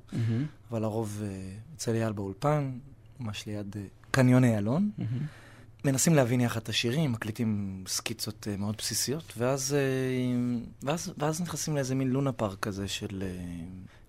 אבל 0.70 0.84
הרוב 0.84 1.22
אה, 1.24 1.28
אצל 1.76 1.94
אייל 1.94 2.12
באולפן, 2.12 2.78
ממש 3.20 3.46
ליד 3.46 3.76
אה, 3.76 3.82
קניון 4.10 4.44
איילון. 4.44 4.90
מנסים 5.84 6.14
להבין 6.14 6.40
יחד 6.40 6.60
את 6.60 6.68
השירים, 6.68 7.12
מקליטים 7.12 7.84
סקיצות 7.86 8.48
אה, 8.50 8.56
מאוד 8.56 8.74
בסיסיות, 8.78 9.32
ואז, 9.36 9.76
ואז, 10.82 11.12
ואז 11.18 11.40
נכנסים 11.40 11.74
לאיזה 11.74 11.94
מין 11.94 12.08
לונה 12.08 12.32
פארק 12.32 12.58
כזה 12.60 12.88
של 12.88 13.22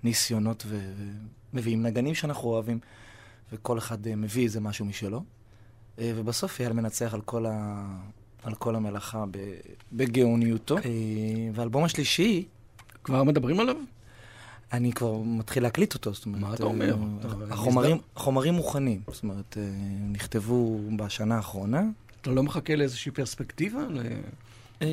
ניסיונות, 0.03 0.65
ומביאים 1.53 1.83
נגנים 1.83 2.15
שאנחנו 2.15 2.49
אוהבים, 2.49 2.79
וכל 3.53 3.77
אחד 3.77 4.07
מביא 4.07 4.43
איזה 4.43 4.59
משהו 4.59 4.85
משלו, 4.85 5.23
ובסוף 5.97 6.59
אייל 6.59 6.73
מנצח 6.73 7.13
על 7.13 7.21
כל. 7.21 7.45
על 8.43 8.55
כל 8.55 8.75
המלאכה 8.75 9.23
בגאוניותו. 9.93 10.77
אה, 10.77 10.81
והאלבום 11.53 11.83
השלישי, 11.83 12.45
כבר 13.03 13.23
מדברים 13.23 13.59
עליו? 13.59 13.75
אני 14.73 14.93
כבר 14.93 15.17
מתחיל 15.25 15.63
להקליט 15.63 15.93
אותו, 15.93 16.13
זאת 16.13 16.25
אומרת... 16.25 16.41
מה 16.41 16.53
אתה 16.53 16.63
אה, 16.63 16.67
אומר? 16.67 16.95
החומרים, 17.51 17.97
החומרים 18.15 18.53
מוכנים, 18.53 19.01
זאת 19.07 19.23
אומרת, 19.23 19.57
אה, 19.57 19.63
נכתבו 20.11 20.79
בשנה 20.97 21.35
האחרונה. 21.35 21.83
אתה 22.21 22.31
לא 22.31 22.43
מחכה 22.43 22.75
לאיזושהי 22.75 23.11
פרספקטיבה? 23.11 23.79
אה, 24.81 24.87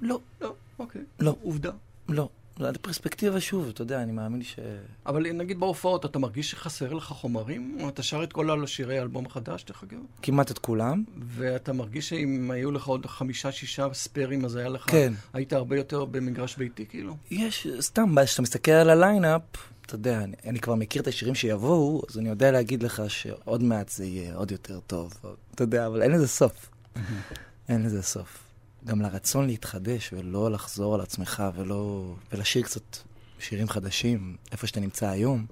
לא, 0.00 0.20
לא, 0.40 0.54
אוקיי. 0.78 1.02
לא. 1.20 1.36
עובדה. 1.42 1.70
לא. 2.08 2.28
זה 2.58 2.78
פרספקטיבה 2.80 3.40
שוב, 3.40 3.68
אתה 3.68 3.82
יודע, 3.82 4.02
אני 4.02 4.12
מאמין 4.12 4.42
ש... 4.42 4.58
אבל 5.06 5.32
נגיד 5.32 5.60
בהופעות, 5.60 6.04
אתה 6.04 6.18
מרגיש 6.18 6.50
שחסר 6.50 6.92
לך 6.92 7.04
חומרים? 7.04 7.78
אתה 7.88 8.02
שר 8.02 8.24
את 8.24 8.32
כל 8.32 8.62
השירי 8.64 8.98
האלבום 8.98 9.26
החדש, 9.26 9.64
דרך 9.64 9.82
אגב? 9.82 9.98
כמעט 10.22 10.50
את 10.50 10.58
כולם. 10.58 11.04
ואתה 11.26 11.72
מרגיש 11.72 12.08
שאם 12.08 12.50
היו 12.50 12.72
לך 12.72 12.86
עוד 12.86 13.06
חמישה-שישה 13.06 13.86
ספיירים, 13.92 14.44
אז 14.44 14.56
היה 14.56 14.68
לך... 14.68 14.90
כן. 14.90 15.12
היית 15.32 15.52
הרבה 15.52 15.76
יותר 15.76 16.04
במגרש 16.04 16.56
ביתי, 16.56 16.86
כאילו? 16.86 17.16
יש, 17.30 17.66
סתם, 17.80 18.14
כשאתה 18.24 18.42
מסתכל 18.42 18.72
על 18.72 18.90
ה-lineup, 18.90 19.42
אתה 19.86 19.94
יודע, 19.94 20.24
אני, 20.24 20.36
אני 20.46 20.60
כבר 20.60 20.74
מכיר 20.74 21.02
את 21.02 21.06
השירים 21.06 21.34
שיבואו, 21.34 22.02
אז 22.10 22.18
אני 22.18 22.28
יודע 22.28 22.50
להגיד 22.50 22.82
לך 22.82 23.02
שעוד 23.08 23.62
מעט 23.62 23.88
זה 23.88 24.04
יהיה 24.04 24.34
עוד 24.34 24.52
יותר 24.52 24.80
טוב. 24.80 25.12
אתה 25.54 25.62
יודע, 25.62 25.86
אבל 25.86 26.02
אין 26.02 26.12
לזה 26.12 26.28
סוף. 26.28 26.70
אין 27.68 27.82
לזה 27.82 28.02
סוף. 28.02 28.43
גם 28.86 29.00
לרצון 29.00 29.46
להתחדש 29.46 30.12
ולא 30.12 30.50
לחזור 30.50 30.94
על 30.94 31.00
עצמך 31.00 31.42
ולא... 31.56 32.14
ולשיר 32.32 32.62
קצת 32.62 32.96
שירים 33.38 33.68
חדשים, 33.68 34.36
איפה 34.52 34.66
שאתה 34.66 34.80
נמצא 34.80 35.08
היום. 35.08 35.46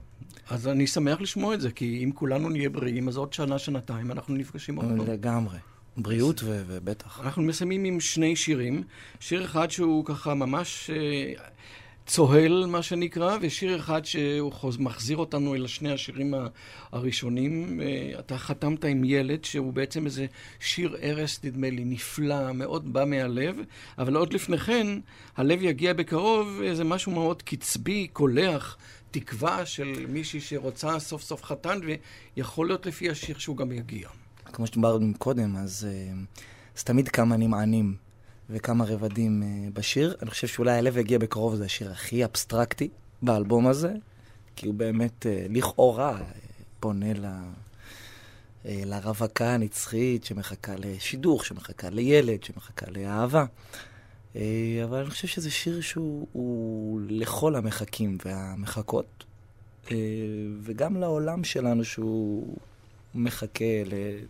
אז 0.50 0.68
אני 0.68 0.86
שמח 0.86 1.20
לשמוע 1.20 1.54
את 1.54 1.60
זה, 1.60 1.70
כי 1.70 2.04
אם 2.04 2.10
כולנו 2.14 2.48
נהיה 2.48 2.68
בריאים, 2.68 3.08
אז 3.08 3.16
עוד 3.16 3.32
שנה, 3.32 3.58
שנתיים, 3.58 4.10
אנחנו 4.10 4.34
נפגשים 4.34 4.76
עוד 4.76 4.86
פעם. 4.86 5.06
לגמרי. 5.06 5.58
בריאות 5.96 6.40
ו- 6.44 6.62
ובטח. 6.66 7.20
אנחנו 7.20 7.42
מסיימים 7.42 7.84
עם 7.84 8.00
שני 8.00 8.36
שירים. 8.36 8.82
שיר 9.20 9.44
אחד 9.44 9.70
שהוא 9.70 10.04
ככה 10.04 10.34
ממש 10.34 10.90
אה, 10.90 11.32
צוהל, 12.06 12.66
מה 12.66 12.82
שנקרא, 12.82 13.38
ושיר 13.40 13.76
אחד 13.76 14.04
שהוא 14.04 14.52
חוז, 14.52 14.76
מחזיר 14.76 15.16
אותנו 15.16 15.54
אל 15.54 15.66
שני 15.66 15.92
השירים 15.92 16.34
הראשונים. 16.92 17.80
אה, 17.80 18.18
אתה 18.18 18.38
חתמת 18.38 18.84
עם 18.84 19.04
ילד, 19.04 19.44
שהוא 19.44 19.72
בעצם 19.72 20.06
איזה 20.06 20.26
שיר 20.60 20.96
ערש, 21.00 21.38
נדמה 21.44 21.70
לי, 21.70 21.84
נפלא, 21.84 22.52
מאוד 22.52 22.92
בא 22.92 23.04
מהלב, 23.04 23.56
אבל 23.98 24.16
עוד 24.16 24.32
לפני 24.32 24.58
כן, 24.58 24.86
הלב 25.36 25.62
יגיע 25.62 25.92
בקרוב, 25.92 26.60
איזה 26.64 26.84
משהו 26.84 27.12
מאוד 27.12 27.42
קצבי, 27.42 28.06
קולח. 28.12 28.76
תקווה 29.10 29.66
של 29.66 30.06
מישהי 30.08 30.40
שרוצה 30.40 30.98
סוף 30.98 31.22
סוף 31.22 31.44
חתן, 31.44 31.78
ויכול 32.36 32.66
להיות 32.66 32.86
לפי 32.86 33.10
השיר 33.10 33.38
שהוא 33.38 33.56
גם 33.56 33.72
יגיע. 33.72 34.08
כמו 34.52 34.66
שדיברנו 34.66 35.12
קודם, 35.18 35.56
אז 35.56 35.88
uh, 35.90 36.38
זה 36.78 36.84
תמיד 36.84 37.08
כמה 37.08 37.36
נמענים 37.36 37.94
וכמה 38.52 38.84
רבדים 38.84 39.42
uh, 39.42 39.74
בשיר. 39.74 40.14
אני 40.22 40.30
חושב 40.30 40.46
שאולי 40.46 40.78
הלב 40.78 40.96
יגיע 40.96 41.18
בקרוב, 41.18 41.54
זה 41.54 41.64
השיר 41.64 41.90
הכי 41.90 42.24
אבסטרקטי 42.24 42.88
באלבום 43.22 43.66
הזה, 43.66 43.92
כי 44.56 44.66
הוא 44.66 44.74
באמת, 44.74 45.26
uh, 45.26 45.52
לכאורה, 45.52 46.18
uh, 46.18 46.22
פונה 46.80 47.12
ל... 47.12 47.26
לרווקה 48.64 49.54
הנצחית 49.54 50.24
שמחכה 50.24 50.72
לשידוך, 50.78 51.46
שמחכה 51.46 51.90
לילד, 51.90 52.44
שמחכה 52.44 52.86
לאהבה. 52.90 53.44
אבל 54.84 54.98
אני 55.00 55.10
חושב 55.10 55.28
שזה 55.28 55.50
שיר 55.50 55.80
שהוא 55.80 56.26
הוא 56.32 57.00
לכל 57.08 57.56
המחכים 57.56 58.18
והמחכות, 58.24 59.24
וגם 60.62 60.96
לעולם 60.96 61.44
שלנו 61.44 61.84
שהוא 61.84 62.56
מחכה 63.14 63.64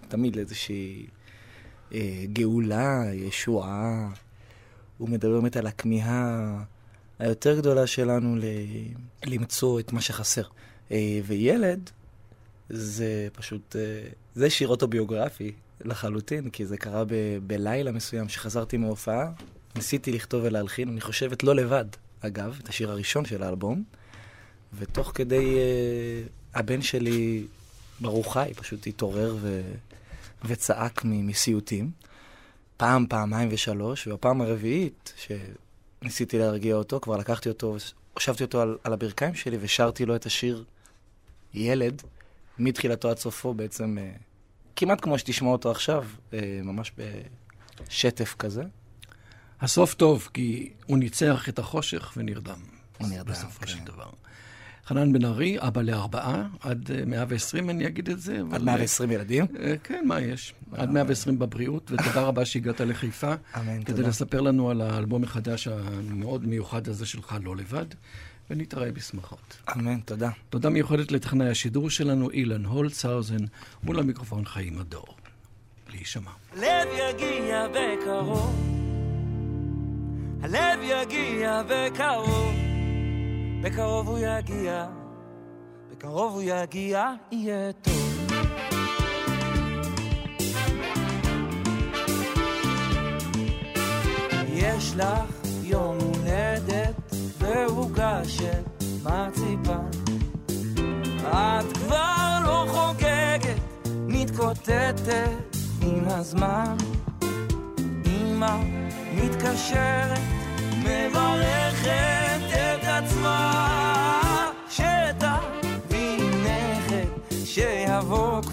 תמיד 0.08 0.36
לאיזושהי 0.36 1.02
אה, 1.02 1.21
גאולה, 2.32 3.02
ישועה. 3.12 4.08
הוא 4.98 5.08
מדבר 5.08 5.40
באמת 5.40 5.56
על 5.56 5.66
הכמיהה 5.66 6.62
היותר 7.18 7.58
גדולה 7.58 7.86
שלנו 7.86 8.36
ל... 8.36 8.44
למצוא 9.24 9.80
את 9.80 9.92
מה 9.92 10.00
שחסר. 10.00 10.42
אה, 10.90 11.20
וילד, 11.26 11.90
זה 12.68 13.28
פשוט, 13.32 13.76
אה, 13.76 14.08
זה 14.34 14.50
שיר 14.50 14.68
אוטוביוגרפי 14.68 15.52
לחלוטין, 15.84 16.50
כי 16.50 16.66
זה 16.66 16.76
קרה 16.76 17.04
ב... 17.04 17.14
בלילה 17.46 17.92
מסוים 17.92 18.28
שחזרתי 18.28 18.76
מהופעה, 18.76 19.32
ניסיתי 19.76 20.12
לכתוב 20.12 20.44
ולהלחין, 20.44 20.88
אני 20.88 21.00
חושבת 21.00 21.42
לא 21.42 21.54
לבד, 21.54 21.84
אגב, 22.20 22.58
את 22.62 22.68
השיר 22.68 22.90
הראשון 22.90 23.24
של 23.24 23.42
האלבום, 23.42 23.84
ותוך 24.78 25.12
כדי 25.14 25.56
אה, 25.56 26.22
הבן 26.54 26.82
שלי 26.82 27.44
ברוך 28.00 28.32
חי, 28.32 28.52
פשוט 28.56 28.86
התעורר 28.86 29.36
ו... 29.40 29.62
וצעק 30.44 31.04
מסיוטים. 31.04 31.90
פעם, 32.76 33.06
פעמיים 33.08 33.48
ושלוש, 33.52 34.06
ובפעם 34.06 34.40
הרביעית, 34.40 35.12
שניסיתי 36.02 36.38
להרגיע 36.38 36.74
אותו, 36.74 37.00
כבר 37.00 37.16
לקחתי 37.16 37.48
אותו, 37.48 37.76
הושבתי 38.14 38.44
אותו 38.44 38.60
על, 38.60 38.78
על 38.84 38.92
הברכיים 38.92 39.34
שלי 39.34 39.56
ושרתי 39.60 40.06
לו 40.06 40.16
את 40.16 40.26
השיר 40.26 40.64
ילד, 41.54 42.02
מתחילתו 42.58 43.10
עד 43.10 43.18
סופו 43.18 43.54
בעצם, 43.54 43.98
אה, 43.98 44.12
כמעט 44.76 45.00
כמו 45.00 45.18
שתשמע 45.18 45.48
אותו 45.48 45.70
עכשיו, 45.70 46.04
אה, 46.32 46.60
ממש 46.62 46.92
בשטף 47.88 48.34
כזה. 48.38 48.62
הסוף 49.60 49.94
טוב, 49.94 50.28
כי 50.34 50.72
הוא 50.86 50.98
ניצח 50.98 51.48
את 51.48 51.58
החושך 51.58 52.12
ונרדם. 52.16 52.60
הוא 52.98 53.08
נרדם, 53.08 53.32
בסופו 53.32 53.60
כן. 53.60 53.66
של 53.66 53.84
דבר. 53.84 54.10
חנן 54.86 55.12
בן 55.12 55.24
ארי, 55.24 55.56
אבא 55.60 55.82
לארבעה, 55.82 56.46
עד 56.60 56.90
120 57.06 57.70
אני 57.70 57.86
אגיד 57.86 58.10
את 58.10 58.20
זה. 58.20 58.40
עד 58.52 58.62
120 58.62 59.10
ילדים? 59.10 59.46
כן, 59.84 60.04
מה 60.06 60.20
יש? 60.20 60.54
עד 60.72 60.90
120 60.90 61.38
בבריאות, 61.38 61.90
ותודה 61.90 62.20
רבה 62.22 62.44
שהגעת 62.44 62.80
לחיפה. 62.80 63.34
אמן, 63.56 63.82
כדי 63.82 63.96
תודה. 63.96 64.08
לספר 64.08 64.40
לנו 64.40 64.70
על 64.70 64.80
האלבום 64.80 65.24
החדש 65.24 65.68
המאוד 65.68 66.46
מיוחד 66.46 66.88
הזה 66.88 67.06
שלך, 67.06 67.36
לא 67.42 67.56
לבד, 67.56 67.86
ונתראה 68.50 68.92
בשמחות. 68.92 69.56
אמן, 69.76 70.00
תודה. 70.00 70.30
תודה 70.50 70.68
מיוחדת 70.70 71.12
לטכנאי 71.12 71.48
השידור 71.48 71.90
שלנו, 71.90 72.30
אילן 72.30 72.64
הולצהאוזן, 72.64 73.44
מול 73.82 73.98
המיקרופון 73.98 74.44
חיים 74.44 74.78
הדור. 74.78 75.06
להישמע. 75.90 76.30
הלב 76.52 76.88
יגיע 76.92 77.66
בקרוב, 77.68 78.56
הלב 80.42 80.80
יגיע 80.82 81.62
בקרוב, 81.68 82.54
בקרוב 83.62 84.08
הוא 84.08 84.18
יגיע, 84.18 84.86
בקרוב 85.90 86.32
הוא 86.32 86.42
יגיע, 86.42 87.12
יהיה 87.32 87.72
טוב. 87.72 87.92
יש 94.48 94.94
לך 94.96 95.46
יום 95.62 95.98
הולדת 95.98 96.94
ועוגה 97.38 98.24
של 98.24 98.62
את 99.02 99.50
כבר 101.74 102.38
לא 102.44 102.66
חוגגת, 102.68 103.60
מתקוטטת 103.86 105.00
עם 105.82 106.04
הזמן. 106.06 106.76
אמא 108.06 108.56
מתקשרת, 109.14 110.18
מברכת 110.78 112.12
את 112.52 112.84
עצמה. 112.84 113.51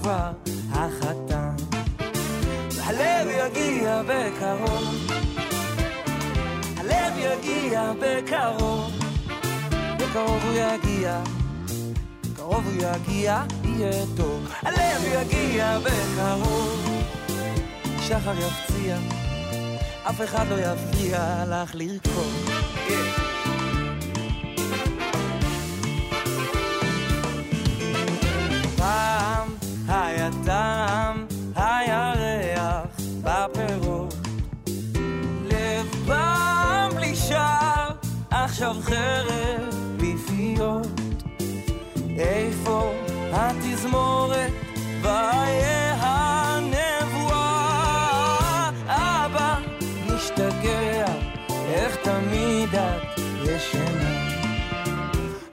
כבר 0.10 0.32
החתן. 0.72 1.55
הלב 2.84 3.28
יגיע 3.28 4.01
בקרוב, 4.07 5.12
הלב 6.78 7.14
יגיע 7.18 7.91
בקרוב, 8.01 8.91
בקרוב 9.99 10.43
הוא 10.43 10.53
יגיע. 10.53 11.22
בקרוב 12.24 12.66
הוא 12.66 12.74
יגיע, 12.74 13.43
יהיה 13.64 14.05
טוב. 14.18 14.47
הלב 14.62 15.01
יגיע 15.03 15.80
בקרוב. 15.80 17.03
שחר 18.01 18.34
יפציע, 18.39 18.97
אף 20.10 20.22
אחד 20.22 20.45
לא 20.49 20.55
יפריע 20.55 21.43
לך 21.47 21.76
לרקוד. 21.76 22.49
פעם 28.78 29.19
היה 29.90 30.30
טעם, 30.46 31.26
היה 31.56 32.14
ריח 32.16 32.86
בפירות. 33.22 34.14
לב 35.46 36.10
בלי 36.96 37.16
שער, 37.16 37.92
עכשיו 38.32 38.76
חרב 38.82 39.76
בפייות. 39.98 40.88
איפה 42.18 42.92
התזמורת 43.32 44.52
ואיה 45.02 45.94
הנבואה? 46.00 47.50
אבא 48.88 49.56
משתגע, 50.08 51.06
איך 51.74 51.96
תמיד 52.04 52.76
את 52.76 53.20
ישנה? 53.44 54.20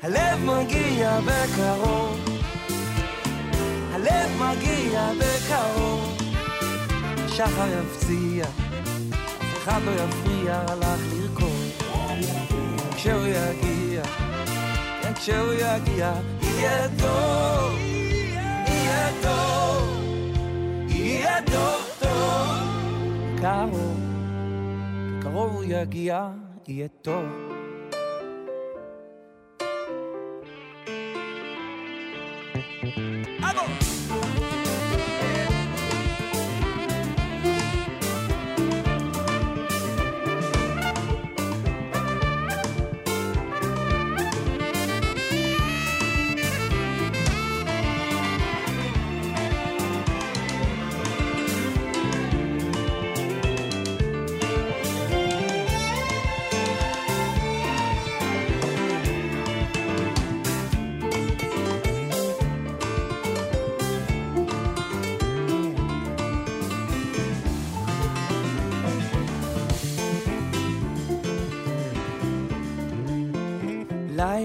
הלב 0.02 0.44
מגיע 0.44 1.20
בקרוב, 1.20 2.25
הלב 4.06 4.30
מגיע 4.42 5.10
בקרוב, 5.18 6.18
שחר 7.28 7.66
יפציע, 7.80 8.44
אף 9.40 9.64
אחד 9.64 9.80
לא 9.84 9.90
יפריע 9.90 10.64
לך 10.80 11.00
לרקוד, 11.12 11.92
כשהוא 12.96 13.26
יגיע. 13.26 14.02
כן, 15.02 15.14
כשהוא 15.14 15.52
יגיע, 15.52 16.12
יהיה 16.42 16.88
טוב, 16.98 17.74
יהיה 18.66 19.08
טוב, 19.22 19.88
יהיה 20.88 21.42
טוב 21.42 21.82
טוב. 22.00 22.58
קרוב, 23.40 24.00
קרוב 25.22 25.54
הוא 25.54 25.64
יגיע, 25.64 26.28
יהיה 26.68 26.88
טוב. 27.02 27.46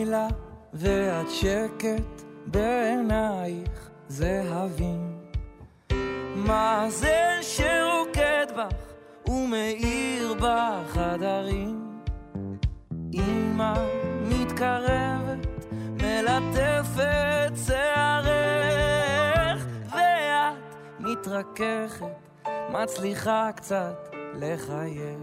לילה 0.06 0.28
ואת 0.74 1.30
שקט 1.30 2.22
בעינייך 2.46 3.90
זהבים. 4.08 5.18
מה 6.36 6.86
זה 6.90 7.40
שרוקד 7.42 8.46
בך 8.58 8.76
ומאיר 9.30 10.34
בחדרים? 10.34 12.00
אמא 13.14 13.74
מתקרבת, 14.22 15.66
מלטפת 15.72 17.54
שערך, 17.68 19.66
ואת 19.92 20.76
מתרככת, 21.00 22.06
מצליחה 22.70 23.50
קצת 23.56 24.16
לחייך. 24.34 25.20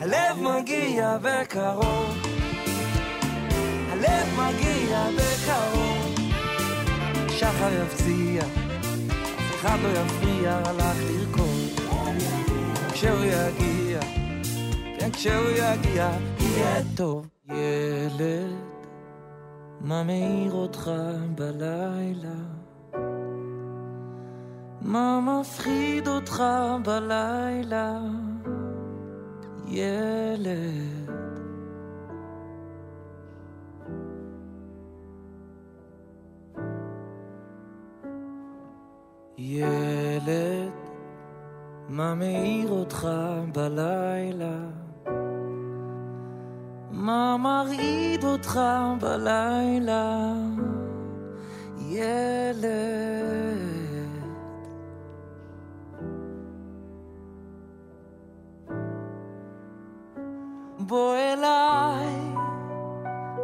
הלב 0.00 0.36
מגיע 0.42 1.18
בקרוב 1.22 2.29
הלב 4.00 4.28
מגיע 4.36 5.04
בקרוב, 5.16 6.14
שחר 7.28 7.82
יפציע, 7.82 8.42
אף 8.42 9.54
אחד 9.60 9.78
לא 9.82 9.88
יפריע 9.88 10.60
לך 10.60 10.96
לרקוד. 11.10 11.90
כשהוא 12.92 13.24
יגיע, 13.24 14.00
כן, 14.98 15.10
כשהוא 15.12 15.48
יגיע, 15.50 16.10
יהיה 16.40 16.80
טוב. 16.96 17.26
ילד, 17.48 18.54
מה 19.80 20.02
מאיר 20.02 20.52
אותך 20.52 20.90
בלילה? 21.34 22.40
מה 24.82 25.20
מפחיד 25.20 26.08
אותך 26.08 26.42
בלילה? 26.84 27.98
ילד. 29.66 30.99
ילד, 39.42 40.72
מה 41.88 42.14
מאיר 42.14 42.70
אותך 42.70 43.08
בלילה? 43.54 44.58
מה 46.90 47.36
מרעיד 47.36 48.24
אותך 48.24 48.60
בלילה? 49.00 50.32
ילד. 51.78 52.60
בוא 60.78 61.14
אליי, 61.16 62.14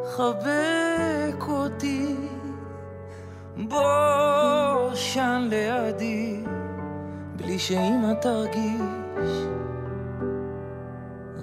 חבק 0.04 1.48
אותי. 1.48 2.16
בוא 3.68 4.55
תישן 5.16 5.48
לידי, 5.50 6.44
בלי 7.36 7.58
שאמא 7.58 8.12
תרגיש, 8.20 9.46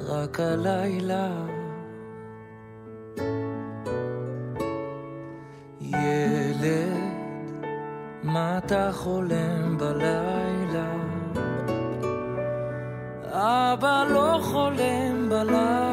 רק 0.07 0.39
הלילה. 0.39 1.29
ילד, 5.81 6.97
מה 8.23 8.57
אתה 8.57 8.89
חולם 8.91 9.77
בלילה? 9.77 10.93
אבא 13.31 14.05
לא 14.09 14.39
חולם 14.41 15.29
בלילה. 15.29 15.92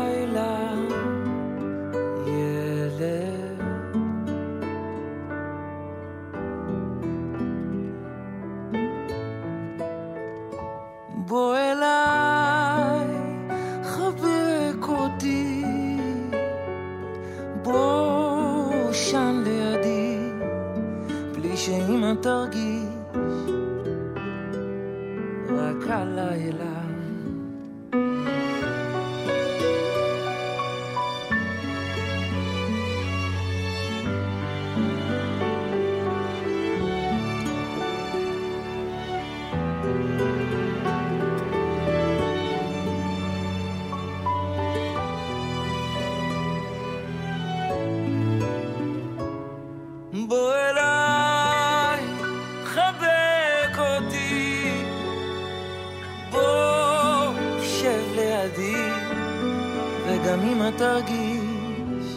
תרגיש, 60.81 62.17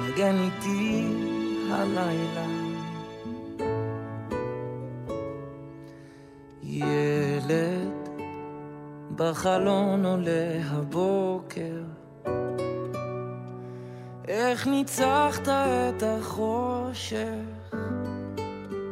נגן 0.00 0.36
איתי 0.36 1.06
הלילה. 1.70 2.46
ילד 6.62 8.08
בחלון 9.16 10.04
עולה 10.04 10.60
הבוקר, 10.64 11.82
איך 14.28 14.66
ניצחת 14.66 15.48
את 15.48 16.02
החושך, 16.02 17.74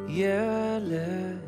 ילד. 0.09 1.42